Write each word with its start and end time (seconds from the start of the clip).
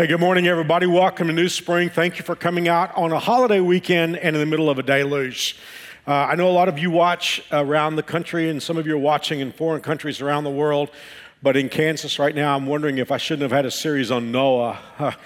Hey, 0.00 0.06
good 0.06 0.18
morning, 0.18 0.46
everybody. 0.46 0.86
Welcome 0.86 1.26
to 1.26 1.32
New 1.34 1.50
Spring. 1.50 1.90
Thank 1.90 2.16
you 2.16 2.24
for 2.24 2.34
coming 2.34 2.68
out 2.68 2.96
on 2.96 3.12
a 3.12 3.18
holiday 3.18 3.60
weekend 3.60 4.16
and 4.16 4.34
in 4.34 4.40
the 4.40 4.46
middle 4.46 4.70
of 4.70 4.78
a 4.78 4.82
deluge. 4.82 5.58
Uh, 6.08 6.14
I 6.14 6.36
know 6.36 6.48
a 6.48 6.56
lot 6.56 6.70
of 6.70 6.78
you 6.78 6.90
watch 6.90 7.42
around 7.52 7.96
the 7.96 8.02
country, 8.02 8.48
and 8.48 8.62
some 8.62 8.78
of 8.78 8.86
you 8.86 8.94
are 8.94 8.98
watching 8.98 9.40
in 9.40 9.52
foreign 9.52 9.82
countries 9.82 10.22
around 10.22 10.44
the 10.44 10.50
world. 10.50 10.90
But 11.42 11.54
in 11.58 11.68
Kansas 11.68 12.18
right 12.18 12.34
now, 12.34 12.56
I'm 12.56 12.64
wondering 12.64 12.96
if 12.96 13.12
I 13.12 13.18
shouldn't 13.18 13.42
have 13.42 13.52
had 13.52 13.66
a 13.66 13.70
series 13.70 14.10
on 14.10 14.32
Noah 14.32 14.78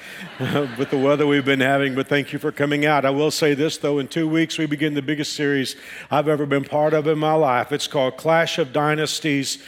with 0.76 0.90
the 0.90 0.98
weather 0.98 1.24
we've 1.24 1.44
been 1.44 1.60
having. 1.60 1.94
But 1.94 2.08
thank 2.08 2.32
you 2.32 2.40
for 2.40 2.50
coming 2.50 2.84
out. 2.84 3.04
I 3.04 3.10
will 3.10 3.30
say 3.30 3.54
this, 3.54 3.78
though 3.78 4.00
in 4.00 4.08
two 4.08 4.28
weeks, 4.28 4.58
we 4.58 4.66
begin 4.66 4.94
the 4.94 5.02
biggest 5.02 5.34
series 5.34 5.76
I've 6.10 6.26
ever 6.26 6.46
been 6.46 6.64
part 6.64 6.94
of 6.94 7.06
in 7.06 7.20
my 7.20 7.34
life. 7.34 7.70
It's 7.70 7.86
called 7.86 8.16
Clash 8.16 8.58
of 8.58 8.72
Dynasties 8.72 9.62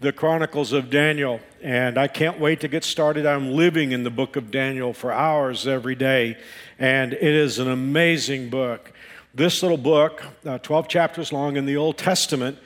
the 0.00 0.12
Chronicles 0.12 0.72
of 0.72 0.90
Daniel. 0.90 1.40
And 1.62 1.98
I 1.98 2.08
can't 2.08 2.40
wait 2.40 2.60
to 2.60 2.68
get 2.68 2.84
started. 2.84 3.26
I'm 3.26 3.52
living 3.52 3.92
in 3.92 4.02
the 4.02 4.10
book 4.10 4.36
of 4.36 4.50
Daniel 4.50 4.94
for 4.94 5.12
hours 5.12 5.66
every 5.66 5.94
day. 5.94 6.38
And 6.78 7.12
it 7.12 7.22
is 7.22 7.58
an 7.58 7.70
amazing 7.70 8.48
book. 8.48 8.92
This 9.34 9.62
little 9.62 9.78
book, 9.78 10.24
uh, 10.44 10.58
12 10.58 10.88
chapters 10.88 11.32
long 11.32 11.56
in 11.56 11.66
the 11.66 11.76
Old 11.76 11.98
Testament, 11.98 12.58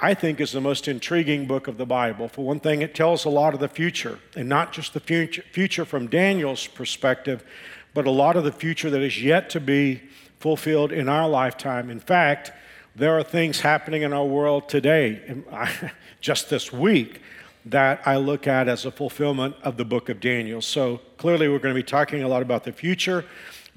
I 0.00 0.14
think 0.14 0.40
is 0.40 0.52
the 0.52 0.60
most 0.60 0.88
intriguing 0.88 1.46
book 1.46 1.68
of 1.68 1.76
the 1.76 1.86
Bible. 1.86 2.28
For 2.28 2.44
one 2.44 2.60
thing, 2.60 2.82
it 2.82 2.94
tells 2.94 3.24
a 3.24 3.30
lot 3.30 3.54
of 3.54 3.60
the 3.60 3.68
future, 3.68 4.18
and 4.34 4.48
not 4.48 4.72
just 4.72 4.92
the 4.92 5.00
future, 5.00 5.42
future 5.52 5.84
from 5.84 6.08
Daniel's 6.08 6.66
perspective, 6.66 7.44
but 7.92 8.06
a 8.06 8.10
lot 8.10 8.36
of 8.36 8.42
the 8.42 8.50
future 8.50 8.90
that 8.90 9.02
is 9.02 9.22
yet 9.22 9.50
to 9.50 9.60
be 9.60 10.02
fulfilled 10.40 10.90
in 10.90 11.08
our 11.08 11.28
lifetime. 11.28 11.90
In 11.90 12.00
fact, 12.00 12.50
there 12.96 13.16
are 13.16 13.22
things 13.22 13.60
happening 13.60 14.02
in 14.02 14.12
our 14.12 14.24
world 14.24 14.68
today, 14.68 15.42
just 16.24 16.48
this 16.48 16.72
week, 16.72 17.20
that 17.66 18.00
I 18.06 18.16
look 18.16 18.46
at 18.46 18.66
as 18.66 18.86
a 18.86 18.90
fulfillment 18.90 19.56
of 19.62 19.76
the 19.76 19.84
book 19.84 20.08
of 20.08 20.20
Daniel. 20.20 20.62
So 20.62 21.02
clearly, 21.18 21.48
we're 21.48 21.58
going 21.58 21.74
to 21.74 21.78
be 21.78 21.84
talking 21.86 22.22
a 22.22 22.28
lot 22.28 22.40
about 22.40 22.64
the 22.64 22.72
future. 22.72 23.26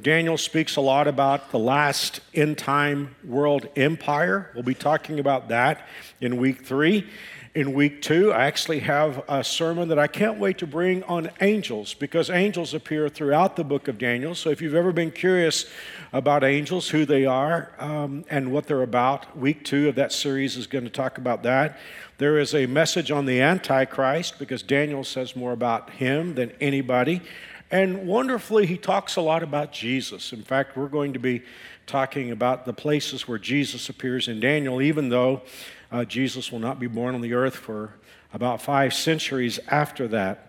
Daniel 0.02 0.38
speaks 0.38 0.78
a 0.78 0.82
lot 0.82 1.10
about 1.10 1.52
the 1.52 1.60
last 1.60 2.22
end 2.34 2.58
time 2.58 3.16
world 3.26 3.68
empire. 3.76 4.50
We'll 4.54 4.64
be 4.64 4.74
talking 4.74 5.20
about 5.20 5.50
that 5.50 5.90
in 6.22 6.38
week 6.38 6.66
three. 6.66 7.10
In 7.58 7.74
week 7.74 8.04
two, 8.04 8.32
I 8.32 8.46
actually 8.46 8.82
have 8.82 9.24
a 9.28 9.44
sermon 9.44 9.88
that 9.88 9.98
I 9.98 10.06
can't 10.06 10.38
wait 10.38 10.60
to 10.60 10.68
bring 10.68 11.02
on 11.06 11.32
angels 11.42 11.96
because 11.96 12.30
angels 12.30 12.76
appear 12.76 13.10
throughout 13.10 13.56
the 13.56 13.64
book 13.64 13.88
of 13.88 13.98
Daniel. 13.98 14.36
So 14.36 14.52
if 14.52 14.62
you've 14.62 14.76
ever 14.76 14.92
been 14.92 15.10
curious 15.10 15.66
about 16.14 16.44
angels, 16.44 16.90
who 16.90 17.04
they 17.04 17.26
are, 17.26 17.72
um, 17.80 18.26
and 18.30 18.52
what 18.52 18.68
they're 18.68 18.84
about, 18.84 19.36
week 19.36 19.66
two 19.66 19.90
of 19.90 19.96
that 19.96 20.12
series 20.12 20.56
is 20.56 20.68
going 20.68 20.84
to 20.84 20.92
talk 20.92 21.18
about 21.18 21.42
that. 21.42 21.80
There 22.20 22.38
is 22.38 22.54
a 22.54 22.68
message 22.68 23.10
on 23.10 23.26
the 23.26 23.42
Antichrist 23.42 24.38
because 24.38 24.62
Daniel 24.62 25.04
says 25.04 25.36
more 25.36 25.52
about 25.52 25.90
him 25.90 26.36
than 26.36 26.52
anybody. 26.62 27.24
And 27.72 28.06
wonderfully, 28.06 28.68
he 28.68 28.78
talks 28.78 29.16
a 29.16 29.22
lot 29.22 29.42
about 29.42 29.72
Jesus. 29.72 30.32
In 30.32 30.44
fact, 30.44 30.78
we're 30.78 30.90
going 30.90 31.14
to 31.14 31.20
be 31.20 31.42
talking 31.88 32.30
about 32.30 32.66
the 32.66 32.74
places 32.74 33.28
where 33.28 33.40
Jesus 33.40 33.90
appears 33.90 34.28
in 34.28 34.40
Daniel, 34.40 34.80
even 34.80 35.10
though 35.10 35.42
uh, 35.92 36.06
Jesus 36.06 36.52
will 36.52 36.60
not 36.60 36.80
be 36.80 36.88
born 36.88 37.16
on 37.16 37.22
the 37.22 37.34
earth 37.34 37.56
for 37.56 37.94
about 38.34 38.62
five 38.62 38.94
centuries 38.94 39.60
after 39.68 40.08
that. 40.10 40.48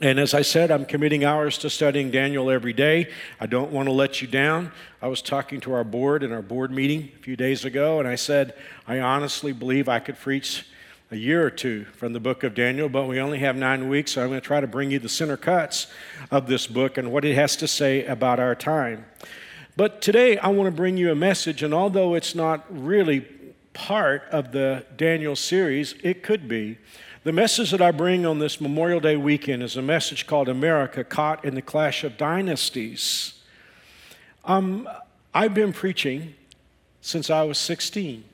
And 0.00 0.18
as 0.18 0.34
I 0.34 0.42
said, 0.42 0.72
I'm 0.72 0.84
committing 0.84 1.24
hours 1.24 1.56
to 1.58 1.70
studying 1.70 2.10
Daniel 2.10 2.50
every 2.50 2.72
day. 2.72 3.10
I 3.38 3.46
don't 3.46 3.70
want 3.70 3.86
to 3.86 3.92
let 3.92 4.20
you 4.20 4.26
down. 4.26 4.72
I 5.00 5.06
was 5.06 5.22
talking 5.22 5.60
to 5.60 5.72
our 5.72 5.84
board 5.84 6.24
in 6.24 6.32
our 6.32 6.42
board 6.42 6.72
meeting 6.72 7.12
a 7.14 7.22
few 7.22 7.36
days 7.36 7.64
ago, 7.64 8.00
and 8.00 8.08
I 8.08 8.16
said, 8.16 8.54
I 8.88 8.98
honestly 8.98 9.52
believe 9.52 9.88
I 9.88 10.00
could 10.00 10.18
preach 10.18 10.66
a 11.12 11.16
year 11.16 11.46
or 11.46 11.50
two 11.50 11.84
from 11.84 12.12
the 12.12 12.18
book 12.18 12.42
of 12.42 12.54
Daniel, 12.54 12.88
but 12.88 13.06
we 13.06 13.20
only 13.20 13.38
have 13.38 13.54
nine 13.54 13.88
weeks, 13.88 14.12
so 14.12 14.22
I'm 14.22 14.30
going 14.30 14.40
to 14.40 14.46
try 14.46 14.60
to 14.60 14.66
bring 14.66 14.90
you 14.90 14.98
the 14.98 15.08
center 15.08 15.36
cuts 15.36 15.86
of 16.28 16.48
this 16.48 16.66
book 16.66 16.98
and 16.98 17.12
what 17.12 17.24
it 17.24 17.36
has 17.36 17.54
to 17.56 17.68
say 17.68 18.04
about 18.04 18.40
our 18.40 18.56
time. 18.56 19.04
But 19.76 20.02
today 20.02 20.38
I 20.38 20.48
want 20.48 20.66
to 20.66 20.76
bring 20.76 20.96
you 20.96 21.12
a 21.12 21.14
message, 21.14 21.62
and 21.62 21.72
although 21.72 22.14
it's 22.14 22.34
not 22.34 22.64
really 22.68 23.20
part 23.74 24.22
of 24.30 24.52
the 24.52 24.86
Daniel 24.96 25.36
series, 25.36 25.94
it 26.02 26.22
could 26.22 26.48
be. 26.48 26.78
The 27.24 27.32
message 27.32 27.70
that 27.72 27.82
I 27.82 27.90
bring 27.90 28.24
on 28.24 28.38
this 28.38 28.60
Memorial 28.60 29.00
Day 29.00 29.16
weekend 29.16 29.62
is 29.62 29.76
a 29.76 29.82
message 29.82 30.26
called 30.26 30.48
America 30.48 31.04
Caught 31.04 31.44
in 31.44 31.54
the 31.54 31.62
Clash 31.62 32.04
of 32.04 32.16
Dynasties. 32.16 33.42
Um, 34.44 34.88
I've 35.32 35.54
been 35.54 35.72
preaching 35.72 36.34
since 37.00 37.30
I 37.30 37.42
was 37.42 37.58
16, 37.58 38.24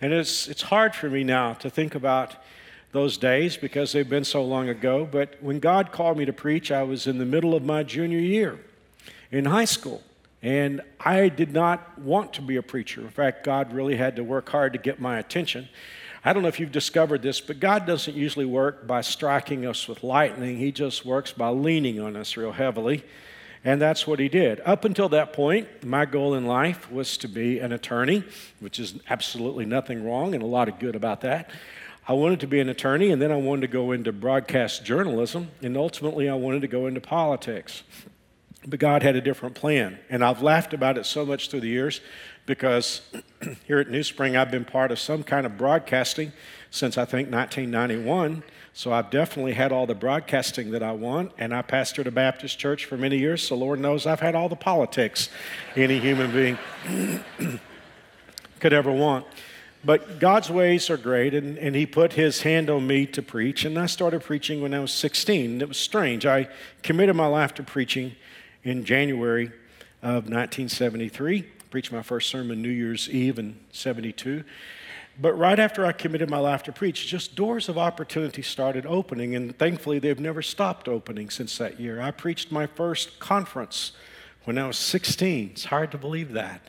and 0.00 0.12
it's, 0.12 0.46
it's 0.46 0.62
hard 0.62 0.94
for 0.94 1.10
me 1.10 1.24
now 1.24 1.54
to 1.54 1.68
think 1.68 1.94
about 1.94 2.36
those 2.92 3.16
days 3.16 3.56
because 3.56 3.92
they've 3.92 4.08
been 4.08 4.24
so 4.24 4.44
long 4.44 4.68
ago. 4.68 5.08
But 5.10 5.42
when 5.42 5.58
God 5.58 5.90
called 5.90 6.16
me 6.16 6.24
to 6.24 6.32
preach, 6.32 6.70
I 6.70 6.84
was 6.84 7.06
in 7.06 7.18
the 7.18 7.26
middle 7.26 7.54
of 7.54 7.64
my 7.64 7.82
junior 7.82 8.20
year 8.20 8.58
in 9.32 9.46
high 9.46 9.64
school. 9.64 10.02
And 10.44 10.82
I 11.00 11.30
did 11.30 11.54
not 11.54 11.98
want 11.98 12.34
to 12.34 12.42
be 12.42 12.56
a 12.56 12.62
preacher. 12.62 13.00
In 13.00 13.08
fact, 13.08 13.44
God 13.44 13.72
really 13.72 13.96
had 13.96 14.16
to 14.16 14.22
work 14.22 14.50
hard 14.50 14.74
to 14.74 14.78
get 14.78 15.00
my 15.00 15.18
attention. 15.18 15.70
I 16.22 16.34
don't 16.34 16.42
know 16.42 16.48
if 16.48 16.60
you've 16.60 16.70
discovered 16.70 17.22
this, 17.22 17.40
but 17.40 17.60
God 17.60 17.86
doesn't 17.86 18.14
usually 18.14 18.44
work 18.44 18.86
by 18.86 19.00
striking 19.00 19.64
us 19.64 19.88
with 19.88 20.04
lightning. 20.04 20.58
He 20.58 20.70
just 20.70 21.06
works 21.06 21.32
by 21.32 21.48
leaning 21.48 21.98
on 21.98 22.14
us 22.14 22.36
real 22.36 22.52
heavily. 22.52 23.04
And 23.64 23.80
that's 23.80 24.06
what 24.06 24.18
he 24.18 24.28
did. 24.28 24.60
Up 24.66 24.84
until 24.84 25.08
that 25.08 25.32
point, 25.32 25.82
my 25.82 26.04
goal 26.04 26.34
in 26.34 26.44
life 26.44 26.92
was 26.92 27.16
to 27.18 27.28
be 27.28 27.58
an 27.60 27.72
attorney, 27.72 28.22
which 28.60 28.78
is 28.78 28.96
absolutely 29.08 29.64
nothing 29.64 30.04
wrong 30.04 30.34
and 30.34 30.42
a 30.42 30.46
lot 30.46 30.68
of 30.68 30.78
good 30.78 30.94
about 30.94 31.22
that. 31.22 31.48
I 32.06 32.12
wanted 32.12 32.40
to 32.40 32.46
be 32.46 32.60
an 32.60 32.68
attorney, 32.68 33.10
and 33.10 33.22
then 33.22 33.32
I 33.32 33.36
wanted 33.36 33.62
to 33.62 33.68
go 33.68 33.92
into 33.92 34.12
broadcast 34.12 34.84
journalism, 34.84 35.48
and 35.62 35.74
ultimately 35.74 36.28
I 36.28 36.34
wanted 36.34 36.60
to 36.60 36.68
go 36.68 36.86
into 36.86 37.00
politics. 37.00 37.82
But 38.66 38.78
God 38.78 39.02
had 39.02 39.14
a 39.14 39.20
different 39.20 39.54
plan. 39.54 39.98
And 40.08 40.24
I've 40.24 40.42
laughed 40.42 40.72
about 40.72 40.96
it 40.96 41.04
so 41.04 41.26
much 41.26 41.50
through 41.50 41.60
the 41.60 41.68
years 41.68 42.00
because 42.46 43.02
here 43.66 43.78
at 43.78 43.90
New 43.90 44.02
Spring, 44.02 44.36
I've 44.36 44.50
been 44.50 44.64
part 44.64 44.90
of 44.90 44.98
some 44.98 45.22
kind 45.22 45.44
of 45.44 45.58
broadcasting 45.58 46.32
since 46.70 46.96
I 46.96 47.04
think 47.04 47.30
1991. 47.30 48.42
So 48.72 48.92
I've 48.92 49.10
definitely 49.10 49.52
had 49.52 49.70
all 49.70 49.86
the 49.86 49.94
broadcasting 49.94 50.70
that 50.72 50.82
I 50.82 50.92
want. 50.92 51.32
And 51.38 51.54
I 51.54 51.62
pastored 51.62 52.06
a 52.06 52.10
Baptist 52.10 52.58
church 52.58 52.86
for 52.86 52.96
many 52.96 53.18
years. 53.18 53.42
So 53.46 53.54
Lord 53.54 53.80
knows 53.80 54.06
I've 54.06 54.20
had 54.20 54.34
all 54.34 54.48
the 54.48 54.56
politics 54.56 55.28
any 55.76 56.00
human 56.00 56.32
being 56.32 56.58
could 58.60 58.72
ever 58.72 58.90
want. 58.90 59.26
But 59.84 60.18
God's 60.18 60.48
ways 60.48 60.88
are 60.88 60.96
great, 60.96 61.34
and, 61.34 61.58
and 61.58 61.76
He 61.76 61.84
put 61.84 62.14
His 62.14 62.40
hand 62.40 62.70
on 62.70 62.86
me 62.86 63.04
to 63.08 63.20
preach. 63.20 63.66
And 63.66 63.78
I 63.78 63.84
started 63.84 64.22
preaching 64.22 64.62
when 64.62 64.72
I 64.72 64.80
was 64.80 64.92
16. 64.92 65.60
It 65.60 65.68
was 65.68 65.76
strange. 65.76 66.24
I 66.24 66.48
committed 66.82 67.14
my 67.14 67.26
life 67.26 67.52
to 67.54 67.62
preaching 67.62 68.16
in 68.64 68.84
January 68.84 69.46
of 70.02 70.24
1973. 70.24 71.42
Preached 71.70 71.92
my 71.92 72.02
first 72.02 72.30
sermon 72.30 72.62
New 72.62 72.68
Year's 72.68 73.08
Eve 73.08 73.38
in 73.38 73.56
72. 73.72 74.44
But 75.20 75.34
right 75.34 75.58
after 75.58 75.86
I 75.86 75.92
committed 75.92 76.28
my 76.28 76.38
life 76.38 76.64
to 76.64 76.72
preach, 76.72 77.06
just 77.06 77.36
doors 77.36 77.68
of 77.68 77.78
opportunity 77.78 78.42
started 78.42 78.84
opening, 78.84 79.36
and 79.36 79.56
thankfully 79.56 80.00
they've 80.00 80.18
never 80.18 80.42
stopped 80.42 80.88
opening 80.88 81.30
since 81.30 81.56
that 81.58 81.78
year. 81.78 82.00
I 82.00 82.10
preached 82.10 82.50
my 82.50 82.66
first 82.66 83.20
conference 83.20 83.92
when 84.44 84.58
I 84.58 84.66
was 84.66 84.76
16. 84.76 85.50
It's 85.52 85.66
hard 85.66 85.92
to 85.92 85.98
believe 85.98 86.32
that. 86.32 86.62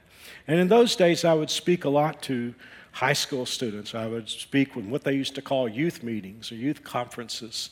And 0.48 0.60
in 0.60 0.68
those 0.68 0.96
days, 0.96 1.26
I 1.26 1.34
would 1.34 1.50
speak 1.50 1.86
a 1.86 1.90
lot 1.90 2.22
to 2.24 2.54
high 2.92 3.14
school 3.14 3.46
students. 3.46 3.96
I 3.96 4.08
would 4.08 4.30
speak 4.30 4.76
with 4.76 4.86
what 4.86 5.04
they 5.04 5.14
used 5.14 5.36
to 5.36 5.42
call 5.42 5.68
youth 5.68 6.04
meetings 6.04 6.52
or 6.52 6.56
youth 6.56 6.84
conferences. 6.84 7.72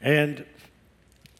And 0.00 0.44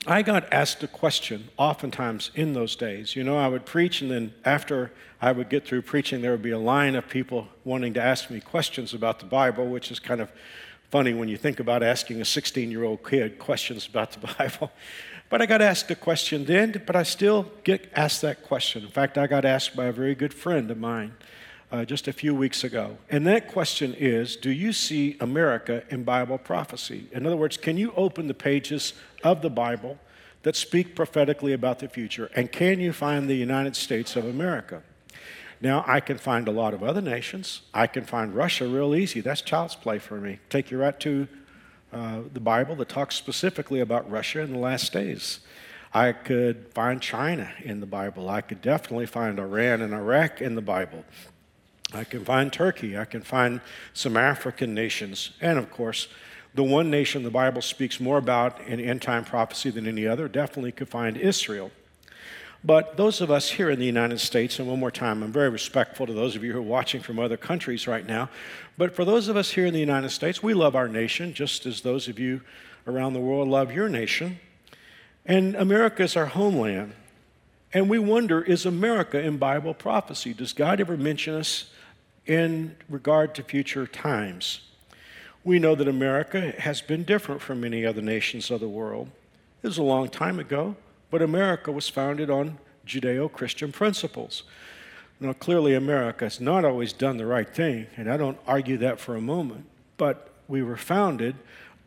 I 0.06 0.22
got 0.22 0.52
asked 0.52 0.82
a 0.82 0.88
question 0.88 1.48
oftentimes 1.56 2.32
in 2.34 2.54
those 2.54 2.74
days. 2.74 3.14
You 3.14 3.22
know, 3.22 3.38
I 3.38 3.46
would 3.46 3.64
preach, 3.64 4.02
and 4.02 4.10
then 4.10 4.34
after 4.44 4.90
I 5.20 5.30
would 5.30 5.48
get 5.48 5.64
through 5.64 5.82
preaching, 5.82 6.22
there 6.22 6.32
would 6.32 6.42
be 6.42 6.50
a 6.50 6.58
line 6.58 6.96
of 6.96 7.08
people 7.08 7.46
wanting 7.64 7.94
to 7.94 8.02
ask 8.02 8.28
me 8.28 8.40
questions 8.40 8.94
about 8.94 9.20
the 9.20 9.26
Bible, 9.26 9.68
which 9.68 9.92
is 9.92 10.00
kind 10.00 10.20
of 10.20 10.28
funny 10.90 11.14
when 11.14 11.28
you 11.28 11.36
think 11.36 11.60
about 11.60 11.84
asking 11.84 12.20
a 12.20 12.24
16 12.24 12.70
year 12.70 12.82
old 12.82 13.08
kid 13.08 13.38
questions 13.38 13.86
about 13.86 14.10
the 14.10 14.26
Bible. 14.38 14.72
But 15.30 15.40
I 15.40 15.46
got 15.46 15.62
asked 15.62 15.88
a 15.92 15.94
question 15.94 16.46
then, 16.46 16.82
but 16.84 16.96
I 16.96 17.04
still 17.04 17.46
get 17.62 17.88
asked 17.94 18.22
that 18.22 18.42
question. 18.42 18.82
In 18.82 18.90
fact, 18.90 19.16
I 19.16 19.28
got 19.28 19.44
asked 19.44 19.76
by 19.76 19.86
a 19.86 19.92
very 19.92 20.16
good 20.16 20.34
friend 20.34 20.68
of 20.70 20.78
mine 20.78 21.14
uh, 21.72 21.84
just 21.86 22.06
a 22.06 22.12
few 22.12 22.34
weeks 22.34 22.62
ago. 22.62 22.98
And 23.10 23.26
that 23.26 23.48
question 23.48 23.94
is 23.94 24.36
Do 24.36 24.50
you 24.50 24.72
see 24.72 25.16
America 25.20 25.82
in 25.88 26.04
Bible 26.04 26.38
prophecy? 26.38 27.08
In 27.12 27.26
other 27.26 27.36
words, 27.36 27.56
can 27.56 27.78
you 27.78 27.92
open 27.96 28.28
the 28.28 28.34
pages 28.34 28.92
of 29.24 29.40
the 29.42 29.50
Bible 29.50 29.98
that 30.42 30.54
speak 30.54 30.94
prophetically 30.94 31.52
about 31.52 31.78
the 31.78 31.88
future? 31.88 32.30
And 32.36 32.52
can 32.52 32.78
you 32.78 32.92
find 32.92 33.28
the 33.28 33.34
United 33.34 33.74
States 33.74 34.14
of 34.16 34.26
America? 34.26 34.82
Now, 35.60 35.84
I 35.86 36.00
can 36.00 36.18
find 36.18 36.48
a 36.48 36.50
lot 36.50 36.74
of 36.74 36.82
other 36.82 37.00
nations. 37.00 37.62
I 37.72 37.86
can 37.86 38.04
find 38.04 38.34
Russia 38.34 38.66
real 38.66 38.94
easy. 38.94 39.20
That's 39.20 39.40
child's 39.40 39.76
play 39.76 39.98
for 39.98 40.20
me. 40.20 40.40
Take 40.50 40.70
you 40.70 40.78
right 40.78 40.98
to 41.00 41.28
uh, 41.92 42.20
the 42.32 42.40
Bible 42.40 42.74
that 42.76 42.88
talks 42.88 43.14
specifically 43.14 43.80
about 43.80 44.10
Russia 44.10 44.40
in 44.40 44.52
the 44.52 44.58
last 44.58 44.92
days. 44.92 45.38
I 45.94 46.12
could 46.12 46.72
find 46.74 47.00
China 47.00 47.52
in 47.62 47.80
the 47.80 47.86
Bible. 47.86 48.28
I 48.28 48.40
could 48.40 48.60
definitely 48.60 49.06
find 49.06 49.38
Iran 49.38 49.82
and 49.82 49.94
Iraq 49.94 50.40
in 50.40 50.54
the 50.54 50.62
Bible. 50.62 51.04
I 51.94 52.04
can 52.04 52.24
find 52.24 52.52
Turkey. 52.52 52.96
I 52.96 53.04
can 53.04 53.22
find 53.22 53.60
some 53.92 54.16
African 54.16 54.74
nations. 54.74 55.30
And 55.40 55.58
of 55.58 55.70
course, 55.70 56.08
the 56.54 56.62
one 56.62 56.90
nation 56.90 57.22
the 57.22 57.30
Bible 57.30 57.62
speaks 57.62 58.00
more 58.00 58.18
about 58.18 58.60
in 58.66 58.80
end 58.80 59.02
time 59.02 59.24
prophecy 59.24 59.70
than 59.70 59.86
any 59.86 60.06
other 60.06 60.28
definitely 60.28 60.72
could 60.72 60.88
find 60.88 61.16
Israel. 61.16 61.70
But 62.64 62.96
those 62.96 63.20
of 63.20 63.30
us 63.30 63.50
here 63.50 63.70
in 63.70 63.80
the 63.80 63.86
United 63.86 64.20
States, 64.20 64.58
and 64.58 64.68
one 64.68 64.78
more 64.78 64.92
time, 64.92 65.22
I'm 65.22 65.32
very 65.32 65.48
respectful 65.48 66.06
to 66.06 66.12
those 66.12 66.36
of 66.36 66.44
you 66.44 66.52
who 66.52 66.58
are 66.58 66.62
watching 66.62 67.02
from 67.02 67.18
other 67.18 67.36
countries 67.36 67.88
right 67.88 68.06
now, 68.06 68.30
but 68.78 68.94
for 68.94 69.04
those 69.04 69.26
of 69.26 69.36
us 69.36 69.50
here 69.50 69.66
in 69.66 69.74
the 69.74 69.80
United 69.80 70.10
States, 70.10 70.42
we 70.42 70.54
love 70.54 70.76
our 70.76 70.86
nation 70.86 71.34
just 71.34 71.66
as 71.66 71.80
those 71.80 72.06
of 72.06 72.20
you 72.20 72.42
around 72.86 73.14
the 73.14 73.20
world 73.20 73.48
love 73.48 73.72
your 73.72 73.88
nation. 73.88 74.38
And 75.26 75.56
America 75.56 76.04
is 76.04 76.16
our 76.16 76.26
homeland. 76.26 76.94
And 77.72 77.88
we 77.88 77.98
wonder 77.98 78.42
is 78.42 78.66
America 78.66 79.18
in 79.18 79.38
Bible 79.38 79.74
prophecy? 79.74 80.34
Does 80.34 80.52
God 80.52 80.80
ever 80.80 80.96
mention 80.96 81.34
us 81.34 81.70
in 82.26 82.76
regard 82.88 83.34
to 83.34 83.42
future 83.42 83.86
times? 83.86 84.60
We 85.44 85.58
know 85.58 85.74
that 85.74 85.88
America 85.88 86.52
has 86.58 86.80
been 86.80 87.02
different 87.02 87.40
from 87.40 87.60
many 87.60 87.84
other 87.84 88.02
nations 88.02 88.50
of 88.50 88.60
the 88.60 88.68
world. 88.68 89.10
It 89.62 89.66
was 89.66 89.78
a 89.78 89.82
long 89.82 90.08
time 90.08 90.38
ago, 90.38 90.76
but 91.10 91.22
America 91.22 91.72
was 91.72 91.88
founded 91.88 92.30
on 92.30 92.58
Judeo 92.86 93.30
Christian 93.30 93.72
principles. 93.72 94.44
Now, 95.20 95.32
clearly, 95.32 95.74
America 95.74 96.24
has 96.24 96.40
not 96.40 96.64
always 96.64 96.92
done 96.92 97.16
the 97.16 97.26
right 97.26 97.48
thing, 97.48 97.86
and 97.96 98.10
I 98.10 98.16
don't 98.16 98.38
argue 98.46 98.76
that 98.78 98.98
for 98.98 99.14
a 99.14 99.20
moment, 99.20 99.66
but 99.96 100.30
we 100.48 100.62
were 100.62 100.76
founded 100.76 101.36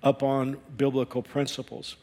upon 0.02 0.58
biblical 0.78 1.22
principles. 1.22 1.98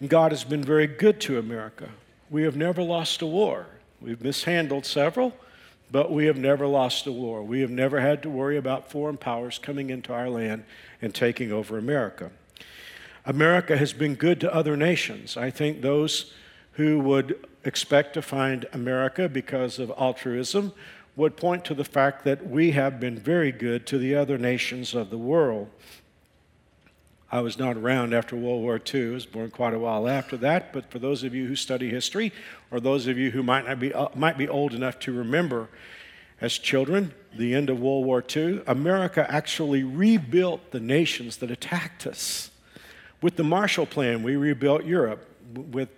And 0.00 0.10
God 0.10 0.32
has 0.32 0.44
been 0.44 0.62
very 0.62 0.86
good 0.86 1.20
to 1.22 1.38
America. 1.38 1.88
We 2.28 2.42
have 2.42 2.56
never 2.56 2.82
lost 2.82 3.22
a 3.22 3.26
war. 3.26 3.66
We've 4.00 4.22
mishandled 4.22 4.84
several, 4.84 5.34
but 5.90 6.10
we 6.10 6.26
have 6.26 6.36
never 6.36 6.66
lost 6.66 7.06
a 7.06 7.12
war. 7.12 7.42
We 7.42 7.60
have 7.60 7.70
never 7.70 8.00
had 8.00 8.22
to 8.22 8.30
worry 8.30 8.56
about 8.56 8.90
foreign 8.90 9.16
powers 9.16 9.58
coming 9.58 9.90
into 9.90 10.12
our 10.12 10.28
land 10.28 10.64
and 11.00 11.14
taking 11.14 11.52
over 11.52 11.78
America. 11.78 12.30
America 13.26 13.76
has 13.76 13.92
been 13.92 14.14
good 14.14 14.40
to 14.40 14.54
other 14.54 14.76
nations. 14.76 15.36
I 15.36 15.50
think 15.50 15.80
those 15.80 16.32
who 16.72 16.98
would 17.00 17.46
expect 17.64 18.14
to 18.14 18.22
find 18.22 18.66
America 18.72 19.28
because 19.28 19.78
of 19.78 19.90
altruism 19.98 20.72
would 21.16 21.36
point 21.36 21.64
to 21.64 21.74
the 21.74 21.84
fact 21.84 22.24
that 22.24 22.46
we 22.46 22.72
have 22.72 22.98
been 22.98 23.18
very 23.18 23.52
good 23.52 23.86
to 23.86 23.98
the 23.98 24.14
other 24.14 24.36
nations 24.36 24.94
of 24.94 25.10
the 25.10 25.18
world. 25.18 25.70
I 27.30 27.40
was 27.40 27.58
not 27.58 27.76
around 27.76 28.14
after 28.14 28.36
World 28.36 28.62
War 28.62 28.80
II. 28.92 29.10
I 29.10 29.14
was 29.14 29.26
born 29.26 29.50
quite 29.50 29.74
a 29.74 29.78
while 29.78 30.08
after 30.08 30.36
that. 30.38 30.72
But 30.72 30.90
for 30.90 30.98
those 30.98 31.24
of 31.24 31.34
you 31.34 31.46
who 31.46 31.56
study 31.56 31.88
history, 31.88 32.32
or 32.70 32.80
those 32.80 33.06
of 33.06 33.18
you 33.18 33.30
who 33.30 33.42
might 33.42 33.66
not 33.66 33.80
be 33.80 33.92
uh, 33.92 34.08
might 34.14 34.38
be 34.38 34.48
old 34.48 34.72
enough 34.72 34.98
to 35.00 35.12
remember, 35.12 35.68
as 36.40 36.58
children, 36.58 37.12
the 37.36 37.54
end 37.54 37.70
of 37.70 37.80
World 37.80 38.04
War 38.04 38.22
II, 38.34 38.62
America 38.66 39.26
actually 39.28 39.82
rebuilt 39.82 40.70
the 40.70 40.80
nations 40.80 41.38
that 41.38 41.50
attacked 41.50 42.06
us. 42.06 42.50
With 43.20 43.36
the 43.36 43.44
Marshall 43.44 43.86
Plan, 43.86 44.22
we 44.22 44.36
rebuilt 44.36 44.84
Europe 44.84 45.26
with 45.54 45.88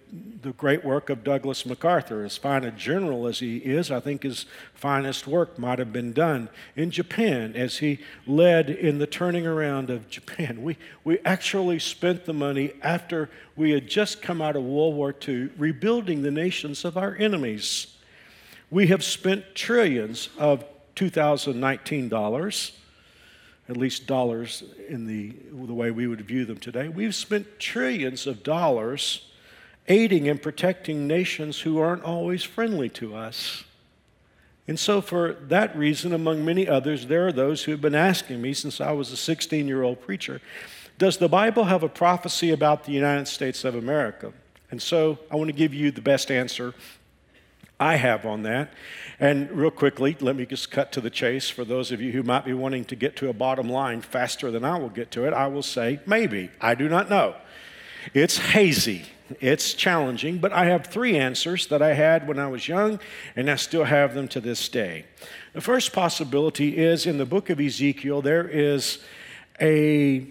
the 0.43 0.53
great 0.53 0.85
work 0.85 1.11
of 1.11 1.25
Douglas 1.25 1.67
MacArthur. 1.67 2.25
As 2.25 2.37
fine 2.37 2.65
a 2.65 2.71
general 2.71 3.27
as 3.27 3.41
he 3.41 3.59
is, 3.59 3.91
I 3.91 4.01
think 4.01 4.23
his 4.23 4.47
finest 4.75 5.27
work 5.27 5.59
might 5.59 5.79
have 5.79 5.93
been 5.93 6.13
done 6.13 6.49
in 6.75 6.91
Japan 6.91 7.55
as 7.55 7.79
he 7.79 7.99
led 8.27 8.71
in 8.71 8.99
the 8.99 9.07
turning 9.07 9.47
around 9.47 9.91
of 9.91 10.09
Japan. 10.09 10.63
We, 10.63 10.77
we 11.05 11.19
actually 11.25 11.79
spent 11.79 12.25
the 12.25 12.33
money 12.33 12.73
after 12.83 13.31
we 13.57 13.71
had 13.71 13.89
just 13.89 14.23
come 14.23 14.41
out 14.41 14.57
of 14.57 14.63
World 14.63 14.95
War 14.95 15.15
II 15.27 15.51
rebuilding 15.57 16.23
the 16.23 16.31
nations 16.31 16.85
of 16.85 16.97
our 16.97 17.17
enemies. 17.17 17.97
We 18.71 18.89
have 18.89 19.03
spent 19.03 19.55
trillions 19.55 20.29
of 20.39 20.65
2019 20.95 22.09
dollars 22.09 22.73
at 23.69 23.77
least 23.77 24.07
dollars 24.07 24.63
in 24.89 25.07
the, 25.07 25.35
the 25.51 25.75
way 25.75 25.91
we 25.91 26.07
would 26.07 26.21
view 26.21 26.45
them 26.45 26.59
today. 26.59 26.89
We've 26.89 27.15
spent 27.15 27.59
trillions 27.59 28.27
of 28.27 28.43
dollars 28.43 29.29
aiding 29.89 30.29
and 30.29 30.41
protecting 30.41 31.07
nations 31.07 31.61
who 31.61 31.79
aren't 31.79 32.03
always 32.03 32.43
friendly 32.43 32.89
to 32.91 33.15
us. 33.15 33.65
And 34.69 34.79
so, 34.79 35.01
for 35.01 35.35
that 35.49 35.77
reason, 35.77 36.13
among 36.13 36.45
many 36.45 36.67
others, 36.67 37.07
there 37.07 37.27
are 37.27 37.33
those 37.33 37.65
who 37.65 37.73
have 37.73 37.81
been 37.81 37.95
asking 37.95 38.43
me 38.43 38.53
since 38.53 38.81
I 38.81 38.91
was 38.93 39.13
a 39.13 39.17
16 39.17 39.69
year 39.69 39.83
old 39.83 40.01
preacher 40.01 40.41
Does 40.99 41.19
the 41.19 41.29
Bible 41.29 41.65
have 41.65 41.83
a 41.83 41.89
prophecy 41.89 42.51
about 42.51 42.85
the 42.85 42.93
United 42.93 43.29
States 43.29 43.65
of 43.65 43.75
America? 43.75 44.33
And 44.71 44.83
so, 44.83 45.19
I 45.31 45.37
want 45.37 45.49
to 45.49 45.57
give 45.57 45.73
you 45.73 45.91
the 45.93 46.01
best 46.01 46.31
answer 46.31 46.75
I 47.79 47.97
have 47.97 48.25
on 48.25 48.43
that. 48.43 48.73
And 49.21 49.51
real 49.51 49.71
quickly, 49.71 50.17
let 50.21 50.35
me 50.35 50.47
just 50.47 50.71
cut 50.71 50.93
to 50.93 51.01
the 51.01 51.11
chase 51.11 51.49
for 51.49 51.65
those 51.65 51.93
of 51.93 52.01
you 52.01 52.13
who 52.13 52.23
might 52.23 52.45
be 52.45 52.53
wanting 52.53 52.85
to 52.87 52.97
get 52.97 53.17
to 53.17 53.29
a 53.29 53.33
bottom 53.33 53.69
line 53.69 54.01
faster 54.01 54.51
than 54.51 54.65
I 54.65 54.79
will 54.79 54.89
get 54.89 55.11
to 55.13 55.27
it. 55.27 55.33
I 55.33 55.47
will 55.47 55.63
say, 55.63 56.01
maybe. 56.07 56.51
I 56.61 56.75
do 56.75 56.89
not 56.89 57.09
know. 57.09 57.37
It's 58.15 58.39
hazy. 58.39 59.07
It's 59.41 59.75
challenging, 59.75 60.39
but 60.39 60.53
I 60.53 60.67
have 60.67 60.87
three 60.87 61.17
answers 61.17 61.67
that 61.69 61.83
I 61.83 61.95
had 61.95 62.29
when 62.29 62.39
I 62.39 62.47
was 62.47 62.69
young, 62.69 63.01
and 63.35 63.51
I 63.51 63.57
still 63.57 63.85
have 63.85 64.15
them 64.15 64.29
to 64.29 64.41
this 64.41 64.69
day. 64.69 65.05
The 65.53 65.61
first 65.61 65.93
possibility 65.93 66.79
is 66.79 67.07
in 67.07 67.19
the 67.19 67.27
book 67.27 67.51
of 67.51 67.61
Ezekiel, 67.61 68.23
there 68.23 68.49
is 68.49 68.99
a 69.61 70.27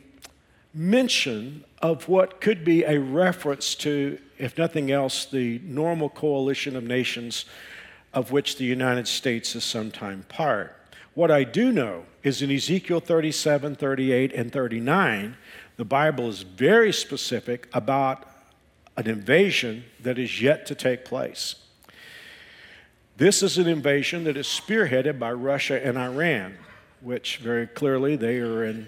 mention 0.73 1.63
of 1.81 2.07
what 2.07 2.41
could 2.41 2.63
be 2.63 2.83
a 2.83 2.99
reference 2.99 3.75
to, 3.75 4.17
if 4.37 4.57
nothing 4.57 4.91
else, 4.91 5.25
the 5.25 5.59
normal 5.63 6.09
coalition 6.09 6.75
of 6.75 6.83
nations 6.83 7.45
of 8.13 8.31
which 8.31 8.57
the 8.57 8.65
United 8.65 9.07
States 9.07 9.55
is 9.55 9.63
sometime 9.63 10.23
part. 10.29 10.75
What 11.15 11.31
I 11.31 11.43
do 11.43 11.71
know 11.71 12.05
is 12.23 12.41
in 12.41 12.51
Ezekiel 12.51 12.99
37, 12.99 13.75
38, 13.75 14.33
and 14.33 14.51
39, 14.51 15.37
the 15.77 15.85
Bible 15.85 16.29
is 16.29 16.41
very 16.43 16.93
specific 16.93 17.67
about 17.73 18.25
an 18.97 19.07
invasion 19.07 19.83
that 20.01 20.17
is 20.17 20.41
yet 20.41 20.65
to 20.67 20.75
take 20.75 21.05
place. 21.05 21.55
This 23.17 23.41
is 23.43 23.57
an 23.57 23.67
invasion 23.67 24.25
that 24.25 24.35
is 24.35 24.47
spearheaded 24.47 25.19
by 25.19 25.31
Russia 25.31 25.85
and 25.85 25.97
Iran, 25.97 26.57
which 27.01 27.37
very 27.37 27.67
clearly 27.67 28.15
they 28.15 28.39
are 28.39 28.65
in 28.65 28.87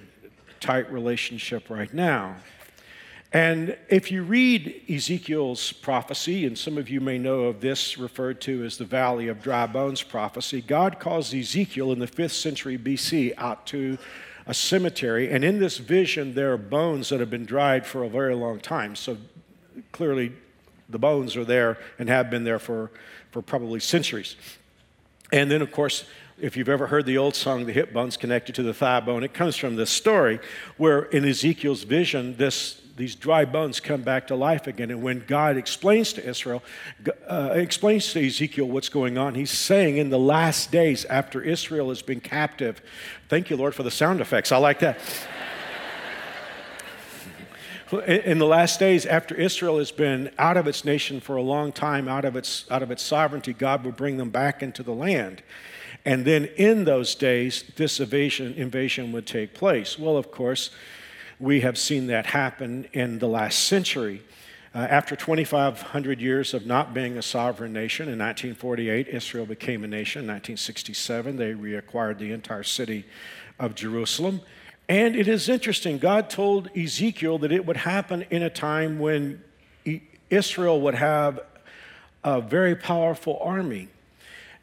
tight 0.60 0.92
relationship 0.92 1.70
right 1.70 1.94
now. 1.94 2.36
And 3.34 3.78
if 3.90 4.12
you 4.12 4.24
read 4.24 4.82
Ezekiel's 4.90 5.74
prophecy, 5.74 6.46
and 6.46 6.58
some 6.58 6.78
of 6.78 6.90
you 6.90 7.02
may 7.02 7.18
know 7.18 7.44
of 7.44 7.60
this 7.60 7.98
referred 7.98 8.40
to 8.42 8.64
as 8.64 8.78
the 8.78 8.86
Valley 8.86 9.28
of 9.28 9.42
Dry 9.42 9.68
Bones 9.68 10.02
prophecy, 10.02 10.62
God 10.62 11.00
calls 11.00 11.34
Ezekiel 11.34 11.92
in 11.92 12.00
the 12.00 12.08
5th 12.08 12.32
century 12.32 12.78
BC 12.78 13.34
out 13.38 13.66
to 13.68 13.98
a 14.46 14.54
cemetery. 14.54 15.30
And 15.30 15.44
in 15.44 15.60
this 15.60 15.78
vision, 15.78 16.34
there 16.34 16.54
are 16.54 16.58
bones 16.58 17.10
that 17.10 17.20
have 17.20 17.30
been 17.30 17.46
dried 17.46 17.86
for 17.86 18.04
a 18.04 18.10
very 18.10 18.34
long 18.34 18.62
time. 18.62 18.96
So 18.96 19.18
clearly 19.92 20.34
the 20.90 21.00
bones 21.00 21.36
are 21.36 21.46
there 21.46 21.78
and 22.00 22.10
have 22.10 22.30
been 22.30 22.44
there 22.44 22.60
for, 22.60 22.92
for 23.32 23.42
probably 23.42 23.80
centuries. 23.80 24.36
And 25.32 25.52
then, 25.52 25.62
of 25.62 25.72
course, 25.72 26.06
if 26.40 26.56
you've 26.56 26.70
ever 26.70 26.88
heard 26.88 27.06
the 27.06 27.18
old 27.18 27.36
song, 27.36 27.66
The 27.66 27.74
Hip 27.74 27.92
Bone's 27.92 28.16
Connected 28.16 28.56
to 28.56 28.64
the 28.64 28.74
Thigh 28.74 29.00
Bone, 29.00 29.24
it 29.24 29.34
comes 29.34 29.56
from 29.56 29.76
this 29.76 29.90
story 29.90 30.40
where 30.78 31.04
in 31.04 31.26
Ezekiel's 31.26 31.84
vision, 31.84 32.38
this, 32.38 32.80
these 32.96 33.16
dry 33.16 33.44
bones 33.44 33.80
come 33.80 34.04
back 34.04 34.28
to 34.28 34.36
life 34.36 34.68
again. 34.68 34.92
And 34.92 35.02
when 35.02 35.24
God 35.28 35.58
explains 35.58 36.14
to 36.14 36.26
Israel, 36.26 36.64
uh, 37.28 37.54
explains 37.56 38.14
to 38.14 38.26
Ezekiel 38.26 38.68
what's 38.68 38.90
going 38.90 39.18
on, 39.18 39.36
he's 39.36 39.52
saying 39.52 39.98
in 39.98 40.10
the 40.10 40.20
last 40.20 40.72
days 40.72 41.06
after 41.06 41.42
Israel 41.42 41.90
has 41.90 42.04
been 42.04 42.22
captive, 42.22 42.82
thank 43.30 43.50
you, 43.50 43.58
Lord, 43.58 43.74
for 43.74 43.84
the 43.84 43.92
sound 43.92 44.22
effects. 44.22 44.52
I 44.52 44.58
like 44.58 44.80
that. 44.80 45.00
In 47.94 48.38
the 48.38 48.46
last 48.46 48.80
days, 48.82 49.06
after 49.06 49.34
Israel 49.34 49.78
has 49.78 49.92
been 49.92 50.30
out 50.38 50.58
of 50.58 50.68
its 50.68 50.84
nation 50.84 51.22
for 51.22 51.38
a 51.38 51.42
long 51.42 51.72
time, 51.72 52.10
out 52.10 52.26
of 52.26 52.36
its, 52.36 52.66
out 52.70 52.84
of 52.84 52.92
its 52.92 53.02
sovereignty, 53.02 53.54
God 53.54 53.86
will 53.86 53.94
bring 53.94 54.18
them 54.18 54.30
back 54.30 54.62
into 54.62 54.84
the 54.84 54.92
land. 54.92 55.42
And 56.04 56.26
then 56.26 56.46
in 56.58 56.84
those 56.84 57.16
days, 57.16 57.64
this 57.78 58.02
invasion, 58.02 58.54
invasion 58.56 59.14
would 59.14 59.26
take 59.26 59.54
place. 59.54 59.98
Well, 59.98 60.18
of 60.18 60.32
course, 60.32 60.70
we 61.40 61.62
have 61.62 61.78
seen 61.78 62.08
that 62.08 62.26
happen 62.26 62.88
in 62.92 63.20
the 63.20 63.28
last 63.28 63.60
century. 63.60 64.22
Uh, 64.76 64.80
after 64.80 65.16
2,500 65.16 66.20
years 66.20 66.54
of 66.54 66.66
not 66.66 66.94
being 66.94 67.18
a 67.18 67.22
sovereign 67.22 67.72
nation, 67.72 68.10
in 68.10 68.20
1948, 68.20 69.08
Israel 69.08 69.46
became 69.46 69.86
a 69.86 69.88
nation. 69.88 70.24
In 70.24 70.28
1967, 70.28 71.38
they 71.38 71.54
reacquired 71.54 72.18
the 72.20 72.34
entire 72.34 72.64
city 72.64 73.06
of 73.60 73.76
Jerusalem. 73.76 74.42
And 74.90 75.16
it 75.16 75.28
is 75.28 75.50
interesting, 75.50 75.98
God 75.98 76.30
told 76.30 76.70
Ezekiel 76.76 77.40
that 77.40 77.52
it 77.52 77.66
would 77.66 77.78
happen 77.78 78.26
in 78.30 78.42
a 78.42 78.50
time 78.50 79.00
when 79.00 79.44
Israel 80.30 80.80
would 80.82 80.96
have 80.96 81.42
a 82.24 82.40
very 82.40 82.76
powerful 82.76 83.38
army. 83.42 83.90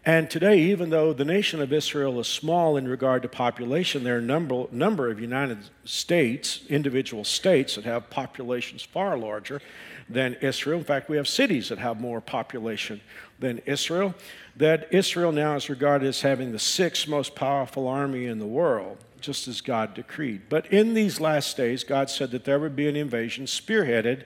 And 0.07 0.29
today, 0.29 0.59
even 0.61 0.91
though 0.91 1.15
the 1.15 1.25
nation 1.25 1.63
of 1.63 1.73
Israel 1.73 2.21
is 2.21 2.29
small 2.29 2.77
in 2.77 2.87
regard 2.87 3.23
to 3.23 3.29
population, 3.29 4.05
there 4.05 4.17
are 4.17 4.19
a 4.19 4.23
number, 4.23 4.67
number 4.71 5.11
of 5.11 5.19
United 5.19 5.59
States, 5.87 6.61
individual 6.69 7.25
states, 7.25 7.77
that 7.77 7.85
have 7.85 8.11
populations 8.11 8.83
far 8.83 9.17
larger 9.17 9.63
than 10.11 10.35
Israel. 10.43 10.79
In 10.79 10.85
fact, 10.85 11.09
we 11.09 11.17
have 11.17 11.27
cities 11.27 11.71
that 11.71 11.79
have 11.79 12.01
more 12.01 12.21
population 12.21 13.01
than 13.39 13.63
Israel. 13.65 14.15
That 14.57 14.89
Israel 14.91 15.33
now 15.33 15.57
is 15.57 15.71
regarded 15.71 16.07
as 16.07 16.21
having 16.21 16.53
the 16.53 16.59
sixth 16.59 17.09
most 17.09 17.35
powerful 17.35 17.89
army 17.89 18.27
in 18.27 18.39
the 18.39 18.47
world. 18.47 18.99
Just 19.25 19.49
as 19.49 19.61
God 19.61 19.95
decreed. 19.95 20.43
But 20.49 20.67
in 20.73 20.95
these 20.95 21.21
last 21.21 21.57
days, 21.57 21.85
God 21.85 22.11
said 22.11 22.31
that 22.33 22.45
there 22.45 22.59
would 22.59 22.77
be 22.77 22.89
an 22.89 22.97
invasion 22.97 23.47
spearheaded 23.47 24.25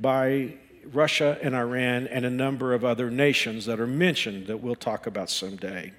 by 0.00 0.54
Russia 0.92 1.38
and 1.42 1.54
Iran 1.54 2.06
and 2.06 2.24
a 2.24 2.30
number 2.30 2.72
of 2.72 2.84
other 2.84 3.10
nations 3.10 3.66
that 3.66 3.78
are 3.78 3.86
mentioned 3.86 4.46
that 4.46 4.58
we'll 4.58 4.74
talk 4.74 5.06
about 5.06 5.30
someday. 5.30 5.92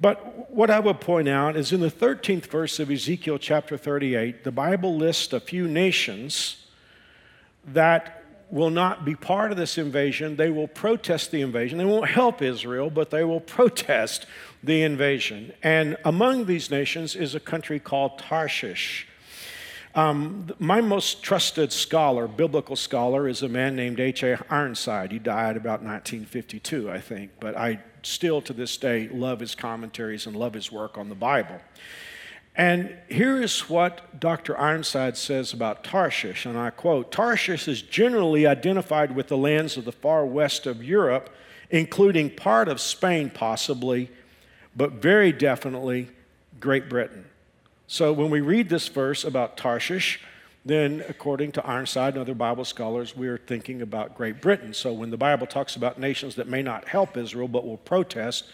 But 0.00 0.50
what 0.50 0.70
I 0.70 0.80
would 0.80 1.00
point 1.00 1.28
out 1.28 1.56
is 1.56 1.72
in 1.72 1.80
the 1.80 1.90
13th 1.90 2.46
verse 2.46 2.80
of 2.80 2.90
Ezekiel 2.90 3.38
chapter 3.38 3.76
38, 3.76 4.44
the 4.44 4.52
Bible 4.52 4.96
lists 4.96 5.32
a 5.32 5.40
few 5.40 5.68
nations 5.68 6.66
that 7.64 8.21
will 8.52 8.70
not 8.70 9.02
be 9.02 9.14
part 9.16 9.50
of 9.50 9.56
this 9.56 9.78
invasion. 9.78 10.36
They 10.36 10.50
will 10.50 10.68
protest 10.68 11.30
the 11.30 11.40
invasion. 11.40 11.78
They 11.78 11.86
won't 11.86 12.10
help 12.10 12.42
Israel, 12.42 12.90
but 12.90 13.10
they 13.10 13.24
will 13.24 13.40
protest 13.40 14.26
the 14.62 14.82
invasion. 14.82 15.52
And 15.62 15.96
among 16.04 16.44
these 16.44 16.70
nations 16.70 17.16
is 17.16 17.34
a 17.34 17.40
country 17.40 17.80
called 17.80 18.18
Tarshish. 18.18 19.08
Um, 19.94 20.50
my 20.58 20.82
most 20.82 21.22
trusted 21.22 21.72
scholar, 21.72 22.28
biblical 22.28 22.76
scholar, 22.76 23.26
is 23.26 23.42
a 23.42 23.48
man 23.48 23.74
named 23.74 23.98
H.A. 23.98 24.38
Ironside. 24.50 25.12
He 25.12 25.18
died 25.18 25.56
about 25.56 25.82
1952, 25.82 26.90
I 26.90 27.00
think, 27.00 27.30
but 27.40 27.56
I 27.56 27.80
still 28.02 28.42
to 28.42 28.52
this 28.52 28.76
day 28.76 29.08
love 29.08 29.40
his 29.40 29.54
commentaries 29.54 30.26
and 30.26 30.36
love 30.36 30.52
his 30.52 30.70
work 30.70 30.98
on 30.98 31.08
the 31.08 31.14
Bible. 31.14 31.60
And 32.54 32.94
here 33.08 33.40
is 33.40 33.70
what 33.70 34.20
Dr. 34.20 34.58
Ironside 34.58 35.16
says 35.16 35.54
about 35.54 35.82
Tarshish, 35.82 36.44
and 36.44 36.58
I 36.58 36.70
quote 36.70 37.10
Tarshish 37.10 37.66
is 37.66 37.80
generally 37.80 38.46
identified 38.46 39.14
with 39.14 39.28
the 39.28 39.38
lands 39.38 39.76
of 39.78 39.86
the 39.86 39.92
far 39.92 40.26
west 40.26 40.66
of 40.66 40.84
Europe, 40.84 41.30
including 41.70 42.28
part 42.28 42.68
of 42.68 42.80
Spain, 42.80 43.30
possibly, 43.30 44.10
but 44.76 44.92
very 44.92 45.32
definitely 45.32 46.10
Great 46.60 46.90
Britain. 46.90 47.24
So 47.86 48.12
when 48.12 48.30
we 48.30 48.40
read 48.40 48.68
this 48.68 48.88
verse 48.88 49.24
about 49.24 49.56
Tarshish, 49.56 50.20
then 50.64 51.02
according 51.08 51.52
to 51.52 51.66
Ironside 51.66 52.14
and 52.14 52.20
other 52.20 52.34
Bible 52.34 52.64
scholars, 52.64 53.16
we 53.16 53.28
are 53.28 53.38
thinking 53.38 53.82
about 53.82 54.14
Great 54.14 54.40
Britain. 54.40 54.74
So 54.74 54.92
when 54.92 55.10
the 55.10 55.16
Bible 55.16 55.46
talks 55.46 55.74
about 55.74 55.98
nations 55.98 56.36
that 56.36 56.48
may 56.48 56.62
not 56.62 56.88
help 56.88 57.16
Israel 57.16 57.48
but 57.48 57.66
will 57.66 57.78
protest, 57.78 58.44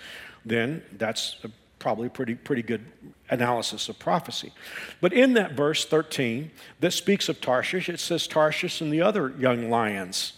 then 0.44 0.82
that's 0.96 1.36
a 1.44 1.50
probably 1.78 2.08
pretty 2.08 2.34
pretty 2.34 2.62
good 2.62 2.84
analysis 3.30 3.88
of 3.88 3.98
prophecy. 3.98 4.52
But 5.00 5.12
in 5.12 5.34
that 5.34 5.52
verse 5.52 5.84
13 5.84 6.50
that 6.80 6.92
speaks 6.92 7.28
of 7.28 7.40
Tarshish, 7.40 7.88
it 7.88 8.00
says 8.00 8.26
Tarshish 8.26 8.80
and 8.80 8.92
the 8.92 9.02
other 9.02 9.34
young 9.38 9.70
lions. 9.70 10.34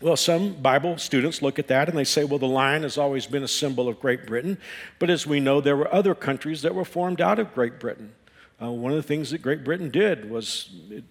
Well, 0.00 0.16
some 0.16 0.54
Bible 0.54 0.96
students 0.98 1.42
look 1.42 1.58
at 1.58 1.66
that 1.68 1.88
and 1.88 1.98
they 1.98 2.04
say, 2.04 2.22
well, 2.22 2.38
the 2.38 2.46
lion 2.46 2.82
has 2.82 2.98
always 2.98 3.26
been 3.26 3.42
a 3.42 3.48
symbol 3.48 3.88
of 3.88 3.98
Great 3.98 4.26
Britain. 4.26 4.58
But 5.00 5.10
as 5.10 5.26
we 5.26 5.40
know, 5.40 5.60
there 5.60 5.76
were 5.76 5.92
other 5.92 6.14
countries 6.14 6.62
that 6.62 6.74
were 6.74 6.84
formed 6.84 7.20
out 7.20 7.40
of 7.40 7.52
Great 7.52 7.80
Britain. 7.80 8.12
Uh, 8.62 8.70
one 8.70 8.92
of 8.92 8.96
the 8.96 9.02
things 9.02 9.30
that 9.30 9.42
Great 9.42 9.64
Britain 9.64 9.90
did 9.90 10.30
was, 10.30 10.70
it, 10.88 11.04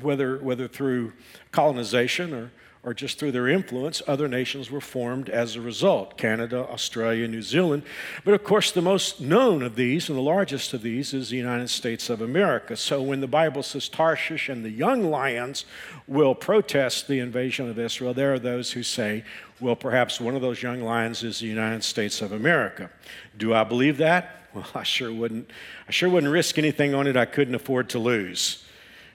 whether, 0.00 0.38
whether 0.38 0.68
through 0.68 1.12
colonization 1.50 2.32
or, 2.32 2.52
or 2.84 2.92
just 2.92 3.18
through 3.18 3.30
their 3.30 3.46
influence, 3.46 4.02
other 4.08 4.26
nations 4.26 4.68
were 4.68 4.80
formed 4.80 5.28
as 5.28 5.54
a 5.54 5.60
result 5.60 6.18
Canada, 6.18 6.66
Australia, 6.68 7.28
New 7.28 7.42
Zealand. 7.42 7.84
But 8.24 8.34
of 8.34 8.42
course, 8.42 8.72
the 8.72 8.82
most 8.82 9.20
known 9.20 9.62
of 9.62 9.76
these 9.76 10.08
and 10.08 10.18
the 10.18 10.22
largest 10.22 10.74
of 10.74 10.82
these 10.82 11.14
is 11.14 11.30
the 11.30 11.36
United 11.36 11.70
States 11.70 12.10
of 12.10 12.20
America. 12.20 12.76
So 12.76 13.00
when 13.00 13.20
the 13.20 13.28
Bible 13.28 13.62
says 13.62 13.88
Tarshish 13.88 14.48
and 14.48 14.64
the 14.64 14.70
young 14.70 15.04
lions 15.04 15.64
will 16.08 16.34
protest 16.34 17.06
the 17.06 17.20
invasion 17.20 17.68
of 17.68 17.78
Israel, 17.78 18.14
there 18.14 18.34
are 18.34 18.40
those 18.40 18.72
who 18.72 18.82
say, 18.82 19.24
well, 19.60 19.76
perhaps 19.76 20.20
one 20.20 20.34
of 20.34 20.42
those 20.42 20.60
young 20.60 20.82
lions 20.82 21.22
is 21.22 21.38
the 21.38 21.46
United 21.46 21.84
States 21.84 22.20
of 22.20 22.32
America. 22.32 22.90
Do 23.38 23.54
I 23.54 23.62
believe 23.62 23.98
that? 23.98 24.48
Well, 24.54 24.66
I 24.74 24.82
sure 24.82 25.12
wouldn't. 25.12 25.48
I 25.86 25.92
sure 25.92 26.08
wouldn't 26.08 26.32
risk 26.32 26.58
anything 26.58 26.94
on 26.94 27.06
it 27.06 27.16
I 27.16 27.26
couldn't 27.26 27.54
afford 27.54 27.90
to 27.90 28.00
lose. 28.00 28.64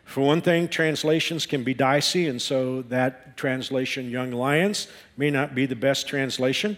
For 0.08 0.22
one 0.22 0.42
thing, 0.42 0.70
translations 0.70 1.46
can 1.46 1.66
be 1.66 1.74
dicey, 1.74 2.28
and 2.28 2.42
so 2.42 2.82
that 2.84 3.36
translation, 3.36 4.10
Young 4.10 4.32
Lions, 4.32 4.88
may 5.18 5.30
not 5.30 5.54
be 5.54 5.66
the 5.66 5.76
best 5.76 6.08
translation. 6.08 6.78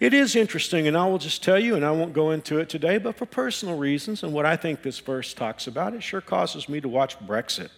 It 0.00 0.12
is 0.12 0.34
interesting, 0.34 0.88
and 0.88 0.96
I 0.96 1.06
will 1.06 1.18
just 1.18 1.40
tell 1.40 1.58
you, 1.58 1.76
and 1.76 1.84
I 1.84 1.92
won't 1.92 2.12
go 2.12 2.32
into 2.32 2.58
it 2.58 2.68
today, 2.68 2.98
but 2.98 3.16
for 3.16 3.26
personal 3.26 3.78
reasons 3.78 4.24
and 4.24 4.32
what 4.32 4.44
I 4.44 4.56
think 4.56 4.82
this 4.82 4.98
verse 4.98 5.32
talks 5.32 5.68
about, 5.68 5.94
it 5.94 6.02
sure 6.02 6.20
causes 6.20 6.68
me 6.68 6.80
to 6.80 6.88
watch 6.88 7.16
Brexit. 7.20 7.70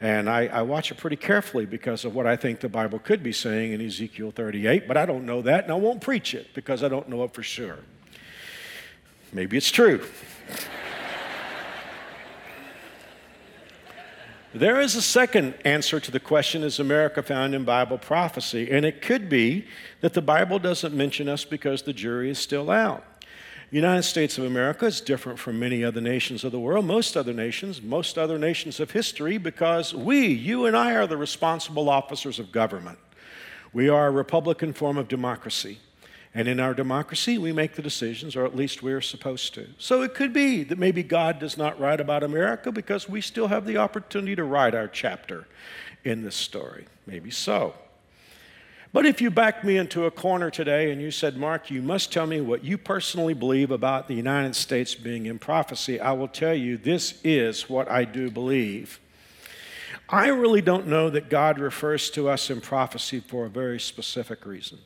And 0.00 0.28
I, 0.28 0.46
I, 0.46 0.62
watch 0.62 0.90
it 0.90 0.96
pretty 0.96 1.16
carefully 1.16 1.66
because 1.66 2.06
of 2.06 2.14
what 2.14 2.26
I 2.26 2.34
think 2.34 2.60
the 2.60 2.70
Bible 2.70 2.98
could 2.98 3.22
be 3.22 3.32
saying 3.32 3.74
in 3.74 3.82
Ezekiel 3.82 4.30
38, 4.30 4.88
but 4.88 4.96
I 4.96 5.04
don't 5.04 5.26
know 5.26 5.42
that, 5.42 5.64
and 5.64 5.72
I 5.72 5.76
won't 5.76 6.00
preach 6.00 6.32
it 6.32 6.54
because 6.54 6.82
I 6.82 6.88
don't 6.88 7.10
know 7.10 7.22
it 7.24 7.34
for 7.34 7.42
sure. 7.42 7.80
Maybe 9.34 9.58
it's 9.58 9.70
true. 9.70 10.02
There 14.52 14.80
is 14.80 14.96
a 14.96 15.02
second 15.02 15.54
answer 15.64 16.00
to 16.00 16.10
the 16.10 16.18
question 16.18 16.64
Is 16.64 16.80
America 16.80 17.22
found 17.22 17.54
in 17.54 17.64
Bible 17.64 17.98
prophecy? 17.98 18.68
And 18.70 18.84
it 18.84 19.00
could 19.00 19.28
be 19.28 19.66
that 20.00 20.12
the 20.12 20.22
Bible 20.22 20.58
doesn't 20.58 20.92
mention 20.92 21.28
us 21.28 21.44
because 21.44 21.82
the 21.82 21.92
jury 21.92 22.30
is 22.30 22.38
still 22.38 22.68
out. 22.68 23.04
United 23.70 24.02
States 24.02 24.36
of 24.36 24.44
America 24.44 24.86
is 24.86 25.00
different 25.00 25.38
from 25.38 25.60
many 25.60 25.84
other 25.84 26.00
nations 26.00 26.42
of 26.42 26.50
the 26.50 26.58
world, 26.58 26.84
most 26.84 27.16
other 27.16 27.32
nations, 27.32 27.80
most 27.80 28.18
other 28.18 28.36
nations 28.36 28.80
of 28.80 28.90
history, 28.90 29.38
because 29.38 29.94
we, 29.94 30.26
you 30.26 30.66
and 30.66 30.76
I, 30.76 30.96
are 30.96 31.06
the 31.06 31.16
responsible 31.16 31.88
officers 31.88 32.40
of 32.40 32.50
government. 32.50 32.98
We 33.72 33.88
are 33.88 34.08
a 34.08 34.10
Republican 34.10 34.72
form 34.72 34.98
of 34.98 35.06
democracy. 35.06 35.78
And 36.32 36.46
in 36.46 36.60
our 36.60 36.74
democracy, 36.74 37.38
we 37.38 37.52
make 37.52 37.74
the 37.74 37.82
decisions, 37.82 38.36
or 38.36 38.44
at 38.44 38.54
least 38.54 38.82
we're 38.82 39.00
supposed 39.00 39.52
to. 39.54 39.66
So 39.78 40.02
it 40.02 40.14
could 40.14 40.32
be 40.32 40.62
that 40.64 40.78
maybe 40.78 41.02
God 41.02 41.40
does 41.40 41.58
not 41.58 41.80
write 41.80 42.00
about 42.00 42.22
America 42.22 42.70
because 42.70 43.08
we 43.08 43.20
still 43.20 43.48
have 43.48 43.66
the 43.66 43.78
opportunity 43.78 44.36
to 44.36 44.44
write 44.44 44.74
our 44.74 44.86
chapter 44.86 45.48
in 46.04 46.22
this 46.22 46.36
story. 46.36 46.86
Maybe 47.04 47.32
so. 47.32 47.74
But 48.92 49.06
if 49.06 49.20
you 49.20 49.30
backed 49.30 49.64
me 49.64 49.76
into 49.76 50.04
a 50.04 50.10
corner 50.10 50.50
today 50.50 50.90
and 50.90 51.00
you 51.00 51.10
said, 51.10 51.36
Mark, 51.36 51.70
you 51.70 51.80
must 51.80 52.12
tell 52.12 52.26
me 52.26 52.40
what 52.40 52.64
you 52.64 52.76
personally 52.76 53.34
believe 53.34 53.70
about 53.70 54.08
the 54.08 54.14
United 54.14 54.56
States 54.56 54.94
being 54.96 55.26
in 55.26 55.38
prophecy, 55.38 56.00
I 56.00 56.12
will 56.12 56.28
tell 56.28 56.54
you 56.54 56.76
this 56.76 57.20
is 57.22 57.68
what 57.68 57.88
I 57.88 58.04
do 58.04 58.30
believe. 58.30 59.00
I 60.08 60.28
really 60.28 60.60
don't 60.60 60.88
know 60.88 61.08
that 61.10 61.30
God 61.30 61.60
refers 61.60 62.10
to 62.10 62.28
us 62.28 62.50
in 62.50 62.60
prophecy 62.60 63.20
for 63.20 63.46
a 63.46 63.50
very 63.50 63.78
specific 63.78 64.44
reason. 64.44 64.78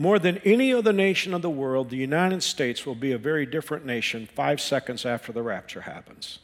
More 0.00 0.20
than 0.20 0.38
any 0.44 0.72
other 0.72 0.92
nation 0.92 1.34
of 1.34 1.42
the 1.42 1.50
world, 1.50 1.90
the 1.90 1.96
United 1.96 2.44
States 2.44 2.86
will 2.86 2.94
be 2.94 3.10
a 3.10 3.18
very 3.18 3.44
different 3.44 3.84
nation 3.84 4.28
five 4.32 4.60
seconds 4.60 5.04
after 5.04 5.32
the 5.32 5.42
rapture 5.42 5.80
happens. 5.80 6.38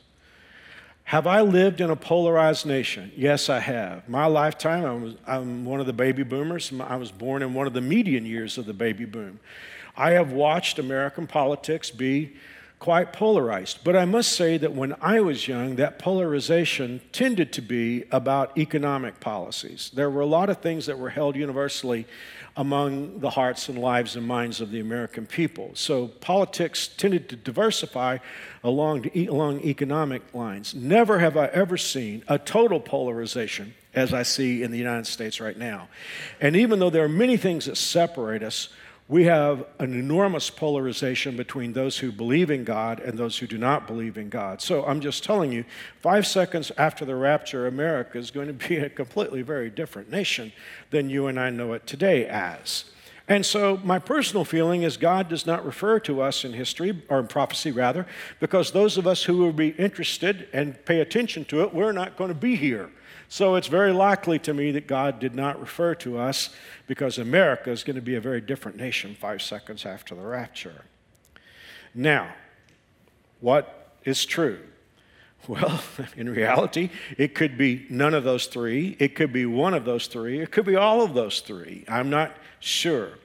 Have 1.04 1.28
I 1.28 1.40
lived 1.42 1.80
in 1.80 1.88
a 1.88 1.94
polarized 1.94 2.66
nation? 2.66 3.12
Yes, 3.14 3.49
I 3.49 3.61
have. 3.61 4.08
My 4.08 4.26
lifetime, 4.26 4.84
I 4.84 4.92
was, 4.94 5.14
I'm 5.25 5.64
one 5.64 5.78
of 5.78 5.87
the 5.87 5.92
baby 5.92 6.25
boomers. 6.25 6.73
I 6.80 6.96
was 6.96 7.12
born 7.12 7.42
in 7.42 7.54
one 7.54 7.68
of 7.68 7.75
the 7.75 7.80
median 7.80 8.26
years 8.26 8.58
of 8.58 8.66
the 8.66 8.75
baby 8.75 9.04
boom. 9.04 9.38
I 9.96 10.12
have 10.12 10.32
watched 10.32 10.80
American 10.80 11.28
politics 11.28 11.92
be 11.92 12.32
quite 12.84 13.12
polarized. 13.12 13.78
But 13.84 13.96
I 13.96 14.04
must 14.04 14.32
say 14.32 14.58
that 14.58 14.73
when 14.73 14.94
I 15.00 15.20
was 15.20 15.46
young, 15.49 15.76
that 15.76 15.99
polarization 15.99 17.00
tended 17.12 17.52
to 17.54 17.62
be 17.62 18.04
about 18.11 18.58
economic 18.58 19.20
policies. 19.20 19.90
There 19.94 20.11
were 20.11 20.20
a 20.20 20.26
lot 20.26 20.50
of 20.50 20.58
things 20.58 20.87
that 20.87 20.99
were 20.99 21.11
held 21.11 21.37
universally 21.37 22.06
among 22.56 23.18
the 23.18 23.30
hearts 23.30 23.68
and 23.68 23.78
lives 23.78 24.14
and 24.14 24.26
minds 24.26 24.61
of 24.61 24.70
the 24.70 24.80
American 24.80 25.26
people. 25.26 25.70
So 25.75 26.06
politics 26.08 26.87
tended 26.87 27.28
to 27.30 27.37
diversify 27.37 28.18
along, 28.62 29.11
along 29.14 29.62
economic 29.62 30.23
lines. 30.32 30.75
Never 30.75 31.18
have 31.18 31.37
I 31.37 31.46
ever 31.46 31.76
seen 31.76 32.23
a 32.28 32.38
total 32.38 32.78
polarization 32.78 33.75
as 33.92 34.12
I 34.12 34.23
see 34.23 34.62
in 34.62 34.70
the 34.70 34.78
United 34.78 35.06
States 35.06 35.40
right 35.40 35.56
now. 35.56 35.88
And 36.40 36.56
even 36.56 36.78
though 36.78 36.90
there 36.90 37.04
are 37.04 37.08
many 37.08 37.37
things 37.37 37.66
that 37.66 37.76
separate 37.76 38.42
us, 38.42 38.68
we 39.06 39.25
have 39.25 39.66
an 39.78 39.92
enormous 39.92 40.49
polarization 40.49 41.37
between 41.37 41.75
those 41.75 41.99
who 41.99 42.11
believe 42.11 42.50
in 42.50 42.64
God 42.64 43.00
and 43.00 43.18
those 43.18 43.37
who 43.37 43.46
do 43.46 43.58
not 43.58 43.87
believe 43.87 44.16
in 44.16 44.30
God. 44.30 44.62
So 44.62 44.84
I'm 44.87 45.00
just 45.00 45.23
telling 45.23 45.52
you, 45.52 45.64
five 46.00 46.26
seconds 46.26 46.73
after 46.78 47.04
the 47.04 47.14
rapture, 47.14 47.66
America 47.66 48.16
is 48.16 48.30
going 48.30 48.46
to 48.46 48.68
be 48.68 48.76
a 48.76 48.88
completely 48.88 49.42
very 49.42 49.68
different 49.68 50.11
nation 50.11 50.52
than 50.90 51.11
you 51.11 51.26
and 51.26 51.38
I 51.38 51.50
know 51.50 51.75
it 51.75 51.87
today 51.87 52.26
as. 52.26 52.87
And 53.26 53.44
so, 53.44 53.80
my 53.82 53.99
personal 53.99 54.44
feeling 54.44 54.82
is 54.82 54.99
God 54.99 55.30
does 55.30 55.46
not 55.46 55.64
refer 55.64 55.99
to 56.00 56.20
us 56.20 56.44
in 56.44 56.52
history, 56.52 57.02
or 57.08 57.20
in 57.20 57.26
prophecy 57.26 57.73
rather, 57.73 58.06
because 58.38 58.70
those 58.70 58.99
of 58.99 59.06
us 59.06 59.23
who 59.23 59.38
will 59.38 59.52
be 59.52 59.68
interested 59.70 60.46
and 60.52 60.82
pay 60.84 61.00
attention 61.00 61.46
to 61.46 61.62
it, 61.62 61.73
we're 61.73 61.92
not 61.92 62.18
going 62.18 62.28
to 62.28 62.34
be 62.34 62.54
here. 62.54 62.90
So 63.34 63.56
it's 63.56 63.66
very 63.66 63.92
likely 63.92 64.38
to 64.38 64.54
me 64.54 64.70
that 64.70 64.86
God 64.86 65.18
did 65.18 65.34
not 65.34 65.60
refer 65.60 65.96
to 65.96 66.18
us 66.18 66.50
because 66.86 67.18
America 67.18 67.72
is 67.72 67.82
going 67.82 67.96
to 67.96 68.00
be 68.00 68.14
a 68.14 68.20
very 68.20 68.40
different 68.40 68.76
nation 68.76 69.16
five 69.16 69.42
seconds 69.42 69.84
after 69.84 70.14
the 70.14 70.22
rapture. 70.22 70.84
Now, 71.92 72.32
what 73.40 73.96
is 74.04 74.24
true? 74.24 74.60
Well, 75.48 75.82
in 76.16 76.30
reality, 76.30 76.88
it 77.18 77.34
could 77.34 77.58
be 77.58 77.86
none 77.90 78.14
of 78.14 78.24
those 78.24 78.46
three. 78.46 78.96
It 78.98 79.14
could 79.14 79.30
be 79.30 79.44
one 79.44 79.74
of 79.74 79.84
those 79.84 80.06
three. 80.06 80.40
It 80.40 80.50
could 80.50 80.64
be 80.64 80.76
all 80.76 81.02
of 81.02 81.12
those 81.12 81.40
three. 81.40 81.84
I'm 81.86 82.08
not 82.08 82.34
sure. 82.60 83.18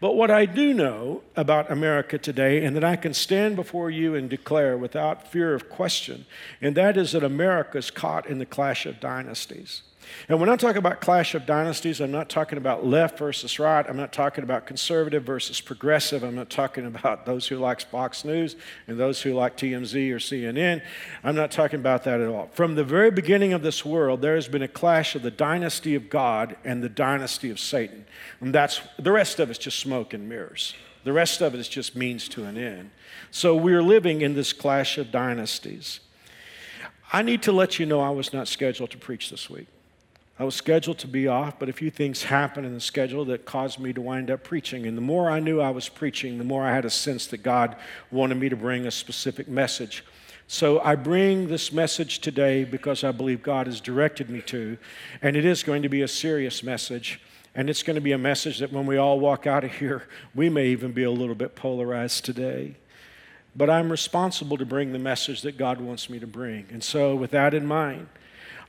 But 0.00 0.14
what 0.14 0.30
I 0.30 0.46
do 0.46 0.72
know 0.72 1.22
about 1.36 1.70
America 1.70 2.18
today, 2.18 2.64
and 2.64 2.76
that 2.76 2.84
I 2.84 2.96
can 2.96 3.14
stand 3.14 3.56
before 3.56 3.90
you 3.90 4.14
and 4.14 4.30
declare 4.30 4.76
without 4.76 5.26
fear 5.26 5.54
of 5.54 5.68
question, 5.68 6.26
and 6.60 6.76
that 6.76 6.96
is 6.96 7.12
that 7.12 7.24
America 7.24 7.78
is 7.78 7.90
caught 7.90 8.26
in 8.26 8.38
the 8.38 8.46
clash 8.46 8.86
of 8.86 9.00
dynasties. 9.00 9.82
And 10.28 10.40
when 10.40 10.48
I 10.48 10.56
talk 10.56 10.76
about 10.76 11.00
clash 11.00 11.34
of 11.34 11.46
dynasties, 11.46 12.00
I'm 12.00 12.10
not 12.10 12.28
talking 12.28 12.58
about 12.58 12.84
left 12.84 13.18
versus 13.18 13.58
right. 13.58 13.84
I'm 13.88 13.96
not 13.96 14.12
talking 14.12 14.44
about 14.44 14.66
conservative 14.66 15.22
versus 15.22 15.60
progressive. 15.60 16.22
I'm 16.22 16.34
not 16.34 16.50
talking 16.50 16.86
about 16.94 17.26
those 17.26 17.46
who 17.48 17.56
like 17.56 17.80
Fox 17.80 18.24
News 18.24 18.56
and 18.86 18.98
those 18.98 19.22
who 19.22 19.32
like 19.34 19.56
TMZ 19.56 20.10
or 20.10 20.18
CNN. 20.18 20.82
I'm 21.24 21.34
not 21.34 21.50
talking 21.50 21.80
about 21.80 22.04
that 22.04 22.20
at 22.20 22.28
all. 22.28 22.48
From 22.52 22.74
the 22.74 22.84
very 22.84 23.10
beginning 23.10 23.52
of 23.52 23.62
this 23.62 23.84
world, 23.84 24.20
there 24.20 24.34
has 24.34 24.48
been 24.48 24.62
a 24.62 24.68
clash 24.68 25.14
of 25.14 25.22
the 25.22 25.30
dynasty 25.30 25.94
of 25.94 26.10
God 26.10 26.56
and 26.64 26.82
the 26.82 26.88
dynasty 26.88 27.50
of 27.50 27.58
Satan. 27.58 28.04
And 28.40 28.54
that's 28.54 28.80
the 28.98 29.12
rest 29.12 29.40
of 29.40 29.50
it's 29.50 29.58
just 29.58 29.78
smoke 29.78 30.12
and 30.12 30.28
mirrors. 30.28 30.74
The 31.04 31.12
rest 31.12 31.40
of 31.40 31.54
it 31.54 31.60
is 31.60 31.68
just 31.68 31.96
means 31.96 32.28
to 32.30 32.44
an 32.44 32.58
end. 32.58 32.90
So 33.30 33.56
we're 33.56 33.82
living 33.82 34.20
in 34.20 34.34
this 34.34 34.52
clash 34.52 34.98
of 34.98 35.10
dynasties. 35.10 36.00
I 37.12 37.22
need 37.22 37.42
to 37.44 37.52
let 37.52 37.78
you 37.78 37.86
know 37.86 38.00
I 38.00 38.10
was 38.10 38.32
not 38.32 38.48
scheduled 38.48 38.90
to 38.90 38.98
preach 38.98 39.30
this 39.30 39.48
week. 39.48 39.68
I 40.40 40.44
was 40.44 40.54
scheduled 40.54 40.98
to 40.98 41.08
be 41.08 41.26
off, 41.26 41.58
but 41.58 41.68
a 41.68 41.72
few 41.72 41.90
things 41.90 42.22
happened 42.22 42.64
in 42.64 42.72
the 42.72 42.80
schedule 42.80 43.24
that 43.24 43.44
caused 43.44 43.80
me 43.80 43.92
to 43.92 44.00
wind 44.00 44.30
up 44.30 44.44
preaching. 44.44 44.86
And 44.86 44.96
the 44.96 45.02
more 45.02 45.28
I 45.28 45.40
knew 45.40 45.60
I 45.60 45.70
was 45.70 45.88
preaching, 45.88 46.38
the 46.38 46.44
more 46.44 46.64
I 46.64 46.72
had 46.72 46.84
a 46.84 46.90
sense 46.90 47.26
that 47.28 47.42
God 47.42 47.74
wanted 48.12 48.36
me 48.36 48.48
to 48.48 48.56
bring 48.56 48.86
a 48.86 48.90
specific 48.92 49.48
message. 49.48 50.04
So 50.46 50.80
I 50.80 50.94
bring 50.94 51.48
this 51.48 51.72
message 51.72 52.20
today 52.20 52.62
because 52.62 53.02
I 53.02 53.10
believe 53.10 53.42
God 53.42 53.66
has 53.66 53.80
directed 53.80 54.30
me 54.30 54.40
to, 54.42 54.78
and 55.20 55.36
it 55.36 55.44
is 55.44 55.64
going 55.64 55.82
to 55.82 55.88
be 55.88 56.02
a 56.02 56.08
serious 56.08 56.62
message. 56.62 57.20
And 57.54 57.68
it's 57.68 57.82
going 57.82 57.96
to 57.96 58.00
be 58.00 58.12
a 58.12 58.18
message 58.18 58.58
that 58.60 58.72
when 58.72 58.86
we 58.86 58.96
all 58.96 59.18
walk 59.18 59.46
out 59.46 59.64
of 59.64 59.72
here, 59.72 60.06
we 60.36 60.48
may 60.48 60.68
even 60.68 60.92
be 60.92 61.02
a 61.02 61.10
little 61.10 61.34
bit 61.34 61.56
polarized 61.56 62.24
today. 62.24 62.76
But 63.56 63.68
I'm 63.68 63.90
responsible 63.90 64.56
to 64.58 64.64
bring 64.64 64.92
the 64.92 65.00
message 65.00 65.42
that 65.42 65.58
God 65.58 65.80
wants 65.80 66.08
me 66.08 66.20
to 66.20 66.26
bring. 66.28 66.66
And 66.70 66.84
so, 66.84 67.16
with 67.16 67.32
that 67.32 67.54
in 67.54 67.66
mind, 67.66 68.06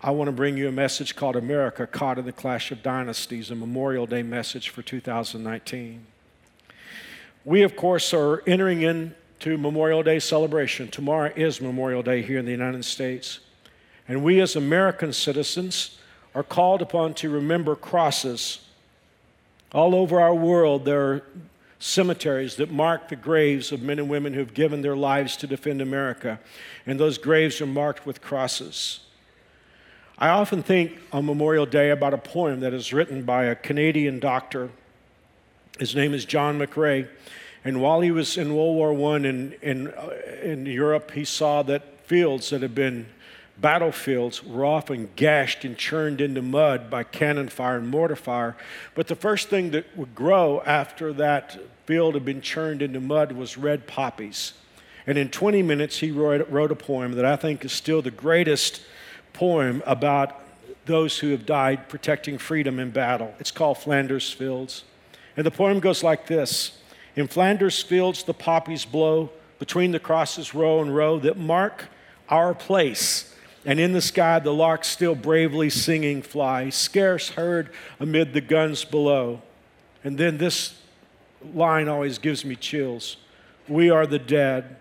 I 0.01 0.11
want 0.11 0.29
to 0.29 0.31
bring 0.31 0.55
you 0.55 0.69
a 0.69 0.71
message 0.71 1.17
called 1.17 1.35
America 1.35 1.85
Caught 1.85 2.19
in 2.19 2.25
the 2.25 2.31
Clash 2.31 2.71
of 2.71 2.81
Dynasties, 2.81 3.51
a 3.51 3.55
Memorial 3.55 4.05
Day 4.05 4.23
message 4.23 4.69
for 4.69 4.81
2019. 4.81 6.05
We, 7.43 7.63
of 7.63 7.75
course, 7.75 8.13
are 8.13 8.41
entering 8.47 8.81
into 8.81 9.57
Memorial 9.57 10.01
Day 10.01 10.19
celebration. 10.19 10.87
Tomorrow 10.87 11.33
is 11.35 11.59
Memorial 11.59 12.01
Day 12.01 12.21
here 12.21 12.39
in 12.39 12.45
the 12.45 12.51
United 12.51 12.85
States. 12.85 13.41
And 14.07 14.23
we, 14.23 14.39
as 14.39 14.55
American 14.55 15.11
citizens, 15.11 15.99
are 16.33 16.43
called 16.43 16.81
upon 16.81 17.13
to 17.15 17.29
remember 17.29 17.75
crosses. 17.75 18.65
All 19.73 19.93
over 19.93 20.21
our 20.21 20.33
world, 20.33 20.85
there 20.85 21.01
are 21.01 21.23
cemeteries 21.77 22.55
that 22.55 22.71
mark 22.71 23.09
the 23.09 23.17
graves 23.17 23.73
of 23.73 23.81
men 23.81 23.99
and 23.99 24.09
women 24.09 24.31
who 24.31 24.39
have 24.39 24.53
given 24.53 24.81
their 24.81 24.95
lives 24.95 25.35
to 25.35 25.47
defend 25.47 25.81
America. 25.81 26.39
And 26.85 26.97
those 26.97 27.17
graves 27.17 27.59
are 27.59 27.65
marked 27.65 28.05
with 28.05 28.21
crosses. 28.21 29.01
I 30.21 30.27
often 30.27 30.63
think 30.63 30.99
on 31.13 31.25
Memorial 31.25 31.65
Day 31.65 31.91
about 31.91 32.13
a 32.13 32.17
poem 32.17 32.59
that 32.59 32.73
is 32.73 32.91
written 32.91 33.23
by 33.23 33.45
a 33.45 33.55
Canadian 33.55 34.19
doctor. 34.19 34.69
His 35.79 35.95
name 35.95 36.13
is 36.13 36.25
John 36.25 36.59
McCrae. 36.59 37.07
And 37.63 37.81
while 37.81 38.01
he 38.01 38.11
was 38.11 38.37
in 38.37 38.53
World 38.53 38.75
War 38.75 39.13
I 39.13 39.15
in, 39.15 39.53
in, 39.61 39.87
uh, 39.87 40.09
in 40.43 40.65
Europe, 40.65 41.11
he 41.11 41.23
saw 41.23 41.63
that 41.63 42.01
fields 42.05 42.49
that 42.49 42.61
had 42.61 42.75
been 42.75 43.05
battlefields 43.61 44.43
were 44.43 44.65
often 44.65 45.09
gashed 45.15 45.63
and 45.63 45.77
churned 45.77 46.19
into 46.19 46.41
mud 46.41 46.89
by 46.89 47.03
cannon 47.03 47.47
fire 47.47 47.77
and 47.77 47.87
mortar 47.87 48.17
fire. 48.17 48.57
But 48.95 49.07
the 49.07 49.15
first 49.15 49.47
thing 49.47 49.71
that 49.71 49.85
would 49.95 50.15
grow 50.15 50.61
after 50.65 51.13
that 51.13 51.57
field 51.85 52.15
had 52.15 52.25
been 52.25 52.41
churned 52.41 52.81
into 52.81 52.99
mud 52.99 53.31
was 53.31 53.57
red 53.57 53.87
poppies. 53.87 54.51
And 55.07 55.17
in 55.17 55.29
20 55.29 55.63
minutes, 55.63 55.99
he 55.99 56.11
wrote, 56.11 56.49
wrote 56.49 56.73
a 56.73 56.75
poem 56.75 57.13
that 57.13 57.25
I 57.25 57.37
think 57.37 57.63
is 57.63 57.71
still 57.71 58.01
the 58.01 58.11
greatest 58.11 58.81
poem 59.39 59.81
about 59.85 60.41
those 60.85 61.17
who 61.17 61.29
have 61.31 61.45
died 61.45 61.87
protecting 61.87 62.37
freedom 62.37 62.77
in 62.77 62.91
battle. 62.91 63.33
It's 63.39 63.51
called 63.51 63.77
Flanders 63.77 64.29
Fields. 64.29 64.83
And 65.37 65.45
the 65.45 65.51
poem 65.51 65.79
goes 65.79 66.03
like 66.03 66.27
this 66.27 66.77
In 67.15 67.25
Flanders 67.27 67.81
Fields, 67.81 68.23
the 68.23 68.33
poppies 68.33 68.83
blow 68.83 69.29
between 69.57 69.91
the 69.91 69.99
crosses, 69.99 70.53
row 70.53 70.81
and 70.81 70.93
row 70.93 71.19
that 71.19 71.37
mark 71.37 71.85
our 72.27 72.53
place. 72.53 73.33
And 73.65 73.79
in 73.79 73.93
the 73.93 74.01
sky, 74.01 74.39
the 74.39 74.53
larks 74.53 74.89
still 74.89 75.15
bravely 75.15 75.69
singing 75.69 76.21
fly, 76.21 76.69
scarce 76.69 77.29
heard 77.29 77.69
amid 77.97 78.33
the 78.33 78.41
guns 78.41 78.83
below. 78.83 79.41
And 80.03 80.17
then 80.17 80.37
this 80.37 80.81
line 81.53 81.87
always 81.87 82.17
gives 82.17 82.43
me 82.43 82.57
chills 82.57 83.15
We 83.69 83.89
are 83.89 84.05
the 84.05 84.19
dead 84.19 84.75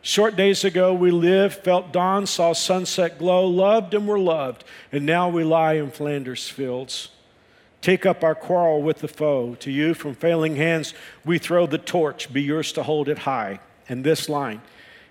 Short 0.00 0.36
days 0.36 0.64
ago, 0.64 0.94
we 0.94 1.10
lived, 1.10 1.64
felt 1.64 1.92
dawn, 1.92 2.26
saw 2.26 2.52
sunset 2.52 3.18
glow, 3.18 3.46
loved 3.46 3.94
and 3.94 4.06
were 4.06 4.18
loved, 4.18 4.64
and 4.92 5.04
now 5.04 5.28
we 5.28 5.44
lie 5.44 5.74
in 5.74 5.90
Flanders 5.90 6.48
fields. 6.48 7.08
Take 7.80 8.06
up 8.06 8.24
our 8.24 8.34
quarrel 8.34 8.82
with 8.82 8.98
the 8.98 9.08
foe. 9.08 9.54
To 9.56 9.70
you, 9.70 9.94
from 9.94 10.14
failing 10.14 10.56
hands, 10.56 10.94
we 11.24 11.38
throw 11.38 11.66
the 11.66 11.78
torch, 11.78 12.32
be 12.32 12.42
yours 12.42 12.72
to 12.72 12.82
hold 12.82 13.08
it 13.08 13.18
high. 13.18 13.60
And 13.88 14.04
this 14.04 14.28
line 14.28 14.60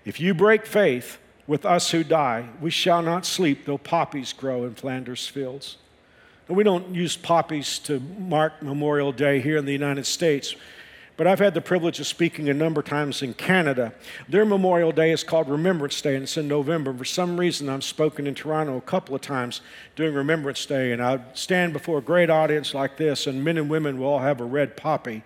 If 0.04 0.20
you 0.20 0.34
break 0.34 0.64
faith 0.66 1.18
with 1.46 1.64
us 1.64 1.90
who 1.90 2.04
die, 2.04 2.48
we 2.60 2.70
shall 2.70 3.02
not 3.02 3.26
sleep, 3.26 3.64
though 3.64 3.78
poppies 3.78 4.32
grow 4.32 4.64
in 4.64 4.74
Flanders 4.74 5.26
fields. 5.26 5.76
And 6.46 6.56
we 6.56 6.64
don't 6.64 6.94
use 6.94 7.16
poppies 7.16 7.78
to 7.80 8.00
mark 8.00 8.62
Memorial 8.62 9.12
Day 9.12 9.40
here 9.40 9.58
in 9.58 9.66
the 9.66 9.72
United 9.72 10.06
States. 10.06 10.54
But 11.18 11.26
I've 11.26 11.40
had 11.40 11.52
the 11.52 11.60
privilege 11.60 11.98
of 11.98 12.06
speaking 12.06 12.48
a 12.48 12.54
number 12.54 12.78
of 12.78 12.86
times 12.86 13.22
in 13.22 13.34
Canada. 13.34 13.92
Their 14.28 14.44
Memorial 14.44 14.92
Day 14.92 15.10
is 15.10 15.24
called 15.24 15.48
Remembrance 15.48 16.00
Day, 16.00 16.14
and 16.14 16.22
it's 16.22 16.36
in 16.36 16.46
November. 16.46 16.94
For 16.94 17.04
some 17.04 17.38
reason, 17.38 17.68
I've 17.68 17.82
spoken 17.82 18.28
in 18.28 18.36
Toronto 18.36 18.76
a 18.76 18.80
couple 18.80 19.16
of 19.16 19.20
times 19.20 19.60
during 19.96 20.14
Remembrance 20.14 20.64
Day, 20.64 20.92
and 20.92 21.02
I 21.02 21.18
stand 21.34 21.72
before 21.72 21.98
a 21.98 22.02
great 22.02 22.30
audience 22.30 22.72
like 22.72 22.98
this, 22.98 23.26
and 23.26 23.42
men 23.44 23.58
and 23.58 23.68
women 23.68 23.98
will 23.98 24.06
all 24.06 24.18
have 24.20 24.40
a 24.40 24.44
red 24.44 24.76
poppy 24.76 25.24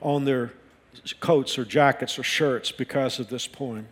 on 0.00 0.24
their 0.24 0.54
coats 1.20 1.58
or 1.58 1.66
jackets 1.66 2.18
or 2.18 2.22
shirts 2.22 2.72
because 2.72 3.20
of 3.20 3.28
this 3.28 3.46
poem. 3.46 3.88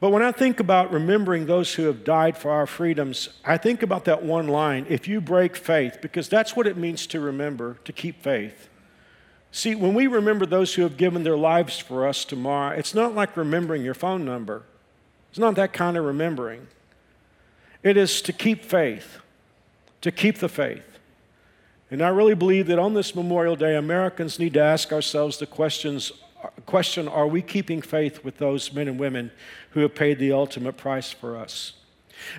But 0.00 0.10
when 0.10 0.22
I 0.22 0.32
think 0.32 0.60
about 0.60 0.92
remembering 0.92 1.46
those 1.46 1.74
who 1.74 1.84
have 1.84 2.04
died 2.04 2.36
for 2.36 2.50
our 2.50 2.66
freedoms, 2.66 3.30
I 3.42 3.56
think 3.56 3.82
about 3.82 4.04
that 4.04 4.22
one 4.22 4.48
line 4.48 4.84
if 4.90 5.08
you 5.08 5.22
break 5.22 5.56
faith, 5.56 5.98
because 6.02 6.28
that's 6.28 6.54
what 6.54 6.66
it 6.66 6.76
means 6.76 7.06
to 7.06 7.20
remember, 7.20 7.78
to 7.86 7.92
keep 7.94 8.22
faith. 8.22 8.69
See, 9.52 9.74
when 9.74 9.94
we 9.94 10.06
remember 10.06 10.46
those 10.46 10.74
who 10.74 10.82
have 10.82 10.96
given 10.96 11.24
their 11.24 11.36
lives 11.36 11.78
for 11.78 12.06
us 12.06 12.24
tomorrow, 12.24 12.76
it's 12.76 12.94
not 12.94 13.14
like 13.14 13.36
remembering 13.36 13.82
your 13.82 13.94
phone 13.94 14.24
number. 14.24 14.62
It's 15.30 15.38
not 15.38 15.56
that 15.56 15.72
kind 15.72 15.96
of 15.96 16.04
remembering. 16.04 16.68
It 17.82 17.96
is 17.96 18.22
to 18.22 18.32
keep 18.32 18.64
faith, 18.64 19.18
to 20.02 20.12
keep 20.12 20.38
the 20.38 20.48
faith. 20.48 20.98
And 21.90 22.02
I 22.02 22.08
really 22.08 22.34
believe 22.34 22.68
that 22.68 22.78
on 22.78 22.94
this 22.94 23.16
Memorial 23.16 23.56
Day, 23.56 23.74
Americans 23.74 24.38
need 24.38 24.54
to 24.54 24.60
ask 24.60 24.92
ourselves 24.92 25.38
the 25.38 25.46
questions, 25.46 26.12
question 26.66 27.08
are 27.08 27.26
we 27.26 27.42
keeping 27.42 27.82
faith 27.82 28.22
with 28.22 28.38
those 28.38 28.72
men 28.72 28.86
and 28.86 29.00
women 29.00 29.32
who 29.70 29.80
have 29.80 29.94
paid 29.96 30.18
the 30.18 30.32
ultimate 30.32 30.76
price 30.76 31.10
for 31.10 31.36
us? 31.36 31.72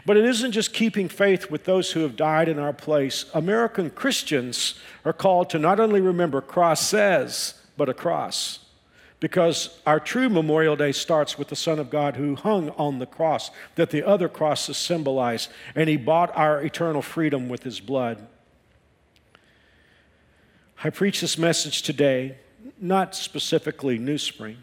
But 0.05 0.17
it 0.17 0.25
isn't 0.25 0.51
just 0.51 0.73
keeping 0.73 1.09
faith 1.09 1.49
with 1.49 1.65
those 1.65 1.91
who 1.91 2.01
have 2.01 2.15
died 2.15 2.49
in 2.49 2.59
our 2.59 2.73
place. 2.73 3.25
American 3.33 3.89
Christians 3.89 4.75
are 5.05 5.13
called 5.13 5.49
to 5.51 5.59
not 5.59 5.79
only 5.79 6.01
remember 6.01 6.41
crosses, 6.41 7.55
but 7.77 7.89
a 7.89 7.93
cross. 7.93 8.59
Because 9.19 9.79
our 9.85 9.99
true 9.99 10.29
Memorial 10.29 10.75
Day 10.75 10.91
starts 10.91 11.37
with 11.37 11.49
the 11.49 11.55
Son 11.55 11.77
of 11.77 11.91
God 11.91 12.15
who 12.15 12.35
hung 12.35 12.71
on 12.71 12.99
the 12.99 13.05
cross 13.05 13.51
that 13.75 13.91
the 13.91 14.03
other 14.03 14.27
crosses 14.27 14.77
symbolize, 14.77 15.47
and 15.75 15.87
he 15.87 15.97
bought 15.97 16.35
our 16.35 16.61
eternal 16.61 17.01
freedom 17.01 17.47
with 17.47 17.63
his 17.63 17.79
blood. 17.79 18.27
I 20.83 20.89
preach 20.89 21.21
this 21.21 21.37
message 21.37 21.83
today, 21.83 22.37
not 22.79 23.15
specifically 23.15 23.99
New 23.99 24.17
Spring, 24.17 24.57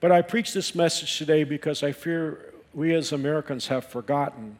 but 0.00 0.10
I 0.10 0.22
preach 0.22 0.54
this 0.54 0.74
message 0.74 1.18
today 1.18 1.44
because 1.44 1.82
I 1.82 1.92
fear 1.92 2.51
we 2.74 2.94
as 2.94 3.12
Americans 3.12 3.68
have 3.68 3.84
forgotten. 3.84 4.56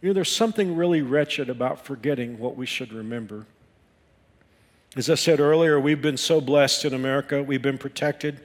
You 0.00 0.08
know, 0.08 0.14
there's 0.14 0.34
something 0.34 0.76
really 0.76 1.02
wretched 1.02 1.48
about 1.48 1.84
forgetting 1.84 2.38
what 2.38 2.56
we 2.56 2.66
should 2.66 2.92
remember. 2.92 3.46
As 4.96 5.10
I 5.10 5.16
said 5.16 5.40
earlier, 5.40 5.78
we've 5.78 6.02
been 6.02 6.16
so 6.16 6.40
blessed 6.40 6.84
in 6.84 6.94
America, 6.94 7.42
we've 7.42 7.62
been 7.62 7.78
protected. 7.78 8.40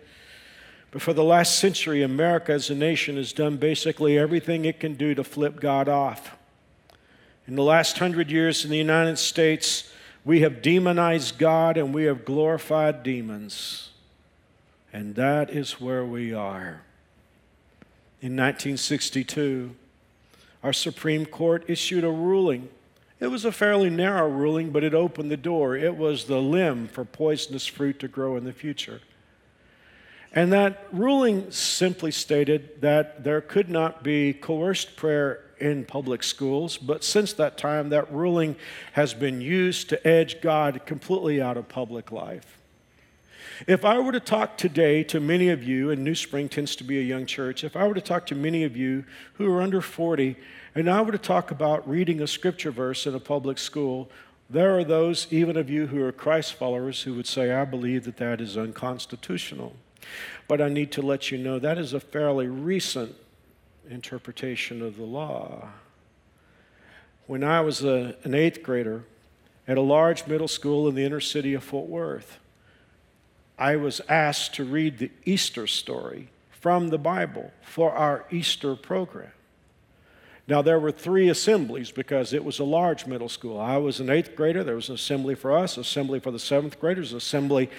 But 0.91 1.01
for 1.01 1.13
the 1.13 1.23
last 1.23 1.57
century, 1.57 2.03
America 2.03 2.51
as 2.51 2.69
a 2.69 2.75
nation 2.75 3.17
has 3.17 3.33
done 3.33 3.57
basically 3.57 4.17
everything 4.17 4.65
it 4.65 4.79
can 4.79 4.93
do 4.93 5.15
to 5.15 5.23
flip 5.23 5.59
God 5.59 5.89
off. 5.89 6.35
In 7.47 7.55
the 7.55 7.63
last 7.63 7.97
hundred 7.97 8.29
years 8.29 8.63
in 8.63 8.71
the 8.71 8.77
United 8.77 9.17
States, 9.17 9.91
we 10.23 10.41
have 10.41 10.61
demonized 10.61 11.37
God 11.37 11.77
and 11.77 11.93
we 11.93 12.03
have 12.05 12.25
glorified 12.25 13.03
demons. 13.03 13.89
And 14.91 15.15
that 15.15 15.49
is 15.49 15.81
where 15.81 16.05
we 16.05 16.33
are 16.33 16.81
in 18.23 18.37
1962, 18.37 19.75
our 20.63 20.71
Supreme 20.71 21.25
Court 21.25 21.65
issued 21.67 22.05
a 22.05 22.09
ruling. 22.09 22.69
It 23.19 23.27
was 23.27 23.43
a 23.43 23.51
fairly 23.51 23.89
narrow 23.89 24.29
ruling, 24.29 24.69
but 24.69 24.81
it 24.81 24.93
opened 24.93 25.29
the 25.29 25.35
door. 25.35 25.75
It 25.75 25.97
was 25.97 26.23
the 26.23 26.41
limb 26.41 26.87
for 26.87 27.03
poisonous 27.03 27.67
fruit 27.67 27.99
to 27.99 28.07
grow 28.07 28.37
in 28.37 28.45
the 28.45 28.53
future. 28.53 29.01
And 30.31 30.53
that 30.53 30.87
ruling 30.93 31.51
simply 31.51 32.11
stated 32.11 32.79
that 32.79 33.25
there 33.25 33.41
could 33.41 33.69
not 33.69 34.03
be 34.03 34.31
coerced 34.31 34.95
prayer 34.95 35.41
in 35.59 35.83
public 35.83 36.23
schools, 36.23 36.77
but 36.77 37.03
since 37.03 37.33
that 37.33 37.57
time, 37.57 37.89
that 37.89 38.09
ruling 38.09 38.55
has 38.93 39.13
been 39.13 39.41
used 39.41 39.89
to 39.89 40.07
edge 40.07 40.39
God 40.39 40.85
completely 40.85 41.41
out 41.41 41.57
of 41.57 41.67
public 41.67 42.09
life. 42.09 42.57
If 43.65 43.85
I 43.85 43.97
were 43.99 44.11
to 44.11 44.19
talk 44.19 44.57
today 44.57 45.03
to 45.05 45.21
many 45.21 45.47
of 45.47 45.63
you, 45.63 45.89
and 45.89 46.03
New 46.03 46.15
Spring 46.15 46.49
tends 46.49 46.75
to 46.75 46.83
be 46.83 46.99
a 46.99 47.01
young 47.01 47.25
church, 47.25 47.63
if 47.63 47.77
I 47.77 47.87
were 47.87 47.93
to 47.93 48.01
talk 48.01 48.25
to 48.27 48.35
many 48.35 48.65
of 48.65 48.75
you 48.75 49.05
who 49.35 49.49
are 49.53 49.61
under 49.61 49.79
40, 49.79 50.35
and 50.75 50.89
I 50.89 51.01
were 51.01 51.13
to 51.13 51.17
talk 51.17 51.49
about 51.49 51.87
reading 51.87 52.19
a 52.19 52.27
scripture 52.27 52.71
verse 52.71 53.07
in 53.07 53.15
a 53.15 53.21
public 53.21 53.57
school, 53.57 54.11
there 54.49 54.77
are 54.77 54.83
those, 54.83 55.27
even 55.31 55.55
of 55.55 55.69
you 55.69 55.87
who 55.87 56.03
are 56.03 56.11
Christ 56.11 56.55
followers, 56.55 57.03
who 57.03 57.13
would 57.13 57.25
say, 57.25 57.53
I 57.53 57.63
believe 57.63 58.03
that 58.03 58.17
that 58.17 58.41
is 58.41 58.57
unconstitutional. 58.57 59.77
But 60.49 60.61
I 60.61 60.67
need 60.67 60.91
to 60.93 61.01
let 61.01 61.31
you 61.31 61.37
know 61.37 61.57
that 61.57 61.77
is 61.77 61.93
a 61.93 62.01
fairly 62.01 62.47
recent 62.47 63.15
interpretation 63.89 64.81
of 64.81 64.97
the 64.97 65.03
law. 65.03 65.69
When 67.27 67.45
I 67.45 67.61
was 67.61 67.81
a, 67.81 68.17
an 68.25 68.33
eighth 68.33 68.61
grader 68.61 69.05
at 69.69 69.77
a 69.77 69.81
large 69.81 70.27
middle 70.27 70.49
school 70.49 70.89
in 70.89 70.95
the 70.95 71.05
inner 71.05 71.21
city 71.21 71.53
of 71.53 71.63
Fort 71.63 71.87
Worth, 71.87 72.39
I 73.57 73.75
was 73.75 74.01
asked 74.09 74.55
to 74.55 74.63
read 74.63 74.97
the 74.97 75.11
Easter 75.25 75.67
story 75.67 76.29
from 76.49 76.89
the 76.89 76.97
Bible 76.97 77.51
for 77.61 77.91
our 77.91 78.25
Easter 78.31 78.75
program. 78.75 79.31
Now, 80.45 80.61
there 80.61 80.79
were 80.79 80.91
three 80.91 81.29
assemblies 81.29 81.89
because 81.89 82.33
it 82.33 82.43
was 82.43 82.59
a 82.59 82.65
large 82.65 83.05
middle 83.05 83.29
school. 83.29 83.57
I 83.57 83.77
was 83.77 84.01
an 84.01 84.09
eighth 84.09 84.35
grader. 84.35 84.61
There 84.61 84.75
was 84.75 84.89
an 84.89 84.95
assembly 84.95 85.35
for 85.35 85.57
us, 85.57 85.77
assembly 85.77 86.19
for 86.19 86.31
the 86.31 86.39
seventh 86.39 86.81
graders, 86.81 87.13
assembly 87.13 87.69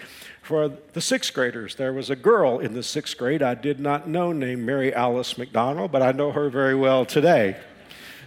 for 0.40 0.70
the 0.94 1.00
sixth 1.02 1.34
graders. 1.34 1.74
There 1.74 1.92
was 1.92 2.08
a 2.08 2.16
girl 2.16 2.60
in 2.60 2.72
the 2.72 2.82
sixth 2.82 3.18
grade 3.18 3.42
I 3.42 3.54
did 3.54 3.80
not 3.80 4.08
know 4.08 4.32
named 4.32 4.62
Mary 4.62 4.94
Alice 4.94 5.36
McDonald, 5.36 5.92
but 5.92 6.00
I 6.00 6.12
know 6.12 6.32
her 6.32 6.48
very 6.48 6.74
well 6.74 7.04
today. 7.04 7.56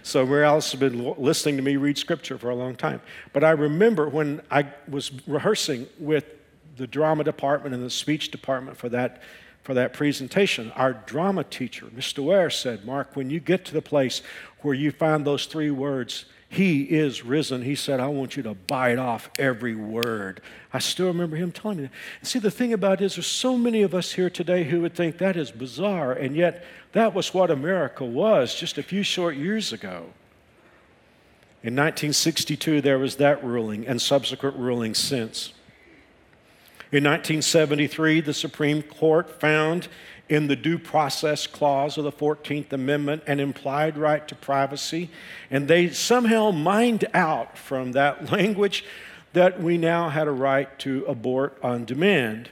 So 0.04 0.24
Mary 0.24 0.44
Alice 0.44 0.70
has 0.70 0.78
been 0.78 1.14
listening 1.18 1.56
to 1.56 1.62
me 1.62 1.76
read 1.76 1.98
scripture 1.98 2.38
for 2.38 2.50
a 2.50 2.54
long 2.54 2.76
time. 2.76 3.00
But 3.32 3.42
I 3.42 3.50
remember 3.50 4.08
when 4.08 4.40
I 4.52 4.66
was 4.88 5.10
rehearsing 5.26 5.88
with 5.98 6.24
the 6.78 6.86
drama 6.86 7.24
department 7.24 7.74
and 7.74 7.84
the 7.84 7.90
speech 7.90 8.30
department 8.30 8.76
for 8.76 8.88
that 8.88 9.22
for 9.62 9.74
that 9.74 9.92
presentation, 9.92 10.72
our 10.76 10.94
drama 10.94 11.44
teacher, 11.44 11.84
Mr. 11.86 12.20
Ware, 12.20 12.48
said, 12.48 12.86
Mark, 12.86 13.14
when 13.14 13.28
you 13.28 13.38
get 13.38 13.66
to 13.66 13.74
the 13.74 13.82
place 13.82 14.22
where 14.62 14.72
you 14.72 14.90
find 14.90 15.26
those 15.26 15.44
three 15.44 15.70
words, 15.70 16.24
He 16.48 16.84
is 16.84 17.22
risen, 17.22 17.60
he 17.60 17.74
said, 17.74 18.00
I 18.00 18.06
want 18.06 18.34
you 18.34 18.42
to 18.44 18.54
bite 18.54 18.98
off 18.98 19.28
every 19.38 19.74
word. 19.74 20.40
I 20.72 20.78
still 20.78 21.08
remember 21.08 21.36
him 21.36 21.52
telling 21.52 21.76
me 21.76 21.82
that. 21.84 21.92
And 22.20 22.28
see, 22.28 22.38
the 22.38 22.50
thing 22.50 22.72
about 22.72 23.02
it 23.02 23.04
is, 23.04 23.16
there's 23.16 23.26
so 23.26 23.58
many 23.58 23.82
of 23.82 23.94
us 23.94 24.12
here 24.12 24.30
today 24.30 24.64
who 24.64 24.80
would 24.80 24.94
think 24.94 25.18
that 25.18 25.36
is 25.36 25.50
bizarre, 25.50 26.12
and 26.12 26.34
yet 26.34 26.64
that 26.92 27.12
was 27.12 27.34
what 27.34 27.50
America 27.50 28.06
was 28.06 28.54
just 28.54 28.78
a 28.78 28.82
few 28.82 29.02
short 29.02 29.36
years 29.36 29.74
ago. 29.74 30.06
In 31.62 31.74
1962, 31.74 32.80
there 32.80 32.98
was 32.98 33.16
that 33.16 33.44
ruling 33.44 33.86
and 33.86 34.00
subsequent 34.00 34.56
rulings 34.56 34.96
since. 34.96 35.52
In 36.90 37.04
1973, 37.04 38.22
the 38.22 38.32
Supreme 38.32 38.82
Court 38.82 39.28
found 39.40 39.88
in 40.30 40.46
the 40.46 40.56
Due 40.56 40.78
Process 40.78 41.46
Clause 41.46 41.98
of 41.98 42.04
the 42.04 42.12
14th 42.12 42.72
Amendment 42.72 43.22
an 43.26 43.40
implied 43.40 43.98
right 43.98 44.26
to 44.26 44.34
privacy, 44.34 45.10
and 45.50 45.68
they 45.68 45.90
somehow 45.90 46.50
mined 46.50 47.04
out 47.12 47.58
from 47.58 47.92
that 47.92 48.32
language 48.32 48.86
that 49.34 49.62
we 49.62 49.76
now 49.76 50.08
had 50.08 50.26
a 50.26 50.32
right 50.32 50.78
to 50.78 51.04
abort 51.06 51.58
on 51.62 51.84
demand. 51.84 52.48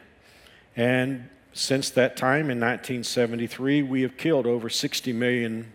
And 0.76 1.30
since 1.54 1.88
that 1.90 2.18
time 2.18 2.50
in 2.50 2.60
1973, 2.60 3.82
we 3.82 4.02
have 4.02 4.18
killed 4.18 4.46
over 4.46 4.68
60 4.68 5.14
million 5.14 5.72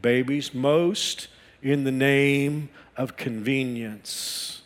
babies, 0.00 0.54
most 0.54 1.26
in 1.62 1.82
the 1.82 1.90
name 1.90 2.68
of 2.96 3.16
convenience. 3.16 4.62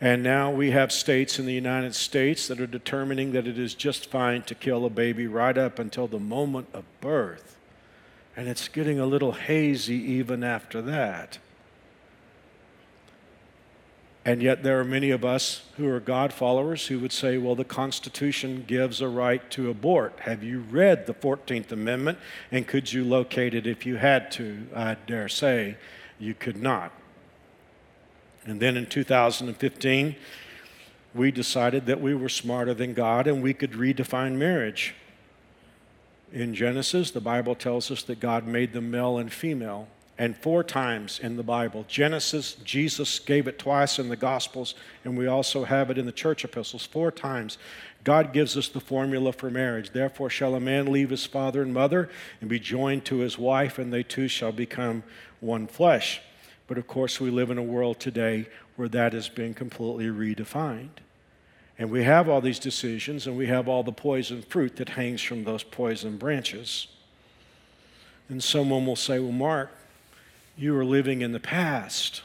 And 0.00 0.22
now 0.22 0.50
we 0.50 0.72
have 0.72 0.92
states 0.92 1.38
in 1.38 1.46
the 1.46 1.54
United 1.54 1.94
States 1.94 2.48
that 2.48 2.60
are 2.60 2.66
determining 2.66 3.32
that 3.32 3.46
it 3.46 3.58
is 3.58 3.74
just 3.74 4.10
fine 4.10 4.42
to 4.42 4.54
kill 4.54 4.84
a 4.84 4.90
baby 4.90 5.26
right 5.26 5.56
up 5.56 5.78
until 5.78 6.06
the 6.06 6.18
moment 6.18 6.68
of 6.74 6.84
birth. 7.00 7.56
And 8.36 8.46
it's 8.48 8.68
getting 8.68 9.00
a 9.00 9.06
little 9.06 9.32
hazy 9.32 9.96
even 9.96 10.44
after 10.44 10.82
that. 10.82 11.38
And 14.26 14.42
yet, 14.42 14.64
there 14.64 14.80
are 14.80 14.84
many 14.84 15.10
of 15.12 15.24
us 15.24 15.62
who 15.76 15.88
are 15.88 16.00
God 16.00 16.32
followers 16.32 16.88
who 16.88 16.98
would 16.98 17.12
say, 17.12 17.38
well, 17.38 17.54
the 17.54 17.64
Constitution 17.64 18.64
gives 18.66 19.00
a 19.00 19.08
right 19.08 19.48
to 19.52 19.70
abort. 19.70 20.18
Have 20.22 20.42
you 20.42 20.58
read 20.68 21.06
the 21.06 21.14
14th 21.14 21.70
Amendment? 21.70 22.18
And 22.50 22.66
could 22.66 22.92
you 22.92 23.04
locate 23.04 23.54
it 23.54 23.68
if 23.68 23.86
you 23.86 23.96
had 23.96 24.32
to? 24.32 24.66
I 24.74 24.96
dare 25.06 25.28
say 25.28 25.76
you 26.18 26.34
could 26.34 26.60
not. 26.60 26.92
And 28.46 28.60
then 28.60 28.76
in 28.76 28.86
2015, 28.86 30.16
we 31.14 31.30
decided 31.30 31.86
that 31.86 32.00
we 32.00 32.14
were 32.14 32.28
smarter 32.28 32.74
than 32.74 32.94
God 32.94 33.26
and 33.26 33.42
we 33.42 33.52
could 33.52 33.72
redefine 33.72 34.36
marriage. 34.36 34.94
In 36.32 36.54
Genesis, 36.54 37.10
the 37.10 37.20
Bible 37.20 37.54
tells 37.54 37.90
us 37.90 38.02
that 38.04 38.20
God 38.20 38.46
made 38.46 38.72
them 38.72 38.90
male 38.90 39.18
and 39.18 39.32
female. 39.32 39.88
And 40.18 40.36
four 40.36 40.64
times 40.64 41.18
in 41.22 41.36
the 41.36 41.42
Bible, 41.42 41.84
Genesis, 41.88 42.54
Jesus 42.64 43.18
gave 43.18 43.46
it 43.46 43.58
twice 43.58 43.98
in 43.98 44.08
the 44.08 44.16
Gospels, 44.16 44.74
and 45.04 45.16
we 45.16 45.26
also 45.26 45.64
have 45.64 45.90
it 45.90 45.98
in 45.98 46.06
the 46.06 46.12
church 46.12 46.42
epistles. 46.42 46.86
Four 46.86 47.12
times, 47.12 47.58
God 48.02 48.32
gives 48.32 48.56
us 48.56 48.68
the 48.68 48.80
formula 48.80 49.32
for 49.32 49.50
marriage. 49.50 49.90
Therefore, 49.90 50.30
shall 50.30 50.54
a 50.54 50.60
man 50.60 50.90
leave 50.90 51.10
his 51.10 51.26
father 51.26 51.60
and 51.60 51.74
mother 51.74 52.08
and 52.40 52.48
be 52.48 52.58
joined 52.58 53.04
to 53.06 53.18
his 53.18 53.38
wife, 53.38 53.78
and 53.78 53.92
they 53.92 54.02
two 54.02 54.26
shall 54.26 54.52
become 54.52 55.02
one 55.40 55.66
flesh. 55.66 56.22
But 56.66 56.78
of 56.78 56.86
course, 56.86 57.20
we 57.20 57.30
live 57.30 57.50
in 57.50 57.58
a 57.58 57.62
world 57.62 58.00
today 58.00 58.46
where 58.76 58.88
that 58.88 59.12
has 59.12 59.28
been 59.28 59.54
completely 59.54 60.06
redefined. 60.06 60.98
And 61.78 61.90
we 61.90 62.04
have 62.04 62.28
all 62.28 62.40
these 62.40 62.58
decisions, 62.58 63.26
and 63.26 63.36
we 63.36 63.46
have 63.48 63.68
all 63.68 63.82
the 63.82 63.92
poison 63.92 64.42
fruit 64.42 64.76
that 64.76 64.90
hangs 64.90 65.22
from 65.22 65.44
those 65.44 65.62
poison 65.62 66.16
branches. 66.16 66.88
And 68.28 68.42
someone 68.42 68.86
will 68.86 68.96
say, 68.96 69.18
Well, 69.18 69.32
Mark, 69.32 69.70
you 70.56 70.76
are 70.76 70.84
living 70.84 71.20
in 71.20 71.32
the 71.32 71.40
past. 71.40 72.22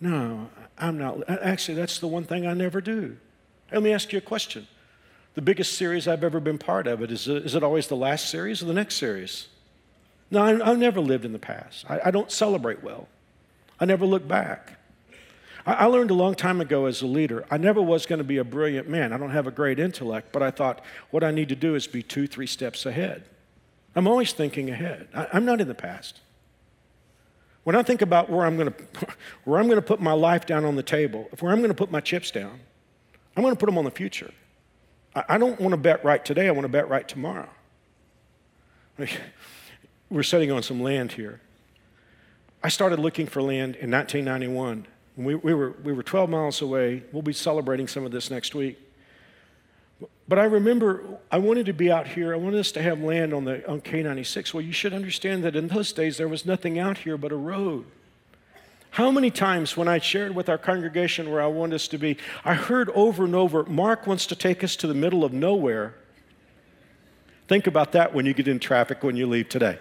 No, 0.00 0.50
I'm 0.76 0.98
not. 0.98 1.28
Actually, 1.28 1.76
that's 1.76 1.98
the 1.98 2.08
one 2.08 2.24
thing 2.24 2.46
I 2.46 2.52
never 2.52 2.80
do. 2.80 3.16
Let 3.72 3.82
me 3.82 3.92
ask 3.92 4.12
you 4.12 4.18
a 4.18 4.22
question. 4.22 4.66
The 5.34 5.42
biggest 5.42 5.78
series 5.78 6.06
I've 6.06 6.22
ever 6.22 6.40
been 6.40 6.58
part 6.58 6.86
of, 6.86 7.02
it 7.02 7.10
is, 7.10 7.26
is 7.26 7.54
it 7.54 7.62
always 7.62 7.88
the 7.88 7.96
last 7.96 8.28
series 8.28 8.62
or 8.62 8.66
the 8.66 8.74
next 8.74 8.96
series? 8.96 9.48
No, 10.30 10.42
I, 10.42 10.68
have 10.68 10.78
never 10.78 11.00
lived 11.00 11.24
in 11.24 11.32
the 11.32 11.38
past. 11.38 11.84
I, 11.88 12.00
I 12.06 12.10
don't 12.10 12.30
celebrate 12.30 12.82
well. 12.82 13.08
I 13.80 13.84
never 13.84 14.06
look 14.06 14.26
back. 14.26 14.78
I, 15.66 15.86
learned 15.86 16.10
a 16.10 16.14
long 16.14 16.34
time 16.34 16.60
ago 16.60 16.84
as 16.84 17.00
a 17.00 17.06
leader, 17.06 17.44
I 17.50 17.56
never 17.56 17.80
was 17.80 18.04
going 18.04 18.18
to 18.18 18.24
be 18.24 18.36
a 18.36 18.44
brilliant 18.44 18.88
man. 18.88 19.12
I 19.12 19.16
don't 19.16 19.30
have 19.30 19.46
a 19.46 19.50
great 19.50 19.78
intellect, 19.78 20.30
but 20.30 20.42
I 20.42 20.50
thought 20.50 20.82
what 21.10 21.24
I 21.24 21.30
need 21.30 21.48
to 21.48 21.56
do 21.56 21.74
is 21.74 21.86
be 21.86 22.02
two, 22.02 22.26
three 22.26 22.46
steps 22.46 22.84
ahead. 22.84 23.24
I'm 23.96 24.06
always 24.06 24.32
thinking 24.32 24.68
ahead. 24.68 25.08
I, 25.14 25.28
I'm 25.32 25.46
not 25.46 25.60
in 25.60 25.68
the 25.68 25.74
past. 25.74 26.20
When 27.62 27.74
I 27.74 27.82
think 27.82 28.02
about 28.02 28.28
where 28.28 28.44
I'm 28.44 28.56
going 28.58 28.72
to, 28.72 29.06
where 29.44 29.58
I'm 29.58 29.66
going 29.66 29.78
to 29.78 29.86
put 29.86 30.00
my 30.00 30.12
life 30.12 30.44
down 30.44 30.66
on 30.66 30.76
the 30.76 30.82
table, 30.82 31.28
where 31.40 31.50
I'm 31.50 31.60
going 31.60 31.70
to 31.70 31.74
put 31.74 31.90
my 31.90 32.00
chips 32.00 32.30
down, 32.30 32.60
I'm 33.34 33.42
going 33.42 33.54
to 33.54 33.58
put 33.58 33.66
them 33.66 33.78
on 33.78 33.84
the 33.84 33.90
future. 33.90 34.32
I, 35.14 35.24
I 35.30 35.38
don't 35.38 35.58
want 35.58 35.72
to 35.72 35.78
bet 35.78 36.04
right 36.04 36.22
today. 36.22 36.46
I 36.46 36.50
want 36.50 36.64
to 36.64 36.68
bet 36.68 36.90
right 36.90 37.08
tomorrow. 37.08 37.48
We're 40.10 40.22
sitting 40.22 40.52
on 40.52 40.62
some 40.62 40.82
land 40.82 41.12
here. 41.12 41.40
I 42.64 42.68
started 42.68 42.98
looking 42.98 43.26
for 43.26 43.42
land 43.42 43.76
in 43.76 43.90
1991. 43.90 44.86
We, 45.18 45.34
we, 45.34 45.52
were, 45.52 45.74
we 45.84 45.92
were 45.92 46.02
12 46.02 46.30
miles 46.30 46.62
away. 46.62 47.02
We'll 47.12 47.20
be 47.20 47.34
celebrating 47.34 47.86
some 47.86 48.06
of 48.06 48.10
this 48.10 48.30
next 48.30 48.54
week. 48.54 48.78
But 50.26 50.38
I 50.38 50.44
remember 50.44 51.04
I 51.30 51.36
wanted 51.36 51.66
to 51.66 51.74
be 51.74 51.92
out 51.92 52.06
here. 52.06 52.32
I 52.32 52.38
wanted 52.38 52.60
us 52.60 52.72
to 52.72 52.82
have 52.82 53.02
land 53.02 53.34
on, 53.34 53.44
the, 53.44 53.68
on 53.68 53.82
K96. 53.82 54.54
Well, 54.54 54.62
you 54.62 54.72
should 54.72 54.94
understand 54.94 55.44
that 55.44 55.54
in 55.54 55.68
those 55.68 55.92
days 55.92 56.16
there 56.16 56.26
was 56.26 56.46
nothing 56.46 56.78
out 56.78 56.96
here 56.96 57.18
but 57.18 57.32
a 57.32 57.36
road. 57.36 57.84
How 58.92 59.10
many 59.10 59.30
times 59.30 59.76
when 59.76 59.86
I 59.86 59.98
shared 59.98 60.34
with 60.34 60.48
our 60.48 60.56
congregation 60.56 61.30
where 61.30 61.42
I 61.42 61.48
wanted 61.48 61.74
us 61.74 61.88
to 61.88 61.98
be, 61.98 62.16
I 62.46 62.54
heard 62.54 62.88
over 62.90 63.26
and 63.26 63.34
over, 63.34 63.64
Mark 63.64 64.06
wants 64.06 64.24
to 64.28 64.34
take 64.34 64.64
us 64.64 64.74
to 64.76 64.86
the 64.86 64.94
middle 64.94 65.22
of 65.22 65.34
nowhere. 65.34 65.96
Think 67.46 67.66
about 67.66 67.92
that 67.92 68.14
when 68.14 68.24
you 68.24 68.32
get 68.32 68.48
in 68.48 68.58
traffic 68.58 69.02
when 69.02 69.16
you 69.16 69.26
leave 69.26 69.50
today. 69.50 69.78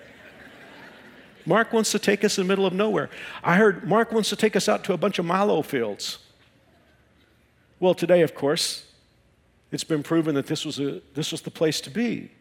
Mark 1.46 1.74
wants 1.74 1.92
to 1.92 2.00
take 2.00 2.24
us 2.24 2.38
in 2.38 2.46
the 2.46 2.48
middle 2.48 2.66
of 2.66 2.74
nowhere. 2.74 3.10
I 3.44 3.56
heard 3.56 3.88
Mark 3.88 4.12
wants 4.12 4.30
to 4.30 4.36
take 4.36 4.56
us 4.56 4.70
out 4.70 4.84
to 4.86 4.94
a 4.94 4.98
bunch 4.98 5.20
of 5.20 5.26
Milo 5.26 5.62
fields. 5.62 6.20
Well, 7.80 7.94
today, 7.94 8.22
of 8.22 8.34
course, 8.34 8.86
it's 9.72 9.84
been 9.84 10.04
proven 10.04 10.36
that 10.36 10.48
this 10.48 10.66
was, 10.66 10.80
a, 10.80 11.02
this 11.16 11.32
was 11.32 11.42
the 11.42 11.52
place 11.52 11.82
to 11.82 11.90
be. 11.90 12.32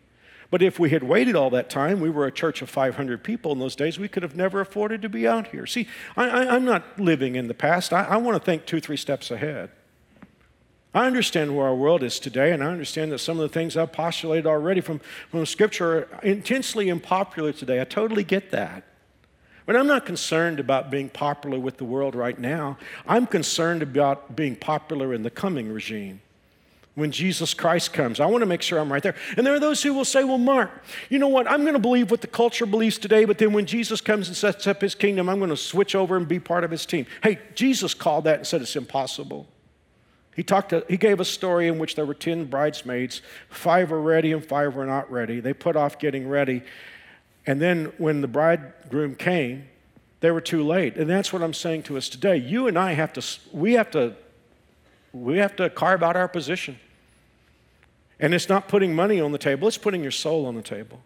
But 0.51 0.61
if 0.61 0.79
we 0.79 0.91
had 0.91 1.03
waited 1.03 1.35
all 1.35 1.49
that 1.51 1.71
time, 1.71 1.99
we 1.99 2.11
were 2.11 2.27
a 2.27 2.31
church 2.31 2.61
of 2.61 2.69
500 2.69 3.25
people 3.25 3.53
in 3.53 3.59
those 3.59 3.75
days, 3.75 3.99
we 3.99 4.07
could 4.07 4.23
have 4.23 4.37
never 4.37 4.61
afforded 4.61 5.01
to 5.01 5.09
be 5.09 5.27
out 5.27 5.47
here. 5.49 5.67
See, 5.67 5.89
I, 6.15 6.55
am 6.55 6.67
not 6.67 7.01
living 7.01 7.37
in 7.37 7.49
the 7.49 7.55
past. 7.55 7.93
I, 7.93 8.05
I 8.05 8.17
want 8.19 8.37
to 8.37 8.45
think 8.45 8.67
two, 8.67 8.79
three 8.79 8.99
steps 8.99 9.31
ahead. 9.31 9.71
I 10.95 11.07
understand 11.07 11.57
where 11.57 11.67
our 11.67 11.75
world 11.75 12.03
is 12.03 12.21
today, 12.21 12.53
and 12.53 12.63
I 12.63 12.67
understand 12.67 13.13
that 13.13 13.21
some 13.21 13.41
of 13.41 13.51
the 13.51 13.53
things 13.53 13.79
I've 13.79 13.93
postulated 13.93 14.47
already 14.47 14.83
from, 14.83 15.01
from 15.31 15.47
Scripture 15.47 16.07
are 16.13 16.21
intensely 16.23 16.91
unpopular 16.91 17.53
today. 17.53 17.81
I 17.81 17.85
totally 17.85 18.25
get 18.25 18.51
that. 18.51 18.85
But 19.67 19.77
I'm 19.77 19.87
not 19.87 20.07
concerned 20.07 20.59
about 20.59 20.91
being 20.91 21.09
popular 21.09 21.59
with 21.59 21.77
the 21.77 21.85
world 21.85 22.15
right 22.15 22.39
now. 22.39 22.79
I'm 23.07 23.27
concerned 23.27 23.83
about 23.83 24.35
being 24.35 24.57
popular 24.57 25.15
in 25.15 25.23
the 25.23 25.31
coming 25.31 25.73
regime. 25.73 26.21
When 26.95 27.11
Jesus 27.11 27.55
Christ 27.55 27.95
comes, 27.95 28.21
I 28.21 28.27
want 28.27 28.43
to 28.43 28.47
make 28.47 28.61
sure 28.61 28.79
I'm 28.79 28.93
right 28.93 29.03
there. 29.03 29.15
And 29.37 29.47
there 29.47 29.55
are 29.55 29.61
those 29.61 29.83
who 29.83 29.95
will 29.95 30.05
say, 30.05 30.25
Well, 30.25 30.37
Mark, 30.37 30.71
you 31.09 31.19
know 31.19 31.29
what? 31.29 31.51
I'm 31.51 31.63
going 31.63 31.73
to 31.73 31.79
believe 31.79 32.11
what 32.11 32.21
the 32.21 32.27
culture 32.27 32.67
believes 32.67 32.99
today, 32.99 33.25
but 33.25 33.39
then 33.39 33.55
when 33.55 33.65
Jesus 33.65 34.03
comes 34.03 34.29
and 34.29 34.37
sets 34.37 34.67
up 34.67 34.83
his 34.83 34.95
kingdom, 34.95 35.31
I'm 35.31 35.39
going 35.39 35.49
to 35.49 35.57
switch 35.57 35.95
over 35.95 36.19
and 36.19 36.29
be 36.29 36.39
part 36.39 36.65
of 36.65 36.71
his 36.71 36.85
team. 36.85 37.07
Hey, 37.23 37.39
Jesus 37.55 37.95
called 37.95 38.25
that 38.25 38.39
and 38.39 38.47
said 38.47 38.61
it's 38.61 38.77
impossible. 38.77 39.47
He, 40.35 40.43
talked 40.43 40.71
to, 40.71 40.85
he 40.89 40.97
gave 40.97 41.21
a 41.21 41.25
story 41.25 41.69
in 41.69 41.79
which 41.79 41.95
there 41.95 42.07
were 42.07 42.15
10 42.15 42.47
bridesmaids. 42.47 43.23
Five 43.49 43.91
were 43.91 44.01
ready 44.01 44.33
and 44.33 44.45
five 44.45 44.75
were 44.75 44.87
not 44.87 45.11
ready. 45.11 45.41
They 45.41 45.53
put 45.53 45.77
off 45.77 45.99
getting 45.99 46.29
ready. 46.29 46.63
And 47.47 47.61
then 47.61 47.93
when 47.99 48.21
the 48.21 48.29
bridegroom 48.29 49.17
came, 49.17 49.69
they 50.21 50.31
were 50.31 50.41
too 50.41 50.63
late. 50.63 50.97
And 50.97 51.11
that's 51.11 51.33
what 51.33 51.43
I'm 51.43 51.55
saying 51.55 51.83
to 51.85 51.97
us 51.97 52.09
today. 52.09 52.37
You 52.37 52.69
and 52.69 52.79
I 52.79 52.93
have 52.93 53.13
to, 53.15 53.25
we 53.53 53.73
have 53.75 53.91
to, 53.91 54.15
we 55.13 55.39
have 55.39 55.57
to 55.57 55.69
carve 55.69 56.03
out 56.03 56.17
our 56.17 56.29
position. 56.29 56.79
And 58.21 58.33
it's 58.33 58.49
not 58.49 58.69
putting 58.69 58.95
money 58.95 59.21
on 59.21 59.33
the 59.33 59.39
table, 59.39 59.67
it's 59.67 59.79
putting 59.79 60.03
your 60.03 60.13
soul 60.13 60.47
on 60.47 60.55
the 60.55 60.63
table. 60.63 61.01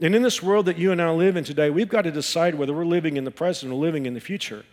And 0.00 0.14
in 0.14 0.22
this 0.22 0.42
world 0.42 0.66
that 0.66 0.78
you 0.78 0.92
and 0.92 1.02
I 1.02 1.10
live 1.10 1.36
in 1.36 1.44
today, 1.44 1.70
we've 1.70 1.88
got 1.88 2.02
to 2.02 2.10
decide 2.10 2.54
whether 2.54 2.72
we're 2.72 2.84
living 2.84 3.16
in 3.16 3.24
the 3.24 3.30
present 3.30 3.72
or 3.72 3.76
living 3.76 4.06
in 4.06 4.14
the 4.14 4.20
future. 4.20 4.64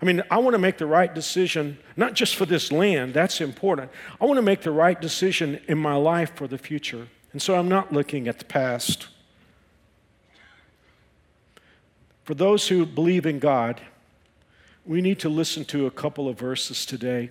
I 0.00 0.04
mean, 0.04 0.22
I 0.30 0.38
want 0.38 0.54
to 0.54 0.58
make 0.58 0.78
the 0.78 0.86
right 0.86 1.12
decision, 1.12 1.78
not 1.96 2.14
just 2.14 2.36
for 2.36 2.46
this 2.46 2.70
land, 2.70 3.14
that's 3.14 3.40
important. 3.40 3.90
I 4.20 4.24
want 4.26 4.38
to 4.38 4.42
make 4.42 4.62
the 4.62 4.70
right 4.70 5.00
decision 5.00 5.60
in 5.68 5.78
my 5.78 5.94
life 5.94 6.34
for 6.34 6.46
the 6.46 6.58
future. 6.58 7.08
And 7.32 7.40
so 7.40 7.54
I'm 7.54 7.68
not 7.68 7.92
looking 7.92 8.28
at 8.28 8.38
the 8.38 8.44
past. 8.44 9.08
For 12.26 12.34
those 12.34 12.66
who 12.66 12.84
believe 12.84 13.24
in 13.24 13.38
God, 13.38 13.80
we 14.84 15.00
need 15.00 15.20
to 15.20 15.28
listen 15.28 15.64
to 15.66 15.86
a 15.86 15.92
couple 15.92 16.28
of 16.28 16.36
verses 16.36 16.84
today. 16.84 17.30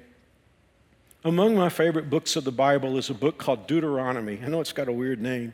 Among 1.26 1.54
my 1.54 1.68
favorite 1.68 2.10
books 2.10 2.38
of 2.38 2.46
the 2.46 2.52
Bible 2.54 2.98
is 2.98 3.10
a 3.10 3.14
book 3.14 3.38
called 3.38 3.68
Deuteronomy. 3.68 4.40
I 4.42 4.48
know 4.48 4.62
it's 4.62 4.72
got 4.72 4.88
a 4.88 4.94
weird 4.94 5.22
name. 5.22 5.54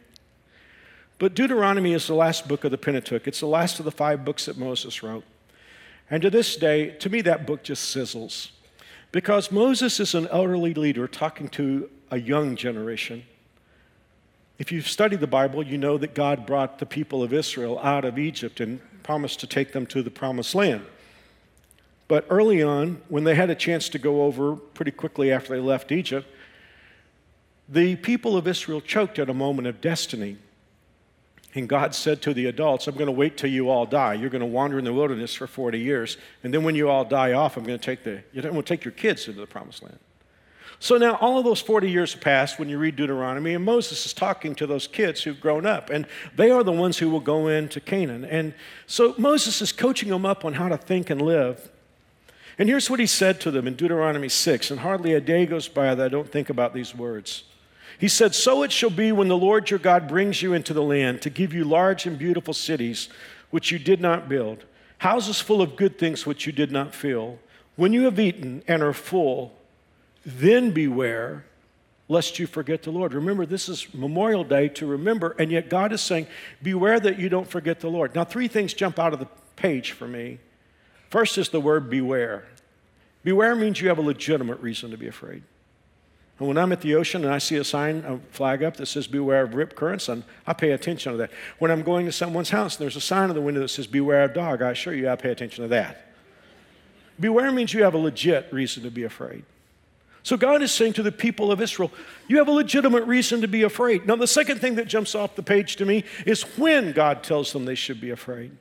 But 1.18 1.34
Deuteronomy 1.34 1.94
is 1.94 2.06
the 2.06 2.14
last 2.14 2.48
book 2.48 2.66
of 2.66 2.70
the 2.70 2.78
Pentateuch. 2.78 3.28
It's 3.28 3.40
the 3.40 3.48
last 3.48 3.80
of 3.80 3.86
the 3.86 3.92
five 3.92 4.24
books 4.24 4.46
that 4.46 4.60
Moses 4.60 5.02
wrote. 5.02 5.24
And 6.12 6.22
to 6.22 6.30
this 6.30 6.56
day, 6.56 6.92
to 7.00 7.10
me, 7.10 7.22
that 7.22 7.48
book 7.48 7.64
just 7.64 7.96
sizzles. 7.96 8.52
Because 9.12 9.52
Moses 9.52 10.00
is 10.00 10.14
an 10.14 10.28
elderly 10.28 10.76
leader 10.76 11.08
talking 11.08 11.50
to 11.50 11.90
a 12.12 12.20
young 12.20 12.56
generation. 12.56 13.24
If 14.60 14.72
you've 14.72 14.88
studied 14.88 15.20
the 15.20 15.26
Bible, 15.26 15.66
you 15.66 15.80
know 15.80 15.98
that 15.98 16.14
God 16.14 16.46
brought 16.46 16.78
the 16.78 16.86
people 16.86 17.24
of 17.24 17.34
Israel 17.34 17.80
out 17.80 18.06
of 18.06 18.20
Egypt 18.20 18.60
and 18.60 18.80
promised 19.04 19.40
to 19.42 19.48
take 19.48 19.72
them 19.72 19.86
to 19.88 20.02
the 20.02 20.12
promised 20.12 20.56
land. 20.56 20.86
But 22.08 22.26
early 22.30 22.62
on, 22.62 23.02
when 23.08 23.24
they 23.24 23.36
had 23.36 23.50
a 23.50 23.56
chance 23.56 23.88
to 23.90 24.00
go 24.00 24.24
over 24.24 24.56
pretty 24.56 24.92
quickly 24.92 25.32
after 25.32 25.56
they 25.56 25.62
left 25.62 25.92
Egypt, 25.92 26.28
the 27.70 27.96
people 27.96 28.36
of 28.36 28.48
Israel 28.48 28.82
choked 28.82 29.18
at 29.18 29.30
a 29.30 29.34
moment 29.34 29.68
of 29.68 29.80
destiny. 29.80 30.38
And 31.54 31.70
God 31.70 31.96
said 31.96 32.22
to 32.24 32.34
the 32.34 32.46
adults, 32.48 32.88
I'm 32.88 32.96
going 32.96 33.06
to 33.06 33.14
wait 33.14 33.38
till 33.38 33.50
you 33.50 33.70
all 33.70 33.86
die. 33.86 34.14
You're 34.14 34.30
going 34.30 34.42
to 34.42 34.46
wander 34.46 34.78
in 34.78 34.86
the 34.86 34.94
wilderness 34.94 35.34
for 35.34 35.48
40 35.48 35.80
years. 35.80 36.18
And 36.44 36.54
then 36.54 36.64
when 36.64 36.76
you 36.76 36.90
all 36.90 37.06
die 37.06 37.34
off, 37.34 37.58
I'm 37.58 37.64
going 37.64 37.80
to 37.80 37.86
take, 37.86 38.04
the, 38.04 38.24
I'm 38.36 38.42
going 38.42 38.56
to 38.56 38.62
take 38.64 38.84
your 38.84 38.94
kids 38.94 39.28
into 39.28 39.40
the 39.40 39.48
promised 39.48 39.84
land. 39.84 40.00
So 40.82 40.98
now 40.98 41.14
all 41.22 41.38
of 41.38 41.46
those 41.46 41.62
40 41.62 41.92
years 41.92 42.14
have 42.14 42.22
passed 42.22 42.58
when 42.58 42.68
you 42.68 42.80
read 42.80 42.96
Deuteronomy, 42.96 43.54
and 43.54 43.64
Moses 43.64 44.04
is 44.08 44.14
talking 44.14 44.56
to 44.56 44.66
those 44.66 44.88
kids 44.88 45.22
who've 45.22 45.40
grown 45.40 45.64
up, 45.64 45.92
and 45.92 46.08
they 46.36 46.50
are 46.50 46.64
the 46.64 46.72
ones 46.72 46.98
who 46.98 47.08
will 47.08 47.20
go 47.20 47.48
into 47.50 47.80
Canaan. 47.80 48.26
And 48.26 48.56
so 48.88 49.14
Moses 49.20 49.62
is 49.62 49.72
coaching 49.72 50.10
them 50.10 50.26
up 50.26 50.44
on 50.44 50.54
how 50.54 50.70
to 50.70 50.78
think 50.78 51.12
and 51.12 51.22
live. 51.22 51.70
And 52.58 52.68
here's 52.68 52.90
what 52.90 53.00
he 53.00 53.06
said 53.06 53.40
to 53.42 53.52
them 53.52 53.68
in 53.68 53.76
Deuteronomy 53.76 54.28
6, 54.28 54.72
and 54.72 54.80
hardly 54.80 55.14
a 55.14 55.22
day 55.22 55.46
goes 55.46 55.68
by 55.68 55.94
that 55.94 56.04
I 56.04 56.10
don't 56.10 56.32
think 56.32 56.50
about 56.50 56.74
these 56.74 56.96
words. 56.96 57.44
He 58.00 58.08
said, 58.08 58.34
So 58.34 58.64
it 58.64 58.72
shall 58.72 58.90
be 58.90 59.12
when 59.12 59.28
the 59.28 59.38
Lord 59.38 59.70
your 59.70 59.78
God 59.78 60.08
brings 60.08 60.42
you 60.42 60.54
into 60.54 60.74
the 60.74 60.82
land 60.82 61.22
to 61.22 61.30
give 61.30 61.54
you 61.54 61.64
large 61.64 62.08
and 62.08 62.18
beautiful 62.18 62.56
cities 62.56 63.08
which 63.52 63.70
you 63.70 63.78
did 63.78 64.02
not 64.02 64.28
build, 64.28 64.66
houses 64.98 65.40
full 65.40 65.62
of 65.62 65.76
good 65.76 66.00
things 66.00 66.26
which 66.26 66.48
you 66.48 66.52
did 66.52 66.72
not 66.72 66.96
fill. 66.96 67.38
When 67.76 67.94
you 67.94 68.06
have 68.06 68.20
eaten 68.20 68.64
and 68.68 68.82
are 68.82 68.94
full, 68.94 69.54
then 70.26 70.72
beware 70.72 71.46
lest 72.08 72.40
you 72.40 72.46
forget 72.46 72.84
the 72.84 72.92
Lord. 72.92 73.14
Remember, 73.14 73.46
this 73.46 73.70
is 73.70 73.88
Memorial 73.94 74.44
Day 74.44 74.68
to 74.70 74.86
remember, 74.86 75.36
and 75.40 75.50
yet 75.50 75.70
God 75.70 75.94
is 75.94 76.02
saying, 76.02 76.28
Beware 76.62 77.00
that 77.00 77.18
you 77.18 77.30
don't 77.30 77.48
forget 77.48 77.80
the 77.80 77.88
Lord. 77.90 78.14
Now, 78.14 78.26
three 78.26 78.50
things 78.50 78.74
jump 78.74 79.00
out 79.00 79.14
of 79.14 79.20
the 79.20 79.28
page 79.56 79.92
for 79.92 80.08
me. 80.08 80.40
First 81.10 81.38
is 81.38 81.50
the 81.50 81.62
word 81.62 81.90
beware. 81.90 82.46
Beware 83.24 83.56
means 83.56 83.82
you 83.82 83.88
have 83.88 83.98
a 83.98 84.02
legitimate 84.02 84.60
reason 84.60 84.92
to 84.92 84.98
be 84.98 85.08
afraid. 85.08 85.44
And 86.40 86.48
when 86.48 86.58
I'm 86.58 86.72
at 86.72 86.82
the 86.82 86.96
ocean 86.96 87.24
and 87.24 87.34
I 87.34 87.38
see 87.38 87.58
a 87.58 87.64
sign, 87.64 88.04
a 88.06 88.18
flag 88.34 88.64
up 88.64 88.76
that 88.78 88.88
says 88.88 89.08
beware 89.08 89.44
of 89.44 89.54
rip 89.54 89.76
currents, 89.76 90.10
and 90.10 90.24
I 90.48 90.54
pay 90.54 90.72
attention 90.72 91.12
to 91.12 91.18
that. 91.20 91.32
When 91.60 91.70
I'm 91.70 91.84
going 91.84 92.08
to 92.08 92.12
someone's 92.12 92.50
house 92.50 92.78
and 92.78 92.84
there's 92.84 92.96
a 92.96 93.02
sign 93.02 93.30
on 93.30 93.36
the 93.36 93.42
window 93.42 93.62
that 93.62 93.68
says 93.68 93.86
beware 93.88 94.24
of 94.24 94.34
dog, 94.34 94.62
I 94.62 94.72
assure 94.72 94.94
you 94.94 95.08
I 95.08 95.16
pay 95.16 95.30
attention 95.30 95.64
to 95.64 95.68
that. 95.70 96.08
Beware 97.20 97.52
means 97.52 97.74
you 97.74 97.84
have 97.84 97.94
a 97.94 98.00
legit 98.00 98.52
reason 98.52 98.82
to 98.84 98.90
be 98.90 99.04
afraid. 99.04 99.46
So 100.24 100.38
God 100.38 100.62
is 100.62 100.72
saying 100.72 100.94
to 100.94 101.04
the 101.04 101.12
people 101.12 101.52
of 101.52 101.62
Israel, 101.62 101.92
you 102.28 102.38
have 102.38 102.48
a 102.48 102.52
legitimate 102.52 103.06
reason 103.06 103.42
to 103.42 103.48
be 103.48 103.64
afraid. 103.64 104.06
Now, 104.06 104.16
the 104.16 104.28
second 104.28 104.62
thing 104.62 104.76
that 104.76 104.88
jumps 104.88 105.16
off 105.16 105.36
the 105.36 105.44
page 105.44 105.78
to 105.78 105.86
me 105.86 106.04
is 106.26 106.44
when 106.58 106.92
God 106.92 107.24
tells 107.24 107.54
them 107.54 107.66
they 107.66 107.76
should 107.76 108.00
be 108.00 108.12
afraid. 108.12 108.52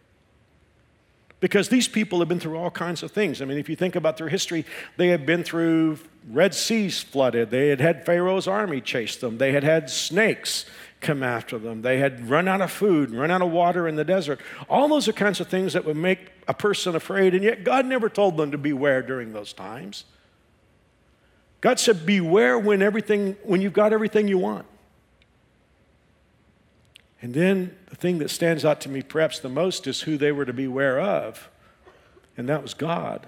Because 1.41 1.69
these 1.69 1.89
people 1.89 2.19
have 2.19 2.29
been 2.29 2.41
through 2.41 2.59
all 2.59 2.71
kinds 2.71 3.03
of 3.03 3.13
things. 3.13 3.41
I 3.41 3.47
mean, 3.47 3.59
if 3.59 3.69
you 3.69 3.77
think 3.77 3.97
about 3.97 4.19
their 4.19 4.29
history, 4.29 4.67
they 4.97 5.09
had 5.09 5.25
been 5.25 5.43
through 5.43 5.99
Red 6.29 6.55
Seas 6.55 7.01
flooded, 7.01 7.51
they 7.51 7.69
had 7.69 7.81
had 7.81 8.05
Pharaoh's 8.05 8.47
army 8.47 8.83
chase 8.83 9.17
them, 9.17 9.39
they 9.39 9.53
had 9.53 9.65
had 9.65 9.89
snakes 9.89 10.67
come 11.01 11.23
after 11.23 11.59
them, 11.59 11.81
they 11.81 11.99
had 11.99 12.29
run 12.29 12.47
out 12.47 12.61
of 12.61 12.71
food, 12.71 13.11
run 13.11 13.31
out 13.31 13.41
of 13.41 13.51
water 13.51 13.89
in 13.89 13.97
the 13.97 14.05
desert. 14.05 14.39
All 14.69 14.87
those 14.87 15.09
are 15.09 15.15
kinds 15.15 15.41
of 15.41 15.49
things 15.49 15.73
that 15.73 15.87
would 15.87 15.97
make 15.97 16.31
a 16.47 16.53
person 16.53 16.95
afraid, 16.95 17.35
and 17.35 17.43
yet 17.43 17.65
God 17.65 17.87
never 17.87 18.11
told 18.11 18.37
them 18.37 18.51
to 18.51 18.59
beware 18.59 19.01
during 19.01 19.33
those 19.33 19.55
times. 19.55 20.05
God 21.61 21.79
said, 21.79 22.07
Beware 22.07 22.59
when 22.59 22.83
everything, 22.83 23.37
when 23.43 23.61
you've 23.61 23.73
got 23.73 23.93
everything 23.93 24.29
you 24.29 24.39
want. 24.39 24.67
And 27.23 27.35
then 27.35 27.77
the 27.89 27.97
thing 27.97 28.19
that 28.19 28.31
stands 28.31 28.65
out 28.65 28.81
to 28.83 28.89
me 28.89 29.03
perhaps 29.03 29.41
the 29.41 29.49
most 29.49 29.87
is 29.87 30.03
who 30.03 30.17
they 30.17 30.33
were 30.33 30.47
to 30.47 30.55
beware 30.55 30.99
of, 30.99 31.51
and 32.37 32.49
that 32.49 32.63
was 32.63 32.73
God. 32.73 33.27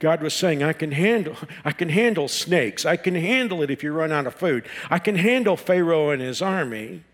God 0.00 0.22
was 0.22 0.32
saying, 0.32 0.62
I 0.62 0.72
can 0.72 0.92
handle, 0.92 1.36
I 1.64 1.72
can 1.72 1.88
handle 1.88 2.26
snakes. 2.26 2.84
I 2.84 2.96
can 2.96 3.14
handle 3.14 3.62
it 3.62 3.70
if 3.70 3.82
you 3.82 3.92
run 3.92 4.12
out 4.12 4.26
of 4.26 4.34
food. 4.34 4.66
I 4.90 4.98
can 4.98 5.14
handle 5.14 5.56
Pharaoh 5.56 6.10
and 6.10 6.20
his 6.20 6.42
army. 6.42 7.04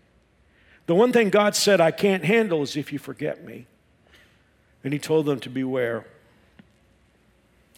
The 0.87 0.95
one 0.95 1.11
thing 1.11 1.29
God 1.29 1.53
said 1.55 1.81
I 1.81 1.91
can't 1.91 2.23
handle 2.23 2.63
is 2.63 2.77
if 2.77 2.93
you 2.93 2.99
forget 2.99 3.43
me. 3.43 3.67
And 4.83 4.93
he 4.93 4.99
told 4.99 5.25
them 5.25 5.41
to 5.41 5.49
beware. 5.49 6.05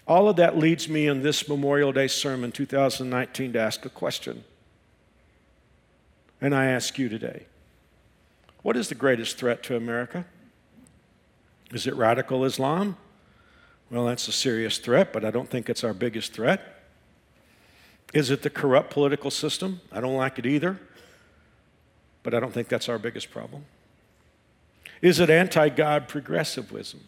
All 0.10 0.28
of 0.28 0.38
that 0.38 0.58
leads 0.58 0.90
me 0.90 1.06
in 1.06 1.22
this 1.22 1.48
Memorial 1.48 1.92
Day 1.92 2.08
sermon 2.08 2.52
2019 2.52 3.54
to 3.54 3.60
ask 3.60 3.86
a 3.86 3.90
question. 3.90 4.44
And 6.42 6.56
I 6.56 6.66
ask 6.66 6.98
you 6.98 7.10
today 7.10 7.46
what 8.64 8.76
is 8.76 8.90
the 8.90 8.96
greatest 8.96 9.38
threat 9.38 9.62
to 9.64 9.76
America? 9.78 10.26
Is 11.72 11.86
it 11.86 11.96
radical 11.96 12.44
Islam? 12.44 12.98
Well, 13.92 14.08
that's 14.08 14.28
a 14.28 14.32
serious 14.32 14.80
threat, 14.80 15.14
but 15.14 15.24
I 15.24 15.30
don't 15.30 15.48
think 15.48 15.70
it's 15.70 15.84
our 15.84 15.94
biggest 15.94 16.34
threat. 16.34 16.82
Is 18.12 18.32
it 18.32 18.42
the 18.42 18.50
corrupt 18.50 18.90
political 18.90 19.30
system? 19.30 19.80
I 19.92 20.02
don't 20.02 20.16
like 20.16 20.40
it 20.40 20.48
either, 20.48 20.80
but 22.24 22.34
I 22.34 22.40
don't 22.40 22.52
think 22.52 22.68
that's 22.68 22.90
our 22.90 22.98
biggest 22.98 23.30
problem. 23.30 23.66
Is 25.04 25.20
it 25.20 25.30
anti 25.30 25.70
God 25.70 26.08
progressivism? 26.08 27.02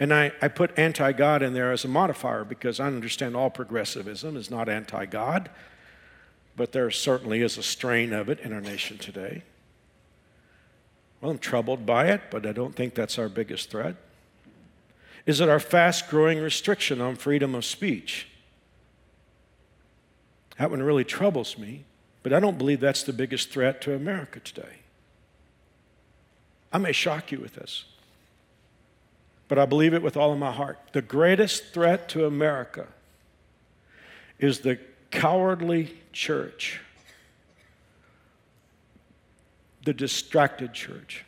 And 0.00 0.14
I, 0.14 0.32
I 0.40 0.48
put 0.48 0.76
anti 0.78 1.12
God 1.12 1.42
in 1.42 1.52
there 1.52 1.70
as 1.70 1.84
a 1.84 1.88
modifier 1.88 2.42
because 2.42 2.80
I 2.80 2.86
understand 2.86 3.36
all 3.36 3.50
progressivism 3.50 4.36
is 4.36 4.50
not 4.50 4.68
anti 4.68 5.04
God, 5.04 5.50
but 6.56 6.72
there 6.72 6.90
certainly 6.90 7.42
is 7.42 7.58
a 7.58 7.62
strain 7.62 8.12
of 8.14 8.30
it 8.30 8.40
in 8.40 8.52
our 8.52 8.62
nation 8.62 8.96
today. 8.96 9.42
Well, 11.20 11.30
I'm 11.30 11.38
troubled 11.38 11.84
by 11.84 12.06
it, 12.06 12.22
but 12.30 12.46
I 12.46 12.52
don't 12.52 12.74
think 12.74 12.94
that's 12.94 13.18
our 13.18 13.28
biggest 13.28 13.70
threat. 13.70 13.94
Is 15.26 15.40
it 15.40 15.50
our 15.50 15.60
fast 15.60 16.08
growing 16.08 16.40
restriction 16.40 17.02
on 17.02 17.14
freedom 17.16 17.54
of 17.54 17.66
speech? 17.66 18.26
That 20.56 20.70
one 20.70 20.82
really 20.82 21.04
troubles 21.04 21.58
me, 21.58 21.84
but 22.22 22.32
I 22.32 22.40
don't 22.40 22.56
believe 22.56 22.80
that's 22.80 23.02
the 23.02 23.12
biggest 23.12 23.50
threat 23.50 23.82
to 23.82 23.94
America 23.94 24.40
today. 24.40 24.78
I 26.72 26.78
may 26.78 26.92
shock 26.92 27.32
you 27.32 27.38
with 27.38 27.54
this, 27.54 27.84
but 29.50 29.58
I 29.58 29.66
believe 29.66 29.94
it 29.94 30.02
with 30.02 30.16
all 30.16 30.32
of 30.32 30.38
my 30.38 30.52
heart. 30.52 30.78
The 30.92 31.02
greatest 31.02 31.74
threat 31.74 32.08
to 32.10 32.24
America 32.24 32.86
is 34.38 34.60
the 34.60 34.78
cowardly 35.10 35.92
church, 36.12 36.80
the 39.84 39.92
distracted 39.92 40.72
church. 40.72 41.24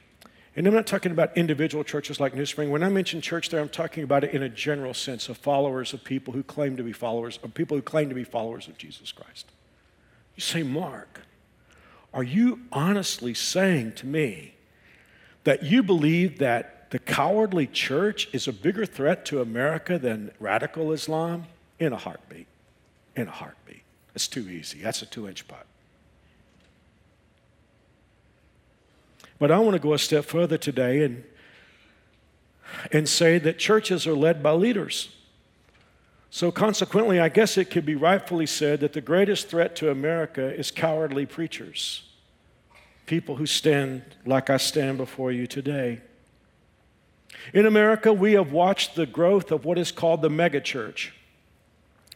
And 0.54 0.68
I'm 0.68 0.72
not 0.72 0.87
talking 0.87 1.11
about 1.11 1.37
individual 1.37 1.82
churches 1.82 2.20
like 2.20 2.32
New 2.32 2.46
Spring. 2.46 2.70
When 2.70 2.85
I 2.85 2.88
mention 2.90 3.20
church 3.20 3.48
there, 3.48 3.61
I'm 3.61 3.68
talking 3.68 4.04
about 4.04 4.22
it 4.22 4.32
in 4.32 4.44
a 4.44 4.48
general 4.48 4.94
sense 4.94 5.28
of 5.28 5.37
followers 5.37 5.92
of 5.92 6.04
people 6.04 6.32
who 6.32 6.44
claim 6.44 6.76
to 6.76 6.85
be 6.85 6.92
followers, 6.92 7.40
of 7.42 7.52
people 7.54 7.76
who 7.76 7.82
claim 7.82 8.08
to 8.08 8.14
be 8.14 8.22
followers 8.22 8.68
of 8.68 8.78
Jesus 8.78 9.11
Christ. 9.11 9.46
You 10.37 10.42
say, 10.42 10.62
Mark, 10.62 11.22
are 12.14 12.22
you 12.22 12.61
honestly 12.70 13.35
saying 13.35 13.94
to 13.94 14.06
me 14.06 14.54
that 15.42 15.64
you 15.64 15.82
believe 15.82 16.38
that 16.38 16.81
the 16.92 16.98
cowardly 16.98 17.66
church 17.66 18.28
is 18.35 18.46
a 18.46 18.52
bigger 18.52 18.85
threat 18.85 19.24
to 19.24 19.40
America 19.40 19.98
than 19.98 20.31
radical 20.38 20.92
Islam? 20.92 21.46
In 21.78 21.94
a 21.94 21.96
heartbeat. 21.96 22.46
In 23.16 23.28
a 23.28 23.31
heartbeat. 23.31 23.83
It's 24.14 24.28
too 24.28 24.46
easy. 24.46 24.81
That's 24.81 25.00
a 25.00 25.07
two 25.07 25.26
inch 25.26 25.48
putt. 25.48 25.64
But 29.38 29.50
I 29.50 29.59
want 29.59 29.72
to 29.72 29.78
go 29.78 29.94
a 29.94 29.98
step 29.98 30.26
further 30.26 30.59
today 30.59 31.02
and, 31.02 31.24
and 32.92 33.09
say 33.09 33.38
that 33.38 33.59
churches 33.59 34.07
are 34.07 34.14
led 34.14 34.42
by 34.42 34.52
leaders. 34.52 35.16
So, 36.28 36.52
consequently, 36.52 37.18
I 37.18 37.31
guess 37.31 37.57
it 37.57 37.70
could 37.70 37.87
be 37.87 37.94
rightfully 37.94 38.46
said 38.46 38.81
that 38.81 38.92
the 38.92 39.00
greatest 39.00 39.48
threat 39.48 39.74
to 39.76 39.90
America 39.90 40.55
is 40.55 40.70
cowardly 40.70 41.24
preachers, 41.24 42.02
people 43.07 43.37
who 43.37 43.46
stand 43.46 44.02
like 44.26 44.50
I 44.50 44.59
stand 44.59 44.98
before 44.98 45.33
you 45.33 45.46
today. 45.46 46.02
In 47.52 47.66
America, 47.66 48.12
we 48.12 48.33
have 48.33 48.52
watched 48.52 48.94
the 48.94 49.07
growth 49.07 49.50
of 49.50 49.64
what 49.64 49.78
is 49.78 49.92
called 49.92 50.22
the 50.22 50.28
megachurch. 50.28 51.11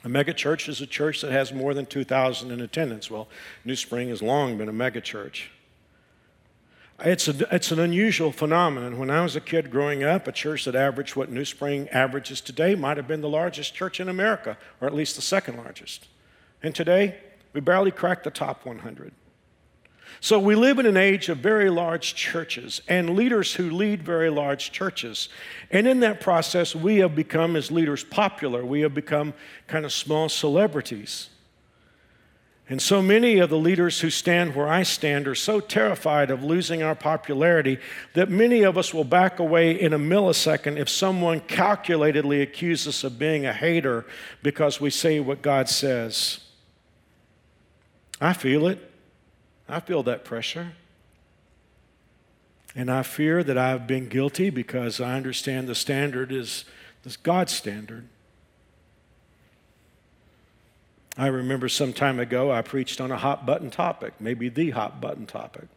A 0.05 0.09
megachurch 0.09 0.69
is 0.69 0.81
a 0.81 0.87
church 0.87 1.21
that 1.23 1.33
has 1.33 1.53
more 1.53 1.75
than 1.75 1.87
2,000 1.87 2.51
in 2.51 2.61
attendance. 2.61 3.11
Well, 3.11 3.29
New 3.65 3.75
Spring 3.75 4.09
has 4.11 4.23
long 4.23 4.57
been 4.57 4.69
a 4.69 4.73
megachurch. 4.73 5.47
It's, 7.01 7.29
it's 7.29 7.73
an 7.73 7.79
unusual 7.79 8.33
phenomenon. 8.33 8.99
When 8.99 9.11
I 9.11 9.23
was 9.23 9.37
a 9.37 9.41
kid 9.41 9.71
growing 9.71 10.03
up, 10.03 10.27
a 10.27 10.33
church 10.33 10.65
that 10.65 10.75
averaged 10.75 11.15
what 11.17 11.31
New 11.31 11.45
Spring 11.45 11.89
averages 11.91 12.41
today 12.41 12.75
might 12.75 12.97
have 12.97 13.09
been 13.09 13.21
the 13.21 13.29
largest 13.29 13.75
church 13.75 14.01
in 14.01 14.09
America, 14.09 14.57
or 14.81 14.87
at 14.87 14.95
least 14.95 15.17
the 15.17 15.23
second 15.23 15.59
largest. 15.59 16.07
And 16.63 16.75
today, 16.75 17.17
we 17.53 17.61
barely 17.61 17.91
crack 17.91 18.23
the 18.23 18.31
top 18.31 18.65
100. 18.65 19.13
So 20.21 20.39
we 20.39 20.55
live 20.55 20.79
in 20.79 20.87
an 20.87 20.97
age 20.97 21.29
of 21.29 21.39
very 21.39 21.71
large 21.71 22.15
churches 22.15 22.81
and 22.89 23.11
leaders 23.11 23.55
who 23.55 23.71
lead 23.71 24.03
very 24.03 24.31
large 24.31 24.73
churches. 24.73 25.29
And 25.71 25.87
in 25.87 26.01
that 26.01 26.21
process, 26.21 26.75
we 26.75 26.99
have 26.99 27.15
become, 27.15 27.55
as 27.55 27.71
leaders, 27.71 28.03
popular. 28.03 28.65
We 28.65 28.81
have 28.81 28.95
become 28.95 29.35
kind 29.67 29.85
of 29.85 29.93
small 29.93 30.29
celebrities. 30.29 31.29
And 32.69 32.83
so 32.83 33.01
many 33.01 33.39
of 33.39 33.49
the 33.49 33.59
leaders 33.59 34.01
who 34.01 34.11
stand 34.11 34.57
where 34.57 34.67
I 34.67 34.83
stand 34.83 35.29
are 35.29 35.37
so 35.37 35.61
terrified 35.61 36.33
of 36.33 36.43
losing 36.43 36.83
our 36.83 36.97
popularity 36.97 37.79
that 38.15 38.29
many 38.29 38.63
of 38.63 38.77
us 38.77 38.93
will 38.93 39.05
back 39.05 39.39
away 39.39 39.81
in 39.81 39.93
a 39.93 39.99
millisecond 39.99 40.77
if 40.77 40.89
someone 40.89 41.41
calculatedly 41.41 42.43
accuses 42.43 42.89
us 42.89 43.05
of 43.05 43.21
being 43.21 43.47
a 43.47 43.53
hater 43.53 44.05
because 44.43 44.81
we 44.81 44.91
say 44.91 45.21
what 45.21 45.43
God 45.43 45.69
says. 45.69 46.41
I 48.21 48.33
feel 48.33 48.67
it. 48.67 48.96
I 49.69 49.81
feel 49.81 50.03
that 50.05 50.25
pressure. 50.25 50.73
And 52.75 52.91
I 52.91 53.03
fear 53.03 53.43
that 53.43 53.57
I've 53.57 53.87
been 53.87 54.09
guilty 54.09 54.51
because 54.51 55.01
I 55.01 55.17
understand 55.17 55.67
the 55.67 55.75
standard 55.75 56.31
is, 56.31 56.67
is 57.05 57.17
God's 57.17 57.53
standard. 57.53 58.07
I 61.17 61.29
remember 61.29 61.69
some 61.69 61.95
time 61.95 62.21
ago 62.21 62.53
I 62.53 62.61
preached 62.61 63.01
on 63.01 63.11
a 63.11 63.17
hot 63.17 63.47
button 63.47 63.71
topic, 63.71 64.13
maybe 64.21 64.51
the 64.51 64.71
hot 64.71 65.01
button 65.01 65.25
topic. 65.25 65.69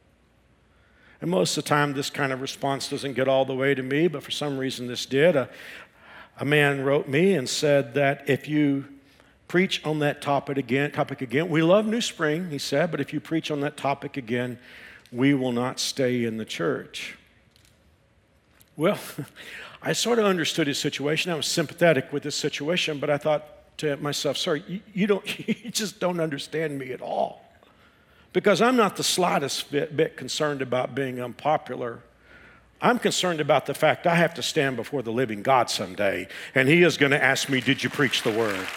And 1.22 1.32
most 1.32 1.58
of 1.58 1.64
the 1.64 1.70
time, 1.70 1.94
this 1.94 2.10
kind 2.10 2.32
of 2.34 2.42
response 2.42 2.90
doesn't 2.90 3.14
get 3.14 3.28
all 3.28 3.46
the 3.46 3.56
way 3.56 3.74
to 3.74 3.84
me, 3.84 4.08
but 4.08 4.24
for 4.24 4.32
some 4.32 4.58
reason, 4.58 4.88
this 4.88 5.06
did. 5.06 5.36
A, 5.36 5.50
a 6.38 6.46
man 6.46 6.84
wrote 6.84 7.08
me 7.08 7.34
and 7.34 7.48
said 7.48 7.94
that 7.94 8.30
if 8.30 8.48
you 8.48 8.86
preach 9.50 9.84
on 9.84 10.00
that 10.00 10.22
topic 10.22 10.58
again, 10.58 10.92
topic 10.92 11.22
again, 11.22 11.50
we 11.50 11.62
love 11.62 11.86
New 11.86 12.02
Spring, 12.02 12.50
he 12.52 12.60
said, 12.60 12.92
but 12.92 13.02
if 13.02 13.12
you 13.12 13.20
preach 13.20 13.52
on 13.52 13.60
that 13.62 13.76
topic 13.76 14.16
again, 14.16 14.60
we 15.12 15.34
will 15.34 15.52
not 15.52 15.80
stay 15.80 16.24
in 16.24 16.38
the 16.38 16.46
church. 16.46 17.18
Well, 18.78 18.98
I 19.82 19.94
sort 19.94 20.20
of 20.20 20.26
understood 20.26 20.68
his 20.68 20.78
situation. 20.78 21.32
I 21.32 21.36
was 21.36 21.48
sympathetic 21.48 22.14
with 22.14 22.24
his 22.24 22.36
situation, 22.36 23.00
but 23.00 23.10
I 23.10 23.18
thought, 23.18 23.78
to 23.80 23.98
myself, 23.98 24.38
sorry, 24.38 24.64
you, 24.68 24.82
you 24.94 25.08
don't, 25.08 25.48
you 25.48 25.72
just 25.72 26.00
don't 26.00 26.20
understand 26.20 26.78
me 26.78 26.92
at 26.92 27.02
all. 27.02 27.42
Because 28.32 28.62
I'm 28.62 28.76
not 28.76 28.98
the 28.98 29.04
slightest 29.04 29.72
bit, 29.72 29.98
bit 29.98 30.16
concerned 30.16 30.62
about 30.62 30.94
being 30.94 31.20
unpopular. 31.20 32.02
I'm 32.82 33.00
concerned 33.00 33.42
about 33.42 33.66
the 33.66 33.74
fact 33.74 34.06
I 34.06 34.16
have 34.16 34.36
to 34.36 34.44
stand 34.44 34.76
before 34.76 35.02
the 35.02 35.12
living 35.12 35.42
God 35.42 35.72
someday, 35.72 36.28
and 36.54 36.68
He 36.68 36.84
is 36.84 36.98
going 36.98 37.12
to 37.12 37.22
ask 37.22 37.50
me, 37.50 37.62
Did 37.62 37.84
you 37.84 37.90
preach 37.90 38.22
the 38.22 38.32
word? 38.32 38.68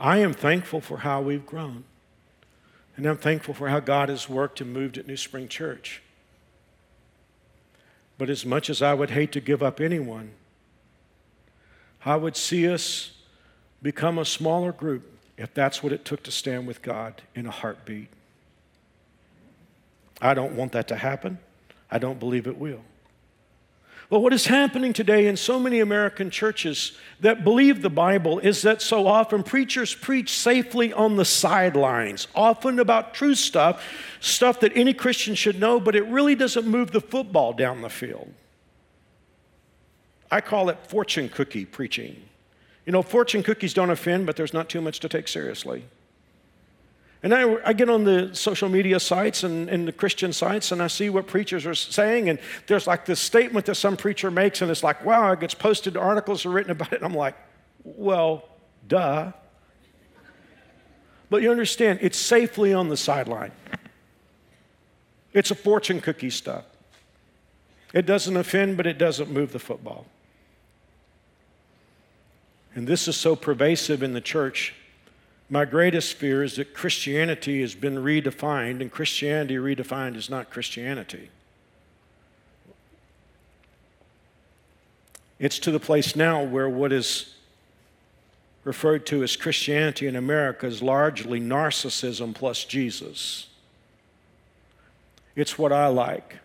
I 0.00 0.18
am 0.18 0.32
thankful 0.32 0.80
for 0.80 0.98
how 0.98 1.20
we've 1.20 1.44
grown. 1.44 1.84
And 2.96 3.04
I'm 3.04 3.18
thankful 3.18 3.52
for 3.52 3.68
how 3.68 3.80
God 3.80 4.08
has 4.08 4.28
worked 4.28 4.60
and 4.60 4.72
moved 4.72 4.96
at 4.96 5.06
New 5.06 5.16
Spring 5.16 5.46
Church. 5.46 6.02
But 8.16 8.30
as 8.30 8.44
much 8.44 8.70
as 8.70 8.82
I 8.82 8.94
would 8.94 9.10
hate 9.10 9.32
to 9.32 9.40
give 9.40 9.62
up 9.62 9.80
anyone, 9.80 10.32
I 12.04 12.16
would 12.16 12.36
see 12.36 12.66
us 12.66 13.12
become 13.82 14.18
a 14.18 14.24
smaller 14.24 14.72
group 14.72 15.06
if 15.36 15.52
that's 15.54 15.82
what 15.82 15.92
it 15.92 16.04
took 16.04 16.22
to 16.24 16.30
stand 16.30 16.66
with 16.66 16.82
God 16.82 17.22
in 17.34 17.46
a 17.46 17.50
heartbeat. 17.50 18.08
I 20.20 20.34
don't 20.34 20.54
want 20.54 20.72
that 20.72 20.88
to 20.88 20.96
happen. 20.96 21.38
I 21.90 21.98
don't 21.98 22.18
believe 22.18 22.46
it 22.46 22.58
will. 22.58 22.82
But 24.10 24.20
what 24.20 24.32
is 24.32 24.46
happening 24.46 24.92
today 24.92 25.28
in 25.28 25.36
so 25.36 25.60
many 25.60 25.78
American 25.78 26.30
churches 26.30 26.98
that 27.20 27.44
believe 27.44 27.80
the 27.80 27.88
Bible 27.88 28.40
is 28.40 28.62
that 28.62 28.82
so 28.82 29.06
often 29.06 29.44
preachers 29.44 29.94
preach 29.94 30.32
safely 30.32 30.92
on 30.92 31.14
the 31.14 31.24
sidelines, 31.24 32.26
often 32.34 32.80
about 32.80 33.14
true 33.14 33.36
stuff, 33.36 33.84
stuff 34.18 34.58
that 34.60 34.72
any 34.74 34.92
Christian 34.92 35.36
should 35.36 35.60
know, 35.60 35.78
but 35.78 35.94
it 35.94 36.04
really 36.06 36.34
doesn't 36.34 36.66
move 36.66 36.90
the 36.90 37.00
football 37.00 37.52
down 37.52 37.82
the 37.82 37.88
field. 37.88 38.34
I 40.28 40.40
call 40.40 40.70
it 40.70 40.78
fortune 40.88 41.28
cookie 41.28 41.64
preaching. 41.64 42.20
You 42.86 42.92
know, 42.92 43.02
fortune 43.02 43.44
cookies 43.44 43.74
don't 43.74 43.90
offend, 43.90 44.26
but 44.26 44.34
there's 44.34 44.52
not 44.52 44.68
too 44.68 44.80
much 44.80 44.98
to 45.00 45.08
take 45.08 45.28
seriously. 45.28 45.84
And 47.22 47.34
I, 47.34 47.56
I, 47.66 47.72
get 47.74 47.90
on 47.90 48.04
the 48.04 48.34
social 48.34 48.70
media 48.70 48.98
sites 48.98 49.42
and, 49.44 49.68
and, 49.68 49.86
the 49.86 49.92
Christian 49.92 50.32
sites 50.32 50.72
and 50.72 50.82
I 50.82 50.86
see 50.86 51.10
what 51.10 51.26
preachers 51.26 51.66
are 51.66 51.74
saying. 51.74 52.30
And 52.30 52.38
there's 52.66 52.86
like 52.86 53.04
this 53.04 53.20
statement 53.20 53.66
that 53.66 53.74
some 53.74 53.96
preacher 53.96 54.30
makes, 54.30 54.62
and 54.62 54.70
it's 54.70 54.82
like, 54.82 55.04
wow, 55.04 55.30
it 55.32 55.40
gets 55.40 55.54
posted, 55.54 55.98
articles 55.98 56.46
are 56.46 56.50
written 56.50 56.72
about 56.72 56.94
it. 56.94 56.96
And 56.96 57.04
I'm 57.04 57.14
like, 57.14 57.34
well, 57.84 58.48
duh. 58.88 59.32
But 61.28 61.42
you 61.42 61.50
understand, 61.50 61.98
it's 62.00 62.18
safely 62.18 62.72
on 62.72 62.88
the 62.88 62.96
sideline. 62.96 63.52
It's 65.34 65.50
a 65.50 65.54
fortune 65.54 66.00
cookie 66.00 66.30
stuff. 66.30 66.64
It 67.92 68.06
doesn't 68.06 68.36
offend, 68.36 68.76
but 68.76 68.86
it 68.86 68.96
doesn't 68.96 69.30
move 69.30 69.52
the 69.52 69.58
football. 69.58 70.06
And 72.74 72.86
this 72.86 73.08
is 73.08 73.16
so 73.16 73.36
pervasive 73.36 74.02
in 74.02 74.12
the 74.14 74.20
church 74.20 74.74
my 75.50 75.64
greatest 75.64 76.14
fear 76.14 76.44
is 76.44 76.54
that 76.56 76.74
Christianity 76.74 77.60
has 77.60 77.74
been 77.74 77.96
redefined, 77.96 78.80
and 78.80 78.90
Christianity 78.90 79.56
redefined 79.56 80.16
is 80.16 80.30
not 80.30 80.48
Christianity. 80.48 81.28
It's 85.40 85.58
to 85.58 85.72
the 85.72 85.80
place 85.80 86.14
now 86.14 86.44
where 86.44 86.68
what 86.68 86.92
is 86.92 87.34
referred 88.62 89.06
to 89.06 89.24
as 89.24 89.36
Christianity 89.36 90.06
in 90.06 90.14
America 90.14 90.66
is 90.66 90.82
largely 90.82 91.40
narcissism 91.40 92.32
plus 92.34 92.64
Jesus. 92.64 93.48
It's 95.34 95.58
what 95.58 95.72
I 95.72 95.88
like. 95.88 96.36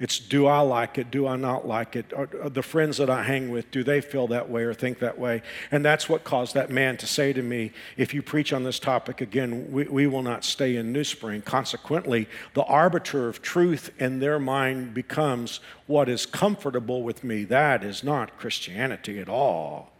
It's 0.00 0.18
do 0.18 0.46
I 0.46 0.58
like 0.58 0.98
it? 0.98 1.12
Do 1.12 1.26
I 1.28 1.36
not 1.36 1.68
like 1.68 1.94
it? 1.94 2.12
Are, 2.12 2.28
are 2.42 2.50
the 2.50 2.64
friends 2.64 2.96
that 2.96 3.08
I 3.08 3.22
hang 3.22 3.50
with, 3.50 3.70
do 3.70 3.84
they 3.84 4.00
feel 4.00 4.26
that 4.28 4.50
way 4.50 4.64
or 4.64 4.74
think 4.74 4.98
that 4.98 5.18
way? 5.18 5.42
And 5.70 5.84
that's 5.84 6.08
what 6.08 6.24
caused 6.24 6.54
that 6.54 6.68
man 6.68 6.96
to 6.96 7.06
say 7.06 7.32
to 7.32 7.42
me, 7.42 7.70
if 7.96 8.12
you 8.12 8.20
preach 8.20 8.52
on 8.52 8.64
this 8.64 8.80
topic 8.80 9.20
again, 9.20 9.70
we, 9.70 9.84
we 9.84 10.06
will 10.08 10.22
not 10.22 10.44
stay 10.44 10.74
in 10.74 10.92
New 10.92 11.04
Spring. 11.04 11.42
Consequently, 11.42 12.28
the 12.54 12.64
arbiter 12.64 13.28
of 13.28 13.40
truth 13.40 13.92
in 14.00 14.18
their 14.18 14.40
mind 14.40 14.94
becomes 14.94 15.60
what 15.86 16.08
is 16.08 16.26
comfortable 16.26 17.04
with 17.04 17.22
me. 17.22 17.44
That 17.44 17.84
is 17.84 18.02
not 18.02 18.36
Christianity 18.36 19.20
at 19.20 19.28
all. 19.28 19.92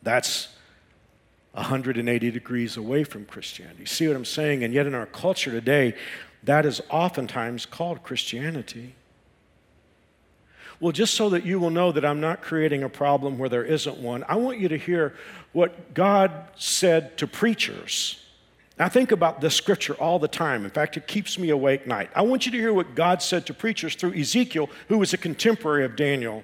That's 0.00 0.48
180 1.54 2.30
degrees 2.30 2.76
away 2.76 3.02
from 3.02 3.24
Christianity. 3.26 3.84
See 3.84 4.06
what 4.06 4.16
I'm 4.16 4.24
saying? 4.24 4.62
And 4.62 4.72
yet, 4.72 4.86
in 4.86 4.94
our 4.94 5.06
culture 5.06 5.50
today, 5.50 5.94
that 6.42 6.66
is 6.66 6.80
oftentimes 6.90 7.66
called 7.66 8.02
Christianity. 8.02 8.94
Well, 10.80 10.92
just 10.92 11.14
so 11.14 11.28
that 11.30 11.46
you 11.46 11.60
will 11.60 11.70
know 11.70 11.92
that 11.92 12.04
I'm 12.04 12.20
not 12.20 12.42
creating 12.42 12.82
a 12.82 12.88
problem 12.88 13.38
where 13.38 13.48
there 13.48 13.64
isn't 13.64 13.98
one, 13.98 14.24
I 14.28 14.34
want 14.34 14.58
you 14.58 14.68
to 14.68 14.76
hear 14.76 15.14
what 15.52 15.94
God 15.94 16.32
said 16.56 17.16
to 17.18 17.28
preachers. 17.28 18.18
I 18.78 18.88
think 18.88 19.12
about 19.12 19.40
this 19.40 19.54
scripture 19.54 19.94
all 19.94 20.18
the 20.18 20.26
time. 20.26 20.64
In 20.64 20.70
fact, 20.70 20.96
it 20.96 21.06
keeps 21.06 21.38
me 21.38 21.50
awake 21.50 21.86
night. 21.86 22.10
I 22.16 22.22
want 22.22 22.46
you 22.46 22.52
to 22.52 22.58
hear 22.58 22.72
what 22.72 22.96
God 22.96 23.22
said 23.22 23.46
to 23.46 23.54
preachers 23.54 23.94
through 23.94 24.14
Ezekiel, 24.14 24.68
who 24.88 24.98
was 24.98 25.12
a 25.12 25.18
contemporary 25.18 25.84
of 25.84 25.94
Daniel. 25.94 26.42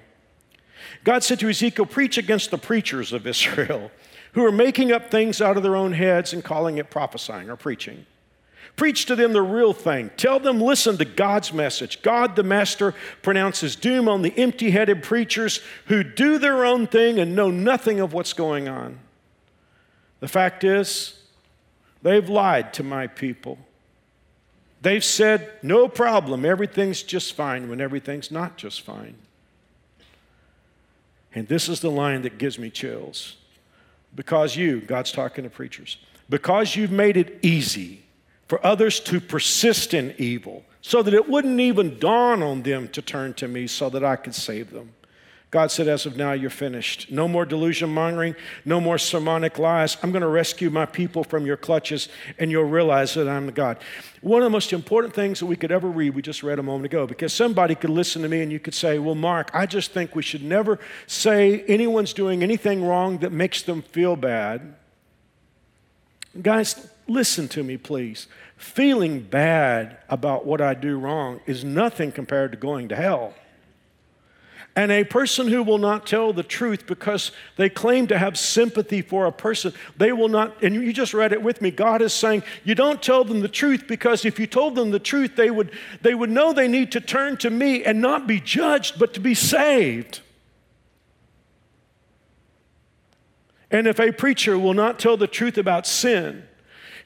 God 1.03 1.23
said 1.23 1.39
to 1.39 1.49
Ezekiel, 1.49 1.85
Preach 1.85 2.17
against 2.17 2.51
the 2.51 2.57
preachers 2.57 3.11
of 3.11 3.27
Israel 3.27 3.91
who 4.33 4.45
are 4.45 4.51
making 4.51 4.91
up 4.91 5.09
things 5.09 5.41
out 5.41 5.57
of 5.57 5.63
their 5.63 5.75
own 5.75 5.93
heads 5.93 6.33
and 6.33 6.43
calling 6.43 6.77
it 6.77 6.89
prophesying 6.89 7.49
or 7.49 7.55
preaching. 7.55 8.05
Preach 8.75 9.05
to 9.07 9.15
them 9.15 9.33
the 9.33 9.41
real 9.41 9.73
thing. 9.73 10.09
Tell 10.15 10.39
them, 10.39 10.61
listen 10.61 10.97
to 10.97 11.05
God's 11.05 11.51
message. 11.51 12.01
God 12.01 12.35
the 12.35 12.43
Master 12.43 12.95
pronounces 13.21 13.75
doom 13.75 14.07
on 14.07 14.21
the 14.21 14.37
empty 14.37 14.71
headed 14.71 15.03
preachers 15.03 15.61
who 15.87 16.03
do 16.03 16.37
their 16.37 16.63
own 16.63 16.87
thing 16.87 17.19
and 17.19 17.35
know 17.35 17.51
nothing 17.51 17.99
of 17.99 18.13
what's 18.13 18.33
going 18.33 18.69
on. 18.69 18.99
The 20.21 20.27
fact 20.27 20.63
is, 20.63 21.19
they've 22.01 22.29
lied 22.29 22.73
to 22.75 22.83
my 22.83 23.07
people. 23.07 23.57
They've 24.81 25.03
said, 25.03 25.51
no 25.61 25.89
problem, 25.89 26.45
everything's 26.45 27.03
just 27.03 27.33
fine 27.33 27.69
when 27.69 27.81
everything's 27.81 28.31
not 28.31 28.55
just 28.55 28.81
fine. 28.81 29.15
And 31.35 31.47
this 31.47 31.67
is 31.67 31.81
the 31.81 31.91
line 31.91 32.21
that 32.21 32.37
gives 32.37 32.57
me 32.57 32.69
chills. 32.69 33.35
Because 34.15 34.55
you, 34.55 34.81
God's 34.81 35.11
talking 35.11 35.43
to 35.43 35.49
preachers, 35.49 35.97
because 36.29 36.75
you've 36.75 36.91
made 36.91 37.17
it 37.17 37.39
easy 37.41 38.03
for 38.49 38.65
others 38.65 38.99
to 38.99 39.21
persist 39.21 39.93
in 39.93 40.13
evil, 40.17 40.65
so 40.81 41.03
that 41.03 41.13
it 41.13 41.29
wouldn't 41.29 41.59
even 41.59 41.99
dawn 41.99 42.41
on 42.41 42.63
them 42.63 42.87
to 42.89 43.01
turn 43.01 43.33
to 43.35 43.47
me 43.47 43.67
so 43.67 43.89
that 43.91 44.03
I 44.03 44.15
could 44.15 44.33
save 44.33 44.71
them. 44.71 44.91
God 45.51 45.71
said, 45.71 45.87
As 45.87 46.05
of 46.07 46.17
now, 46.17 46.31
you're 46.31 46.49
finished. 46.49 47.11
No 47.11 47.27
more 47.27 47.45
delusion 47.45 47.91
mongering, 47.91 48.35
no 48.65 48.81
more 48.81 48.97
sermonic 48.97 49.59
lies. 49.59 49.97
I'm 50.01 50.11
going 50.11 50.23
to 50.23 50.27
rescue 50.27 50.71
my 50.71 50.87
people 50.87 51.23
from 51.23 51.45
your 51.45 51.57
clutches, 51.57 52.09
and 52.39 52.49
you'll 52.49 52.63
realize 52.65 53.13
that 53.13 53.27
I'm 53.27 53.45
the 53.45 53.51
God. 53.51 53.77
One 54.21 54.41
of 54.41 54.45
the 54.45 54.51
most 54.51 54.73
important 54.73 55.13
things 55.13 55.39
that 55.39 55.45
we 55.45 55.55
could 55.55 55.71
ever 55.71 55.87
read, 55.87 56.15
we 56.15 56.23
just 56.23 56.41
read 56.41 56.57
a 56.57 56.63
moment 56.63 56.85
ago, 56.85 57.05
because 57.05 57.33
somebody 57.33 57.75
could 57.75 57.91
listen 57.91 58.23
to 58.23 58.29
me 58.29 58.41
and 58.41 58.51
you 58.51 58.59
could 58.59 58.75
say, 58.75 58.97
Well, 58.97 59.15
Mark, 59.15 59.51
I 59.53 59.67
just 59.67 59.91
think 59.91 60.15
we 60.15 60.23
should 60.23 60.43
never 60.43 60.79
say 61.05 61.61
anyone's 61.67 62.13
doing 62.13 62.41
anything 62.41 62.83
wrong 62.83 63.19
that 63.19 63.31
makes 63.31 63.61
them 63.61 63.83
feel 63.83 64.15
bad. 64.15 64.75
Guys, 66.41 66.88
listen 67.09 67.47
to 67.49 67.63
me, 67.63 67.77
please. 67.77 68.27
Feeling 68.57 69.21
bad 69.21 69.97
about 70.09 70.45
what 70.45 70.61
I 70.61 70.73
do 70.73 70.97
wrong 70.97 71.39
is 71.45 71.63
nothing 71.63 72.11
compared 72.11 72.51
to 72.51 72.57
going 72.57 72.89
to 72.89 72.95
hell. 72.95 73.33
And 74.75 74.91
a 74.91 75.03
person 75.03 75.47
who 75.47 75.63
will 75.63 75.77
not 75.77 76.05
tell 76.05 76.31
the 76.31 76.43
truth 76.43 76.85
because 76.87 77.31
they 77.57 77.69
claim 77.69 78.07
to 78.07 78.17
have 78.17 78.37
sympathy 78.37 79.01
for 79.01 79.25
a 79.25 79.31
person, 79.31 79.73
they 79.97 80.11
will 80.11 80.29
not, 80.29 80.63
and 80.63 80.75
you 80.75 80.93
just 80.93 81.13
read 81.13 81.33
it 81.33 81.41
with 81.41 81.61
me. 81.61 81.71
God 81.71 82.01
is 82.01 82.13
saying, 82.13 82.43
you 82.63 82.75
don't 82.75 83.01
tell 83.01 83.23
them 83.23 83.41
the 83.41 83.47
truth 83.47 83.85
because 83.87 84.23
if 84.25 84.39
you 84.39 84.47
told 84.47 84.75
them 84.75 84.91
the 84.91 84.99
truth, 84.99 85.35
they 85.35 85.49
would, 85.49 85.71
they 86.01 86.13
would 86.13 86.29
know 86.29 86.53
they 86.53 86.67
need 86.67 86.91
to 86.93 87.01
turn 87.01 87.35
to 87.37 87.49
me 87.49 87.83
and 87.83 87.99
not 87.99 88.27
be 88.27 88.39
judged, 88.39 88.99
but 88.99 89.13
to 89.15 89.19
be 89.19 89.33
saved. 89.33 90.21
And 93.71 93.87
if 93.87 93.99
a 93.99 94.11
preacher 94.11 94.57
will 94.57 94.73
not 94.73 94.99
tell 94.99 95.17
the 95.17 95.27
truth 95.27 95.57
about 95.57 95.87
sin, 95.87 96.43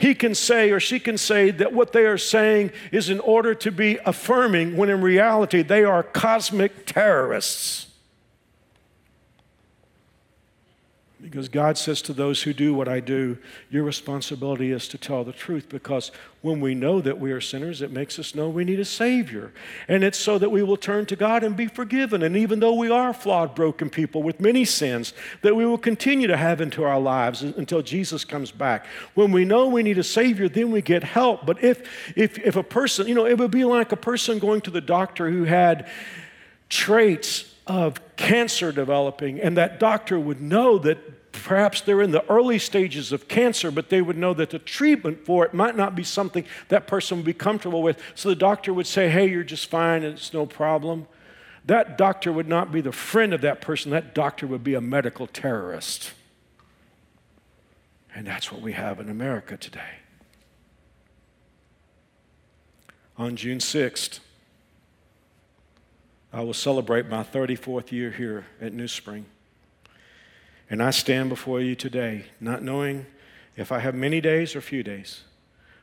he 0.04 0.14
can 0.14 0.36
say 0.36 0.70
or 0.72 0.82
she 0.82 1.00
can 1.00 1.18
say 1.18 1.50
that 1.50 1.72
what 1.72 1.94
they 1.94 2.06
are 2.06 2.18
saying 2.18 2.74
is 2.92 3.10
in 3.10 3.22
order 3.22 3.56
to 3.56 3.72
be 3.72 3.98
affirming, 4.06 4.76
when 4.76 4.90
in 4.90 5.00
reality 5.00 5.64
they 5.64 5.86
are 5.86 6.04
cosmic 6.04 6.86
terrorists. 6.86 7.88
Because 11.24 11.48
God 11.48 11.78
says 11.78 12.02
to 12.02 12.14
those 12.14 12.44
who 12.44 12.52
do 12.52 12.74
what 12.74 12.90
I 12.90 13.00
do, 13.00 13.38
your 13.70 13.84
responsibility 13.84 14.72
is 14.72 14.90
to 14.90 14.98
tell 14.98 15.24
the 15.24 15.32
truth. 15.32 15.70
Because 15.70 16.12
when 16.42 16.60
we 16.60 16.76
know 16.76 17.00
that 17.00 17.18
we 17.18 17.32
are 17.32 17.40
sinners, 17.40 17.82
it 17.82 17.92
makes 17.92 18.20
us 18.20 18.36
know 18.36 18.50
we 18.50 18.66
need 18.66 18.82
a 18.82 18.86
Savior. 18.86 19.54
And 19.88 20.04
it's 20.04 20.20
so 20.20 20.38
that 20.38 20.52
we 20.52 20.64
will 20.64 20.76
turn 20.76 21.06
to 21.06 21.16
God 21.16 21.42
and 21.42 21.56
be 21.56 21.68
forgiven. 21.68 22.24
And 22.24 22.36
even 22.36 22.60
though 22.60 22.74
we 22.74 22.90
are 22.90 23.14
flawed, 23.14 23.56
broken 23.56 23.90
people 23.90 24.22
with 24.22 24.42
many 24.42 24.66
sins, 24.66 25.14
that 25.44 25.56
we 25.56 25.66
will 25.66 25.78
continue 25.78 26.28
to 26.28 26.36
have 26.36 26.60
into 26.60 26.84
our 26.84 27.00
lives 27.00 27.42
until 27.42 27.82
Jesus 27.82 28.26
comes 28.26 28.52
back. 28.52 28.86
When 29.14 29.32
we 29.32 29.46
know 29.46 29.70
we 29.70 29.82
need 29.82 30.00
a 30.00 30.04
Savior, 30.04 30.50
then 30.50 30.72
we 30.72 30.82
get 30.82 31.06
help. 31.06 31.46
But 31.46 31.64
if, 31.64 32.18
if, 32.18 32.38
if 32.40 32.58
a 32.58 32.64
person, 32.64 33.08
you 33.08 33.16
know, 33.16 33.26
it 33.26 33.38
would 33.38 33.50
be 33.50 33.64
like 33.64 33.94
a 33.94 33.98
person 33.98 34.40
going 34.40 34.60
to 34.62 34.72
the 34.72 34.82
doctor 34.82 35.32
who 35.32 35.46
had 35.46 35.88
traits 36.68 37.50
of 37.66 38.02
cancer 38.18 38.74
developing, 38.74 39.40
and 39.40 39.56
that 39.56 39.80
doctor 39.80 40.20
would 40.20 40.42
know 40.42 40.78
that 40.80 41.13
perhaps 41.34 41.82
they're 41.82 42.02
in 42.02 42.12
the 42.12 42.24
early 42.30 42.60
stages 42.60 43.12
of 43.12 43.28
cancer, 43.28 43.72
but 43.72 43.90
they 43.90 44.02
would 44.02 44.18
know 44.18 44.34
that 44.34 44.52
the 44.52 44.60
treatment 44.60 45.26
for 45.26 45.46
it 45.46 45.54
might 45.54 45.76
not 45.76 45.96
be 45.96 46.04
something 46.04 46.46
that 46.70 46.88
person 46.88 47.18
would 47.18 47.26
be 47.26 47.34
comfortable 47.34 47.84
with. 47.84 48.00
So 48.16 48.30
the 48.30 48.36
doctor 48.36 48.74
would 48.74 48.88
say, 48.88 49.10
Hey, 49.10 49.30
you're 49.30 49.44
just 49.44 49.70
fine, 49.70 50.04
it's 50.04 50.34
no 50.34 50.46
problem. 50.46 51.08
That 51.66 51.98
doctor 51.98 52.32
would 52.32 52.48
not 52.48 52.72
be 52.72 52.82
the 52.82 52.92
friend 52.92 53.34
of 53.34 53.42
that 53.42 53.62
person, 53.62 53.92
that 53.92 54.14
doctor 54.14 54.48
would 54.48 54.64
be 54.64 54.76
a 54.76 54.82
medical 54.82 55.28
terrorist. 55.28 56.14
And 58.16 58.28
that's 58.28 58.52
what 58.52 58.62
we 58.62 58.74
have 58.74 59.00
in 59.00 59.10
America 59.10 59.58
today. 59.58 60.00
On 63.18 63.36
June 63.36 63.60
6th, 63.60 64.20
I 66.32 66.42
will 66.42 66.54
celebrate 66.54 67.08
my 67.08 67.24
34th 67.24 67.92
year 67.92 68.12
here 68.12 68.46
at 68.60 68.74
New 68.74 68.88
Spring. 68.88 69.26
And 70.74 70.82
I 70.82 70.90
stand 70.90 71.30
before 71.30 71.62
you 71.62 71.76
today, 71.76 72.26
not 72.40 72.64
knowing 72.64 73.06
if 73.56 73.72
I 73.72 73.78
have 73.78 73.94
many 73.94 74.20
days 74.20 74.56
or 74.56 74.62
few 74.62 74.82
days. 74.82 75.22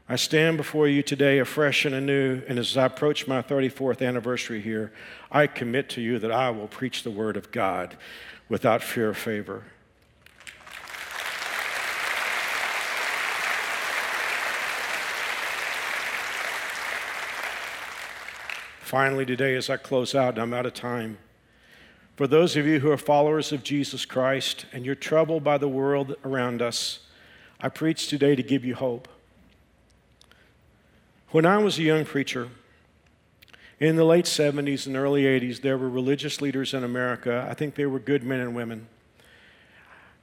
I 0.09 0.17
stand 0.17 0.57
before 0.57 0.89
you 0.89 1.01
today 1.01 1.39
afresh 1.39 1.85
and 1.85 1.95
anew, 1.95 2.43
and 2.49 2.59
as 2.59 2.77
I 2.77 2.87
approach 2.87 3.29
my 3.29 3.41
34th 3.41 4.05
anniversary 4.05 4.61
here, 4.61 4.93
I 5.31 5.47
commit 5.47 5.91
to 5.91 6.01
you 6.01 6.19
that 6.19 6.33
I 6.33 6.51
will 6.51 6.67
preach 6.67 7.05
the 7.05 7.11
Word 7.13 7.37
of 7.37 7.53
God 7.53 7.97
without 8.49 8.83
fear 8.83 9.11
or 9.11 9.15
favor. 9.15 9.63
Finally, 18.81 19.27
today, 19.27 19.55
as 19.55 19.71
I 19.71 19.77
close 19.77 20.17
out, 20.17 20.37
I'm 20.37 20.53
out 20.53 20.67
of 20.67 20.75
time. 20.75 21.19
For 22.21 22.27
those 22.27 22.55
of 22.55 22.67
you 22.67 22.81
who 22.81 22.91
are 22.91 22.99
followers 22.99 23.51
of 23.51 23.65
Jesus 23.65 24.05
Christ 24.05 24.67
and 24.75 24.85
you're 24.85 24.95
troubled 24.95 25.43
by 25.43 25.57
the 25.57 25.71
world 25.71 26.17
around 26.23 26.61
us, 26.61 26.99
I 27.63 27.71
preach 27.71 28.09
today 28.09 28.37
to 28.37 28.43
give 28.43 28.63
you 28.63 28.75
hope. 28.75 29.09
When 31.31 31.47
I 31.47 31.57
was 31.57 31.79
a 31.79 31.83
young 31.83 32.05
preacher, 32.05 32.51
in 33.79 33.97
the 33.97 34.05
late 34.05 34.27
70s 34.27 34.87
and 34.87 34.99
early 34.99 35.23
80s, 35.23 35.63
there 35.63 35.79
were 35.79 35.89
religious 35.89 36.43
leaders 36.43 36.75
in 36.75 36.85
America. 36.85 37.47
I 37.49 37.55
think 37.55 37.75
they 37.75 37.87
were 37.87 37.99
good 37.99 38.23
men 38.23 38.41
and 38.41 38.55
women. 38.55 38.87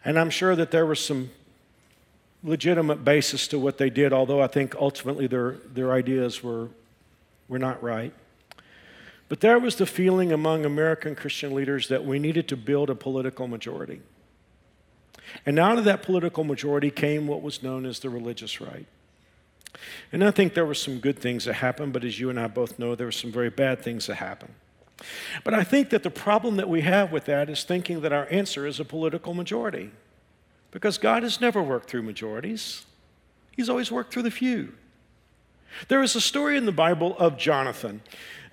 And 0.06 0.20
I'm 0.20 0.30
sure 0.30 0.56
that 0.56 0.70
there 0.70 0.86
was 0.86 1.04
some 1.04 1.32
legitimate 2.43 3.04
basis 3.04 3.48
to 3.48 3.58
what 3.58 3.80
they 3.80 3.89
did, 3.89 4.14
although 4.14 4.39
I 4.39 4.48
think 4.48 4.76
ultimately 4.76 5.26
their, 5.26 5.54
their 5.74 5.91
ideas 5.91 6.43
were, 6.43 6.70
were 7.48 7.58
not 7.58 7.82
right. 7.82 8.14
But 9.30 9.42
there 9.42 9.60
was 9.60 9.76
the 9.76 9.86
feeling 9.86 10.32
among 10.32 10.66
American 10.66 11.16
Christian 11.16 11.54
leaders 11.54 11.90
that 11.90 12.06
we 12.06 12.20
needed 12.20 12.48
to 12.50 12.58
build 12.58 12.90
a 12.90 12.96
political 12.96 13.48
majority. 13.48 14.02
And 15.46 15.60
out 15.60 15.78
of 15.78 15.84
that 15.84 16.02
political 16.02 16.44
majority 16.44 16.90
came 16.90 17.28
what 17.28 17.42
was 17.42 17.62
known 17.62 17.86
as 17.86 18.00
the 18.00 18.10
religious 18.10 18.62
right. 18.62 18.86
And 20.12 20.24
I 20.24 20.32
think 20.32 20.54
there 20.54 20.66
were 20.66 20.74
some 20.74 21.00
good 21.00 21.20
things 21.20 21.46
that 21.46 21.56
happened, 21.56 21.94
but 21.94 22.04
as 22.04 22.20
you 22.20 22.30
and 22.30 22.40
I 22.40 22.48
both 22.48 22.80
know, 22.80 22.96
there 22.96 23.08
were 23.08 23.12
some 23.12 23.32
very 23.32 23.50
bad 23.50 23.84
things 23.84 24.08
that 24.08 24.16
happened. 24.16 24.54
But 25.44 25.54
I 25.54 25.64
think 25.64 25.90
that 25.90 26.04
the 26.04 26.10
problem 26.10 26.56
that 26.56 26.70
we 26.70 26.82
have 26.82 27.12
with 27.12 27.26
that 27.26 27.50
is 27.50 27.64
thinking 27.64 28.02
that 28.02 28.14
our 28.14 28.28
answer 28.32 28.66
is 28.66 28.80
a 28.80 28.86
political 28.86 29.34
majority. 29.34 29.92
Because 30.72 30.98
God 30.98 31.24
has 31.24 31.40
never 31.40 31.62
worked 31.62 31.90
through 31.90 32.04
majorities, 32.04 32.86
He's 33.52 33.70
always 33.70 33.92
worked 33.92 34.14
through 34.14 34.24
the 34.24 34.32
few. 34.32 34.74
There 35.88 36.04
is 36.04 36.16
a 36.16 36.22
story 36.22 36.58
in 36.58 36.66
the 36.66 36.72
Bible 36.72 37.16
of 37.18 37.38
Jonathan. 37.38 38.02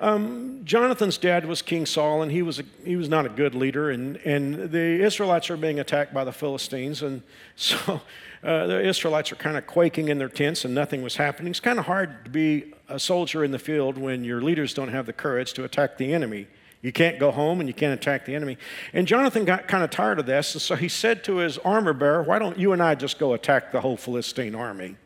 Um, 0.04 0.60
Jonathan's 0.64 1.16
dad 1.16 1.46
was 1.46 1.62
King 1.62 1.86
Saul, 1.86 2.20
and 2.20 2.30
he 2.30 2.42
was, 2.42 2.58
a, 2.58 2.64
he 2.84 2.94
was 2.94 3.08
not 3.08 3.24
a 3.24 3.30
good 3.30 3.54
leader, 3.54 3.88
and, 3.88 4.18
and 4.18 4.70
the 4.70 5.02
Israelites 5.02 5.48
are 5.48 5.56
being 5.56 5.80
attacked 5.80 6.12
by 6.12 6.24
the 6.24 6.32
Philistines, 6.32 7.00
and 7.00 7.22
so 7.56 8.02
uh, 8.42 8.66
the 8.66 8.86
Israelites 8.86 9.32
are 9.32 9.36
kind 9.36 9.56
of 9.56 9.66
quaking 9.66 10.08
in 10.08 10.18
their 10.18 10.28
tents, 10.28 10.66
and 10.66 10.74
nothing 10.74 11.00
was 11.00 11.16
happening. 11.16 11.50
It's 11.50 11.58
kind 11.58 11.78
of 11.78 11.86
hard 11.86 12.22
to 12.26 12.30
be 12.30 12.74
a 12.86 13.00
soldier 13.00 13.44
in 13.44 13.50
the 13.50 13.58
field 13.58 13.96
when 13.96 14.24
your 14.24 14.42
leaders 14.42 14.74
don't 14.74 14.90
have 14.90 15.06
the 15.06 15.14
courage 15.14 15.54
to 15.54 15.64
attack 15.64 15.96
the 15.96 16.12
enemy. 16.12 16.48
You 16.82 16.92
can't 16.92 17.18
go 17.18 17.30
home 17.30 17.60
and 17.60 17.66
you 17.66 17.72
can't 17.72 17.98
attack 17.98 18.26
the 18.26 18.34
enemy. 18.34 18.58
And 18.92 19.06
Jonathan 19.06 19.46
got 19.46 19.68
kind 19.68 19.82
of 19.82 19.88
tired 19.88 20.18
of 20.18 20.26
this, 20.26 20.54
and 20.54 20.60
so 20.60 20.76
he 20.76 20.90
said 20.90 21.24
to 21.24 21.36
his 21.36 21.56
armor 21.56 21.94
bearer, 21.94 22.22
Why 22.22 22.38
don't 22.38 22.58
you 22.58 22.74
and 22.74 22.82
I 22.82 22.94
just 22.94 23.18
go 23.18 23.32
attack 23.32 23.72
the 23.72 23.80
whole 23.80 23.96
Philistine 23.96 24.54
army? 24.54 24.96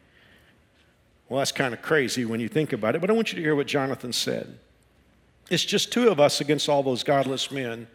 Well, 1.29 1.39
that's 1.39 1.53
kind 1.53 1.73
of 1.73 1.83
crazy 1.83 2.25
when 2.25 2.41
you 2.41 2.49
think 2.49 2.73
about 2.73 2.97
it, 2.97 3.01
but 3.01 3.11
I 3.11 3.13
want 3.13 3.31
you 3.31 3.37
to 3.37 3.43
hear 3.43 3.55
what 3.55 3.69
Jonathan 3.69 4.13
said. 4.13 4.59
It's 5.51 5.65
just 5.65 5.93
two 5.93 6.09
of 6.09 6.21
us 6.21 6.41
against 6.41 6.69
all 6.69 6.83
those 6.83 7.03
godless 7.03 7.51
men. 7.51 7.87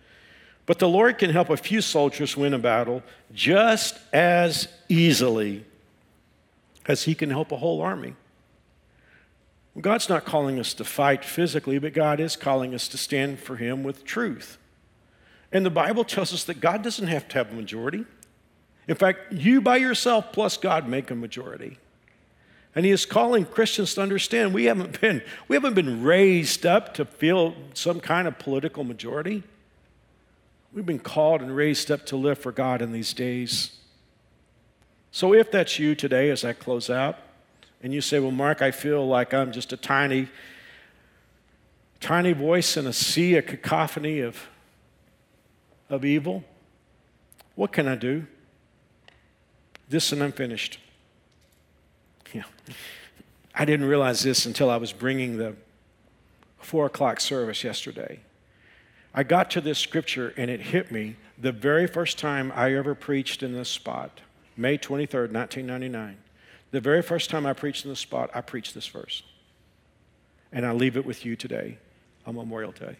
But 0.66 0.80
the 0.80 0.88
Lord 0.88 1.18
can 1.18 1.30
help 1.30 1.49
a 1.49 1.58
few 1.58 1.82
soldiers 1.82 2.38
win 2.38 2.54
a 2.54 2.60
battle 2.60 3.04
just 3.34 3.99
as 4.14 4.68
easily 4.88 5.66
as 6.86 7.04
He 7.04 7.16
can 7.16 7.30
help 7.30 7.51
a 7.51 7.58
whole 7.58 7.82
army. 7.82 8.16
God's 9.80 10.08
not 10.08 10.24
calling 10.24 10.60
us 10.60 10.74
to 10.76 10.84
fight 10.84 11.26
physically, 11.26 11.80
but 11.80 11.93
God 11.93 12.20
is 12.20 12.36
calling 12.36 12.76
us 12.76 12.88
to 12.89 12.97
stand 12.97 13.39
for 13.39 13.56
Him 13.56 13.84
with 13.84 14.06
truth. 14.06 14.58
And 15.51 15.66
the 15.66 15.72
Bible 15.72 16.04
tells 16.04 16.34
us 16.34 16.43
that 16.45 16.60
God 16.60 16.82
doesn't 16.82 17.08
have 17.08 17.28
to 17.30 17.38
have 17.39 17.51
a 17.51 17.56
majority. 17.56 18.06
In 18.88 18.95
fact, 18.95 19.32
you 19.32 19.62
by 19.62 19.78
yourself 19.78 20.32
plus 20.32 20.58
God 20.58 20.88
make 20.88 21.10
a 21.12 21.16
majority. 21.16 21.78
And 22.76 22.86
he 22.86 22.92
is 22.92 23.06
calling 23.06 23.46
Christians 23.46 23.94
to 23.96 24.02
understand 24.02 24.54
we 24.54 24.66
haven't 24.66 25.00
been, 25.00 25.22
we 25.48 25.56
haven't 25.56 25.76
been 25.76 26.04
raised 26.04 26.66
up 26.66 26.94
to 26.96 27.06
feel 27.06 27.56
some 27.74 28.00
kind 28.00 28.28
of 28.28 28.40
political 28.40 28.84
majority. 28.84 29.44
We've 30.74 30.86
been 30.86 31.00
called 31.00 31.42
and 31.42 31.56
raised 31.56 31.92
up 31.92 32.06
to 32.08 32.16
live 32.16 32.40
for 32.40 32.52
God 32.52 32.82
in 32.82 32.92
these 32.92 33.14
days. 33.14 33.78
So 35.12 35.34
if 35.34 35.52
that's 35.52 35.78
you 35.78 35.94
today 35.94 36.32
as 36.32 36.44
I 36.44 36.54
close 36.54 36.90
out, 36.90 37.20
and 37.84 37.94
you 37.94 38.02
say, 38.02 38.18
Well, 38.20 38.32
Mark, 38.32 38.62
I 38.62 38.72
feel 38.72 39.06
like 39.06 39.34
I'm 39.34 39.52
just 39.52 39.74
a 39.74 39.78
tiny, 39.78 40.30
tiny 42.00 42.32
voice 42.32 42.78
in 42.78 42.88
a 42.88 42.94
sea, 42.94 43.36
a 43.36 43.42
cacophony 43.42 44.22
of, 44.22 44.48
of 45.90 46.06
evil. 46.06 46.44
What 47.56 47.74
can 47.74 47.88
I 47.88 47.96
do? 47.96 48.26
This 49.90 50.12
and 50.12 50.24
I'm 50.24 50.32
finished. 50.32 50.80
Yeah. 52.34 52.44
I 53.56 53.66
didn't 53.66 53.86
realize 53.86 54.24
this 54.24 54.46
until 54.46 54.70
I 54.70 54.78
was 54.78 54.92
bringing 54.92 55.38
the 55.38 55.56
four 56.60 56.88
o'clock 56.88 57.20
service 57.20 57.64
yesterday. 57.64 58.20
I 59.14 59.24
got 59.24 59.52
to 59.52 59.62
this 59.62 59.78
scripture 59.78 60.34
and 60.38 60.50
it 60.50 60.60
hit 60.60 60.92
me 60.92 61.18
the 61.38 61.52
very 61.52 61.86
first 61.86 62.18
time 62.18 62.52
I 62.56 62.74
ever 62.74 62.96
preached 62.96 63.44
in 63.44 63.54
this 63.54 63.70
spot, 63.70 64.22
May 64.58 64.78
23rd, 64.78 65.32
1999. 65.32 66.18
The 66.72 66.82
very 66.82 67.04
first 67.04 67.30
time 67.30 67.46
I 67.46 67.54
preached 67.54 67.86
in 67.86 67.92
this 67.92 68.00
spot, 68.00 68.32
I 68.34 68.42
preached 68.42 68.74
this 68.74 68.88
verse. 68.88 69.22
And 70.52 70.66
I 70.66 70.72
leave 70.72 70.98
it 70.98 71.06
with 71.06 71.26
you 71.26 71.36
today 71.36 71.78
on 72.26 72.36
Memorial 72.36 72.72
Day. 72.72 72.98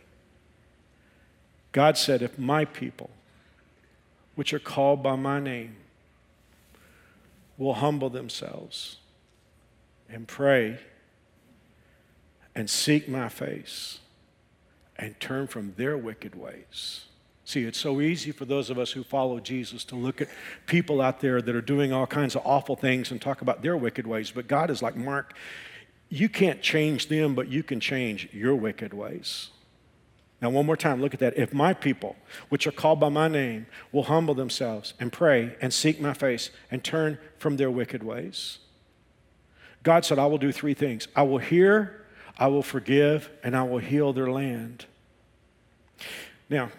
God 1.72 1.98
said, 1.98 2.22
If 2.22 2.38
my 2.38 2.66
people, 2.66 3.10
which 4.36 4.54
are 4.54 4.60
called 4.60 5.02
by 5.02 5.16
my 5.16 5.40
name, 5.40 5.78
will 7.58 7.76
humble 7.76 8.10
themselves 8.12 8.98
and 10.14 10.28
pray 10.28 10.80
and 12.56 12.70
seek 12.70 13.10
my 13.10 13.30
face 13.30 14.00
and 14.96 15.20
turn 15.20 15.48
from 15.48 15.74
their 15.76 15.98
wicked 15.98 16.36
ways, 16.36 17.06
See, 17.46 17.66
it's 17.66 17.80
so 17.80 18.00
easy 18.00 18.32
for 18.32 18.46
those 18.46 18.70
of 18.70 18.80
us 18.80 18.92
who 18.92 19.04
follow 19.04 19.40
Jesus 19.40 19.84
to 19.86 19.96
look 19.96 20.22
at 20.22 20.30
people 20.66 21.02
out 21.02 21.20
there 21.20 21.42
that 21.42 21.56
are 21.56 21.62
doing 21.62 21.92
all 21.92 22.08
kinds 22.08 22.36
of 22.36 22.42
awful 22.46 22.76
things 22.76 23.12
and 23.12 23.22
talk 23.22 23.42
about 23.42 23.62
their 23.62 23.76
wicked 23.76 24.08
ways. 24.08 24.32
But 24.32 24.48
God 24.48 24.70
is 24.70 24.82
like, 24.82 24.96
Mark, 24.96 25.36
you 26.08 26.30
can't 26.30 26.62
change 26.62 27.10
them, 27.10 27.36
but 27.36 27.50
you 27.50 27.62
can 27.62 27.82
change 27.82 28.30
your 28.32 28.56
wicked 28.56 28.94
ways. 28.94 29.50
Now, 30.42 30.52
one 30.52 30.66
more 30.66 30.78
time, 30.78 31.02
look 31.02 31.14
at 31.14 31.20
that. 31.20 31.38
If 31.38 31.54
my 31.54 31.74
people, 31.74 32.16
which 32.50 32.66
are 32.66 32.72
called 32.72 33.00
by 33.00 33.10
my 33.10 33.28
name, 33.28 33.66
will 33.92 34.04
humble 34.04 34.36
themselves 34.36 34.94
and 35.00 35.12
pray 35.12 35.56
and 35.62 35.74
seek 35.74 36.00
my 36.00 36.14
face 36.14 36.50
and 36.72 36.84
turn 36.84 37.18
from 37.38 37.58
their 37.58 37.72
wicked 37.72 38.04
ways, 38.04 38.60
God 39.84 40.06
said, 40.06 40.18
I 40.18 40.26
will 40.26 40.38
do 40.38 40.52
three 40.52 40.74
things 40.74 41.08
I 41.16 41.24
will 41.24 41.38
hear, 41.38 42.06
I 42.38 42.48
will 42.48 42.64
forgive, 42.64 43.30
and 43.44 43.56
I 43.56 43.64
will 43.64 43.80
heal 43.80 44.14
their 44.14 44.32
land. 44.32 44.86
Now, 46.50 46.72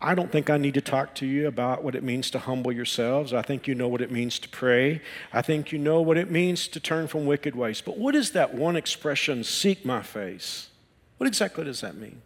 I 0.00 0.16
don't 0.16 0.32
think 0.32 0.50
I 0.50 0.56
need 0.56 0.74
to 0.74 0.80
talk 0.80 1.14
to 1.16 1.26
you 1.26 1.46
about 1.46 1.84
what 1.84 1.94
it 1.94 2.02
means 2.02 2.28
to 2.32 2.40
humble 2.40 2.72
yourselves. 2.72 3.32
I 3.32 3.42
think 3.42 3.68
you 3.68 3.74
know 3.74 3.86
what 3.86 4.00
it 4.00 4.10
means 4.10 4.40
to 4.40 4.48
pray. 4.48 5.00
I 5.32 5.42
think 5.42 5.70
you 5.70 5.78
know 5.78 6.00
what 6.00 6.18
it 6.18 6.28
means 6.28 6.66
to 6.68 6.80
turn 6.80 7.06
from 7.06 7.24
wicked 7.24 7.54
ways. 7.54 7.80
But 7.80 7.98
what 7.98 8.16
is 8.16 8.32
that 8.32 8.52
one 8.52 8.74
expression, 8.74 9.44
seek 9.44 9.84
my 9.84 10.02
face? 10.02 10.70
What 11.18 11.28
exactly 11.28 11.64
does 11.64 11.80
that 11.82 11.94
mean? 11.96 12.20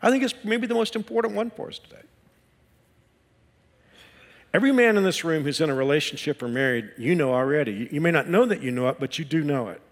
I 0.00 0.10
think 0.10 0.22
it's 0.22 0.34
maybe 0.44 0.68
the 0.68 0.74
most 0.74 0.94
important 0.94 1.34
one 1.34 1.50
for 1.50 1.66
us 1.66 1.80
today. 1.80 2.02
Every 4.54 4.72
man 4.72 4.96
in 4.96 5.04
this 5.04 5.24
room 5.24 5.44
who's 5.44 5.60
in 5.60 5.68
a 5.68 5.74
relationship 5.74 6.42
or 6.42 6.48
married, 6.48 6.90
you 6.96 7.14
know 7.14 7.34
already. 7.34 7.88
You 7.90 8.00
may 8.00 8.10
not 8.10 8.28
know 8.28 8.46
that 8.46 8.62
you 8.62 8.70
know 8.70 8.88
it, 8.88 8.98
but 8.98 9.18
you 9.18 9.24
do 9.24 9.44
know 9.44 9.68
it. 9.68 9.82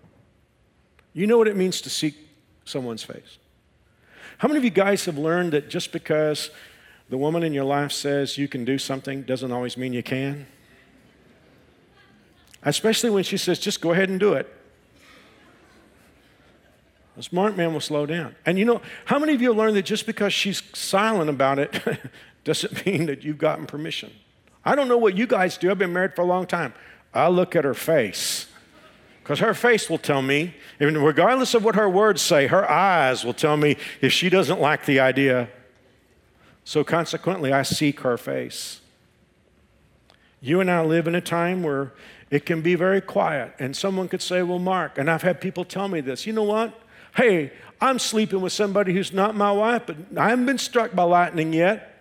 You 1.13 1.27
know 1.27 1.39
what 1.39 1.49
it 1.49 1.57
means 1.57 1.81
to 1.83 1.91
seek 1.91 2.17
someone's 2.65 3.03
face. 3.03 3.39
How 4.39 4.49
many 4.49 4.59
of 4.59 4.65
you 4.65 4.71
guys 4.71 5.05
have 5.05 5.19
learned 5.19 5.53
that 5.53 5.69
just 5.69 5.93
because 5.93 6.51
the 7.09 7.17
woman 7.17 7.43
in 7.43 7.53
your 7.53 7.65
life 7.65 7.93
says 7.93 8.37
you 8.37 8.49
can 8.49 8.65
do 8.65 8.79
something 8.79 9.23
doesn't 9.23 9.53
always 9.53 9.77
mean 9.77 9.93
you 9.93 10.03
can. 10.03 10.47
Especially 12.63 13.11
when 13.11 13.23
she 13.23 13.37
says, 13.37 13.59
just 13.59 13.81
go 13.81 13.93
ahead 13.93 14.09
and 14.09 14.19
do 14.19 14.33
it. 14.33 14.53
A 17.17 17.23
smart 17.23 17.57
man 17.57 17.73
will 17.73 17.81
slow 17.81 18.05
down. 18.05 18.35
And 18.45 18.59
you 18.59 18.65
know, 18.65 18.83
how 19.07 19.19
many 19.19 19.35
of 19.35 19.41
you 19.41 19.49
have 19.49 19.57
learned 19.57 19.77
that 19.77 19.85
just 19.85 20.05
because 20.05 20.35
she's 20.35 20.63
silent 20.75 21.31
about 21.31 21.59
it 21.59 21.81
doesn't 22.45 22.85
mean 22.85 23.07
that 23.07 23.23
you've 23.23 23.39
gotten 23.39 23.67
permission? 23.67 24.13
I 24.67 24.75
don't 24.75 24.89
know 24.89 24.99
what 24.99 25.17
you 25.17 25.27
guys 25.27 25.57
do. 25.57 25.71
I've 25.71 25.79
been 25.79 25.95
married 25.95 26.15
for 26.15 26.21
a 26.23 26.27
long 26.27 26.47
time. 26.47 26.75
I 27.15 27.29
look 27.29 27.57
at 27.57 27.65
her 27.65 27.73
face. 27.73 28.47
Because 29.23 29.39
her 29.39 29.55
face 29.55 29.89
will 29.89 29.99
tell 29.99 30.21
me, 30.21 30.55
regardless 30.79 31.55
of 31.55 31.65
what 31.65 31.75
her 31.77 31.89
words 31.89 32.21
say, 32.21 32.49
her 32.49 32.71
eyes 32.71 33.25
will 33.25 33.33
tell 33.33 33.57
me 33.57 33.77
if 34.01 34.13
she 34.13 34.29
doesn't 34.29 34.61
like 34.61 34.85
the 34.85 35.01
idea 35.01 35.49
so 36.67 36.83
consequently, 36.83 37.53
I 37.53 37.63
seek 37.63 38.01
her 38.01 38.19
face. 38.19 38.81
You 40.41 40.61
and 40.61 40.69
I 40.69 40.83
live 40.83 41.07
in 41.07 41.15
a 41.15 41.21
time 41.21 41.63
where 41.63 41.93
it 42.29 42.45
can 42.45 42.61
be 42.61 42.75
very 42.75 43.01
quiet, 43.01 43.55
and 43.61 43.75
someone 43.77 44.09
could 44.09 44.21
say, 44.21 44.43
Well, 44.43 44.59
Mark, 44.59 44.99
and 44.99 45.09
I've 45.09 45.23
had 45.23 45.41
people 45.41 45.65
tell 45.65 45.87
me 45.87 46.01
this, 46.01 46.27
you 46.27 46.33
know 46.33 46.43
what? 46.43 46.77
Hey, 47.15 47.53
I'm 47.81 48.01
sleeping 48.01 48.41
with 48.41 48.53
somebody 48.53 48.93
who's 48.93 49.13
not 49.13 49.37
my 49.37 49.53
wife, 49.53 49.83
but 49.87 49.97
I 50.17 50.31
haven't 50.31 50.47
been 50.47 50.59
struck 50.59 50.93
by 50.93 51.05
lightning 51.05 51.53
yet. 51.53 51.96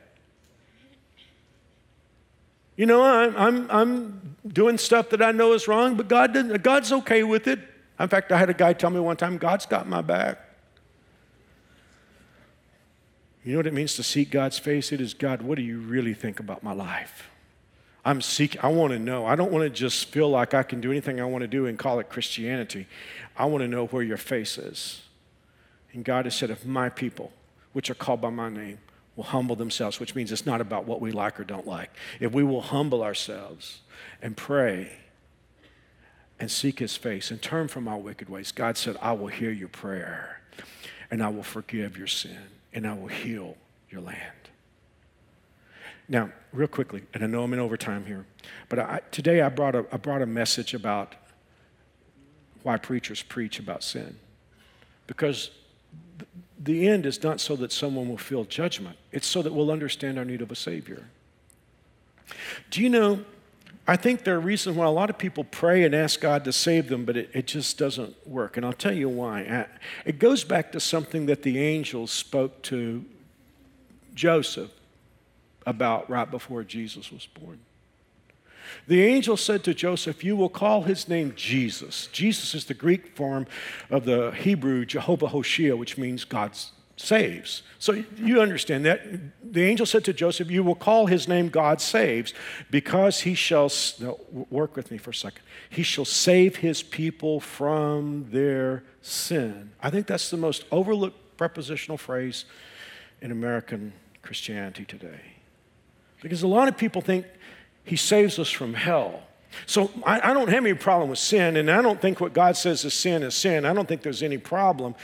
You 2.76 2.86
know, 2.86 3.04
I'm, 3.04 3.36
I'm, 3.38 3.72
I'm 3.72 4.36
doing 4.48 4.78
stuff 4.78 5.10
that 5.12 5.22
I 5.22 5.32
know 5.32 5.54
is 5.54 5.68
wrong, 5.68 5.96
but 5.96 6.08
God 6.08 6.34
didn't, 6.34 6.62
God's 6.62 6.92
okay 6.92 7.24
with 7.24 7.48
it. 7.48 7.60
In 8.00 8.08
fact, 8.10 8.32
I 8.32 8.38
had 8.38 8.50
a 8.50 8.54
guy 8.54 8.74
tell 8.74 8.90
me 8.90 9.00
one 9.00 9.16
time, 9.16 9.38
God's 9.38 9.66
got 9.66 9.88
my 9.88 10.02
back. 10.02 10.40
You 13.46 13.54
know 13.54 13.60
what 13.60 13.68
it 13.68 13.74
means 13.74 13.96
to 13.96 14.04
seek 14.04 14.32
God's 14.32 14.58
face? 14.58 14.92
It 14.92 15.00
is 15.00 15.14
God, 15.14 15.42
what 15.42 15.56
do 15.56 15.62
you 15.62 15.80
really 15.80 16.14
think 16.14 16.40
about 16.40 16.64
my 16.64 16.74
life? 16.74 17.30
I'm 18.04 18.22
seeking, 18.22 18.60
I 18.62 18.68
want 18.68 18.92
to 18.92 19.00
know. 19.00 19.26
I 19.26 19.36
don't 19.36 19.52
want 19.52 19.64
to 19.64 19.70
just 19.70 20.10
feel 20.10 20.30
like 20.30 20.54
I 20.54 20.64
can 20.64 20.82
do 20.82 20.92
anything 20.92 21.22
I 21.22 21.26
want 21.26 21.44
to 21.44 21.48
do 21.48 21.66
and 21.66 21.78
call 21.78 22.00
it 22.00 22.10
Christianity. 22.10 22.88
I 23.38 23.46
want 23.46 23.62
to 23.62 23.68
know 23.68 23.88
where 23.88 24.04
your 24.04 24.18
face 24.18 24.58
is. 24.58 25.02
And 25.94 26.04
God 26.04 26.26
has 26.26 26.36
said, 26.36 26.50
if 26.50 26.66
my 26.66 26.90
people, 26.90 27.32
which 27.74 27.90
are 27.90 27.96
called 27.96 28.22
by 28.22 28.30
my 28.30 28.50
name, 28.50 28.80
will 29.16 29.24
humble 29.24 29.56
themselves, 29.56 30.00
which 30.00 30.16
means 30.16 30.32
it's 30.32 30.46
not 30.46 30.62
about 30.62 30.86
what 30.86 31.02
we 31.02 31.12
like 31.12 31.40
or 31.40 31.44
don't 31.44 31.68
like. 31.68 31.92
If 32.20 32.32
we 32.32 32.44
will 32.44 32.62
humble 32.62 33.04
ourselves 33.04 33.82
and 34.22 34.36
pray 34.36 34.92
and 36.40 36.52
seek 36.52 36.80
his 36.80 36.98
face 36.98 37.32
and 37.32 37.42
turn 37.42 37.68
from 37.68 37.88
our 37.88 37.98
wicked 37.98 38.30
ways, 38.30 38.52
God 38.52 38.78
said, 38.78 38.98
I 39.02 39.14
will 39.14 39.28
hear 39.28 39.52
your 39.52 39.70
prayer 39.70 40.42
and 41.10 41.24
I 41.24 41.30
will 41.30 41.44
forgive 41.44 41.98
your 41.98 42.08
sin 42.08 42.38
and 42.74 42.86
I 42.86 42.94
will 42.94 43.08
heal 43.08 43.56
your 43.90 44.02
land. 44.02 44.20
Now, 46.08 46.30
real 46.52 46.68
quickly, 46.68 47.04
and 47.14 47.24
I 47.24 47.28
know 47.28 47.44
I'm 47.44 47.54
in 47.54 47.60
overtime 47.60 48.06
here, 48.06 48.26
but 48.70 48.80
I, 48.80 49.02
today 49.12 49.42
I 49.42 49.50
brought, 49.50 49.76
a, 49.76 49.86
I 49.92 49.98
brought 49.98 50.22
a 50.22 50.28
message 50.28 50.74
about 50.74 51.16
why 52.62 52.78
preachers 52.78 53.24
preach 53.24 53.60
about 53.60 53.84
sin. 53.84 54.18
Because 55.08 55.52
the 56.66 56.88
end 56.88 57.06
is 57.06 57.24
not 57.24 57.40
so 57.40 57.56
that 57.56 57.72
someone 57.72 58.10
will 58.10 58.18
feel 58.18 58.44
judgment, 58.44 58.98
it's 59.12 59.28
so 59.28 59.42
that 59.42 59.54
we'll 59.54 59.72
understand 59.72 60.18
our 60.18 60.26
need 60.26 60.42
of 60.42 60.52
a 60.52 60.56
Savior. 60.56 61.06
Do 62.70 62.82
you 62.82 62.90
know 62.90 63.24
I 63.88 63.96
think 63.98 64.24
there 64.24 64.36
are 64.36 64.40
reasons 64.40 64.76
why 64.76 64.86
a 64.86 64.92
lot 64.92 65.12
of 65.12 65.18
people 65.18 65.44
pray 65.44 65.84
and 65.84 65.94
ask 65.94 66.20
God 66.20 66.44
to 66.46 66.54
save 66.54 66.90
them, 66.90 67.06
but 67.06 67.16
it, 67.16 67.30
it 67.34 67.46
just 67.46 67.78
doesn't 67.78 68.16
work. 68.28 68.58
And 68.58 68.66
I'll 68.66 68.74
tell 68.74 68.94
you 68.94 69.10
why. 69.10 69.68
It 70.06 70.18
goes 70.18 70.44
back 70.44 70.72
to 70.72 70.80
something 70.80 71.28
that 71.28 71.44
the 71.44 71.60
angels 71.60 72.10
spoke 72.10 72.64
to 72.64 73.06
Joseph 74.16 74.72
about 75.68 76.10
right 76.10 76.30
before 76.30 76.64
Jesus 76.64 77.12
was 77.12 77.28
born. 77.28 77.60
The 78.88 79.04
angel 79.04 79.38
said 79.38 79.64
to 79.64 79.74
Joseph, 79.74 80.24
You 80.24 80.36
will 80.36 80.50
call 80.50 80.84
his 80.84 81.08
name 81.08 81.34
Jesus. 81.36 82.08
Jesus 82.12 82.54
is 82.54 82.66
the 82.66 82.74
Greek 82.74 83.16
form 83.16 83.48
of 83.90 84.06
the 84.06 84.32
Hebrew 84.32 84.86
Jehovah 84.86 85.28
Hoshea, 85.28 85.74
which 85.74 85.98
means 85.98 86.24
God's 86.24 86.72
saves. 86.98 87.62
So 87.80 88.04
you 88.18 88.42
understand 88.42 88.86
that. 88.86 89.02
The 89.44 89.64
angel 89.64 89.86
said 89.86 90.06
to 90.06 90.14
Joseph, 90.14 90.50
You 90.50 90.64
will 90.64 90.76
call 90.76 91.08
his 91.08 91.28
name 91.28 91.50
God 91.50 91.82
saves, 91.82 92.34
because 92.72 93.22
he 93.22 93.36
shall, 93.36 93.72
no, 94.00 94.20
work 94.50 94.76
with 94.76 94.92
me 94.92 94.98
for 94.98 95.10
a 95.10 95.16
second, 95.16 95.42
he 95.70 95.84
shall 95.84 96.06
save 96.06 96.58
his 96.58 96.84
people 96.84 97.40
from 97.40 98.28
their 98.32 98.84
sin. 99.02 99.72
I 99.82 99.90
think 99.90 100.08
that's 100.08 100.30
the 100.30 100.38
most 100.38 100.66
overlooked 100.72 101.38
prepositional 101.38 101.98
phrase 101.98 102.46
in 103.22 103.32
American 103.32 103.94
Christianity 104.22 104.86
today. 104.86 105.22
Because 106.22 106.44
a 106.44 106.48
lot 106.48 106.68
of 106.68 106.78
people 106.78 107.02
think 107.02 107.26
he 107.86 107.96
saves 107.96 108.38
us 108.40 108.50
from 108.50 108.74
hell. 108.74 109.22
So 109.66 109.90
I, 110.06 110.32
I, 110.32 110.34
don't 110.34 110.50
have 110.50 110.66
any 110.66 110.74
problem 110.74 111.10
with 111.10 111.20
sin, 111.20 111.56
and 111.56 111.72
I 111.72 111.82
don't 111.82 112.02
think 112.02 112.20
what 112.20 112.34
God 112.34 112.58
says 112.58 112.84
is 112.84 112.94
sin 112.94 113.24
is 113.24 113.36
sin. 113.36 113.64
I 113.66 113.74
don't 113.74 113.88
think 113.88 114.02
there's 114.02 114.24
any 114.24 114.38
problem. 114.38 114.96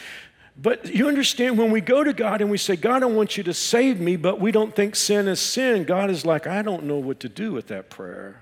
But 0.61 0.93
you 0.93 1.07
understand 1.07 1.57
when 1.57 1.71
we 1.71 1.79
go 1.79 2.03
to 2.03 2.11
God 2.11 2.41
and 2.41 2.51
we 2.51 2.57
say, 2.57 2.75
God, 2.75 3.03
I 3.03 3.05
want 3.05 3.37
you 3.37 3.43
to 3.43 3.53
save 3.53 4.01
me, 4.01 4.17
but 4.17 4.41
we 4.41 4.51
don't 4.51 4.75
think 4.75 4.95
sin 4.95 5.27
is 5.27 5.39
sin, 5.39 5.85
God 5.85 6.09
is 6.09 6.25
like, 6.25 6.45
I 6.45 6.61
don't 6.61 6.83
know 6.83 6.97
what 6.97 7.19
to 7.21 7.29
do 7.29 7.53
with 7.53 7.67
that 7.67 7.89
prayer. 7.89 8.41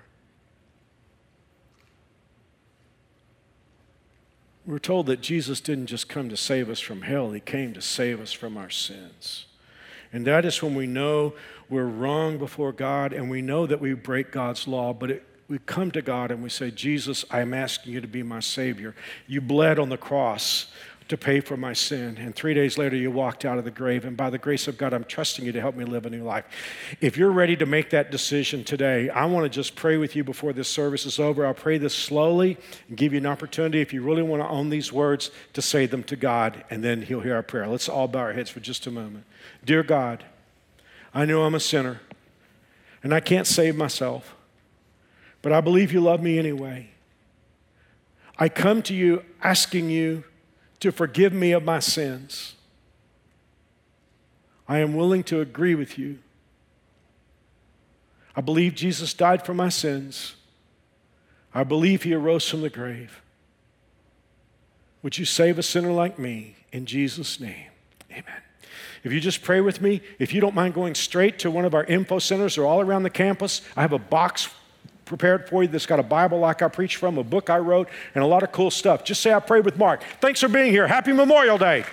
We're 4.65 4.79
told 4.79 5.07
that 5.07 5.21
Jesus 5.21 5.61
didn't 5.61 5.87
just 5.87 6.09
come 6.09 6.29
to 6.29 6.37
save 6.37 6.69
us 6.69 6.79
from 6.79 7.03
hell, 7.03 7.31
He 7.31 7.39
came 7.39 7.73
to 7.73 7.81
save 7.81 8.19
us 8.19 8.31
from 8.31 8.57
our 8.57 8.69
sins. 8.69 9.45
And 10.11 10.25
that 10.25 10.43
is 10.43 10.61
when 10.63 10.73
we 10.73 10.87
know 10.87 11.33
we're 11.69 11.85
wrong 11.85 12.37
before 12.37 12.71
God 12.71 13.13
and 13.13 13.29
we 13.29 13.41
know 13.41 13.65
that 13.65 13.79
we 13.79 13.93
break 13.93 14.31
God's 14.31 14.67
law, 14.67 14.93
but 14.93 15.11
it, 15.11 15.23
we 15.47 15.59
come 15.59 15.91
to 15.91 16.01
God 16.01 16.31
and 16.31 16.43
we 16.43 16.49
say, 16.49 16.71
Jesus, 16.71 17.25
I'm 17.31 17.53
asking 17.53 17.93
you 17.93 18.01
to 18.01 18.07
be 18.07 18.23
my 18.23 18.39
Savior. 18.39 18.95
You 19.27 19.41
bled 19.41 19.79
on 19.79 19.89
the 19.89 19.97
cross 19.97 20.67
to 21.09 21.17
pay 21.17 21.39
for 21.39 21.57
my 21.57 21.73
sin. 21.73 22.17
And 22.17 22.35
three 22.35 22.53
days 22.53 22.77
later, 22.77 22.95
you 22.95 23.09
walked 23.09 23.43
out 23.43 23.57
of 23.57 23.65
the 23.65 23.71
grave. 23.71 24.05
And 24.05 24.15
by 24.15 24.29
the 24.29 24.37
grace 24.37 24.67
of 24.67 24.77
God, 24.77 24.93
I'm 24.93 25.03
trusting 25.03 25.43
you 25.43 25.51
to 25.51 25.59
help 25.59 25.75
me 25.75 25.83
live 25.83 26.05
a 26.05 26.09
new 26.09 26.23
life. 26.23 26.45
If 27.01 27.17
you're 27.17 27.31
ready 27.31 27.55
to 27.57 27.65
make 27.65 27.89
that 27.89 28.11
decision 28.11 28.63
today, 28.63 29.09
I 29.09 29.25
want 29.25 29.43
to 29.45 29.49
just 29.49 29.75
pray 29.75 29.97
with 29.97 30.15
you 30.15 30.23
before 30.23 30.53
this 30.53 30.67
service 30.67 31.07
is 31.07 31.19
over. 31.19 31.47
I'll 31.47 31.55
pray 31.55 31.79
this 31.79 31.95
slowly 31.95 32.57
and 32.87 32.95
give 32.95 33.13
you 33.13 33.17
an 33.17 33.25
opportunity, 33.25 33.81
if 33.81 33.91
you 33.91 34.03
really 34.03 34.21
want 34.21 34.43
to 34.43 34.47
own 34.47 34.69
these 34.69 34.93
words, 34.93 35.31
to 35.53 35.63
say 35.63 35.87
them 35.87 36.03
to 36.03 36.15
God, 36.15 36.63
and 36.69 36.83
then 36.83 37.01
He'll 37.01 37.21
hear 37.21 37.35
our 37.35 37.43
prayer. 37.43 37.67
Let's 37.67 37.89
all 37.89 38.07
bow 38.07 38.19
our 38.19 38.33
heads 38.33 38.51
for 38.51 38.59
just 38.59 38.85
a 38.85 38.91
moment. 38.91 39.25
Dear 39.65 39.81
God, 39.81 40.23
I 41.13 41.25
know 41.25 41.43
I'm 41.43 41.55
a 41.55 41.59
sinner 41.59 42.01
and 43.03 43.13
I 43.13 43.19
can't 43.19 43.47
save 43.47 43.75
myself, 43.75 44.35
but 45.41 45.51
I 45.51 45.61
believe 45.61 45.91
you 45.91 46.01
love 46.01 46.21
me 46.21 46.37
anyway. 46.37 46.89
I 48.37 48.49
come 48.49 48.81
to 48.83 48.93
you 48.93 49.23
asking 49.41 49.89
you 49.89 50.23
to 50.79 50.91
forgive 50.91 51.33
me 51.33 51.51
of 51.51 51.63
my 51.63 51.79
sins. 51.79 52.55
I 54.67 54.79
am 54.79 54.93
willing 54.93 55.23
to 55.23 55.41
agree 55.41 55.75
with 55.75 55.97
you. 55.97 56.19
I 58.35 58.41
believe 58.41 58.75
Jesus 58.75 59.13
died 59.13 59.45
for 59.45 59.53
my 59.53 59.69
sins. 59.69 60.35
I 61.53 61.63
believe 61.63 62.03
he 62.03 62.13
arose 62.13 62.47
from 62.47 62.61
the 62.61 62.69
grave. 62.69 63.21
Would 65.01 65.17
you 65.17 65.25
save 65.25 65.57
a 65.57 65.63
sinner 65.63 65.91
like 65.91 66.19
me 66.19 66.55
in 66.71 66.85
Jesus' 66.85 67.39
name? 67.39 67.71
Amen. 68.11 68.41
If 69.03 69.13
you 69.13 69.19
just 69.19 69.41
pray 69.41 69.61
with 69.61 69.81
me, 69.81 70.01
if 70.19 70.33
you 70.33 70.41
don't 70.41 70.55
mind 70.55 70.73
going 70.73 70.95
straight 70.95 71.39
to 71.39 71.51
one 71.51 71.65
of 71.65 71.73
our 71.73 71.83
info 71.85 72.19
centers 72.19 72.57
or 72.57 72.65
all 72.65 72.81
around 72.81 73.03
the 73.03 73.09
campus, 73.09 73.61
I 73.75 73.81
have 73.81 73.93
a 73.93 73.99
box 73.99 74.49
prepared 75.05 75.49
for 75.49 75.63
you 75.63 75.69
that's 75.69 75.85
got 75.85 75.99
a 75.99 76.03
Bible 76.03 76.39
like 76.39 76.61
I 76.61 76.67
preach 76.67 76.95
from, 76.97 77.17
a 77.17 77.23
book 77.23 77.49
I 77.49 77.57
wrote, 77.57 77.89
and 78.13 78.23
a 78.23 78.27
lot 78.27 78.43
of 78.43 78.51
cool 78.51 78.71
stuff. 78.71 79.03
Just 79.03 79.21
say 79.21 79.33
I 79.33 79.39
prayed 79.39 79.65
with 79.65 79.77
Mark. 79.77 80.03
Thanks 80.21 80.39
for 80.39 80.47
being 80.47 80.71
here. 80.71 80.87
Happy 80.87 81.11
Memorial 81.11 81.57
Day. 81.57 81.83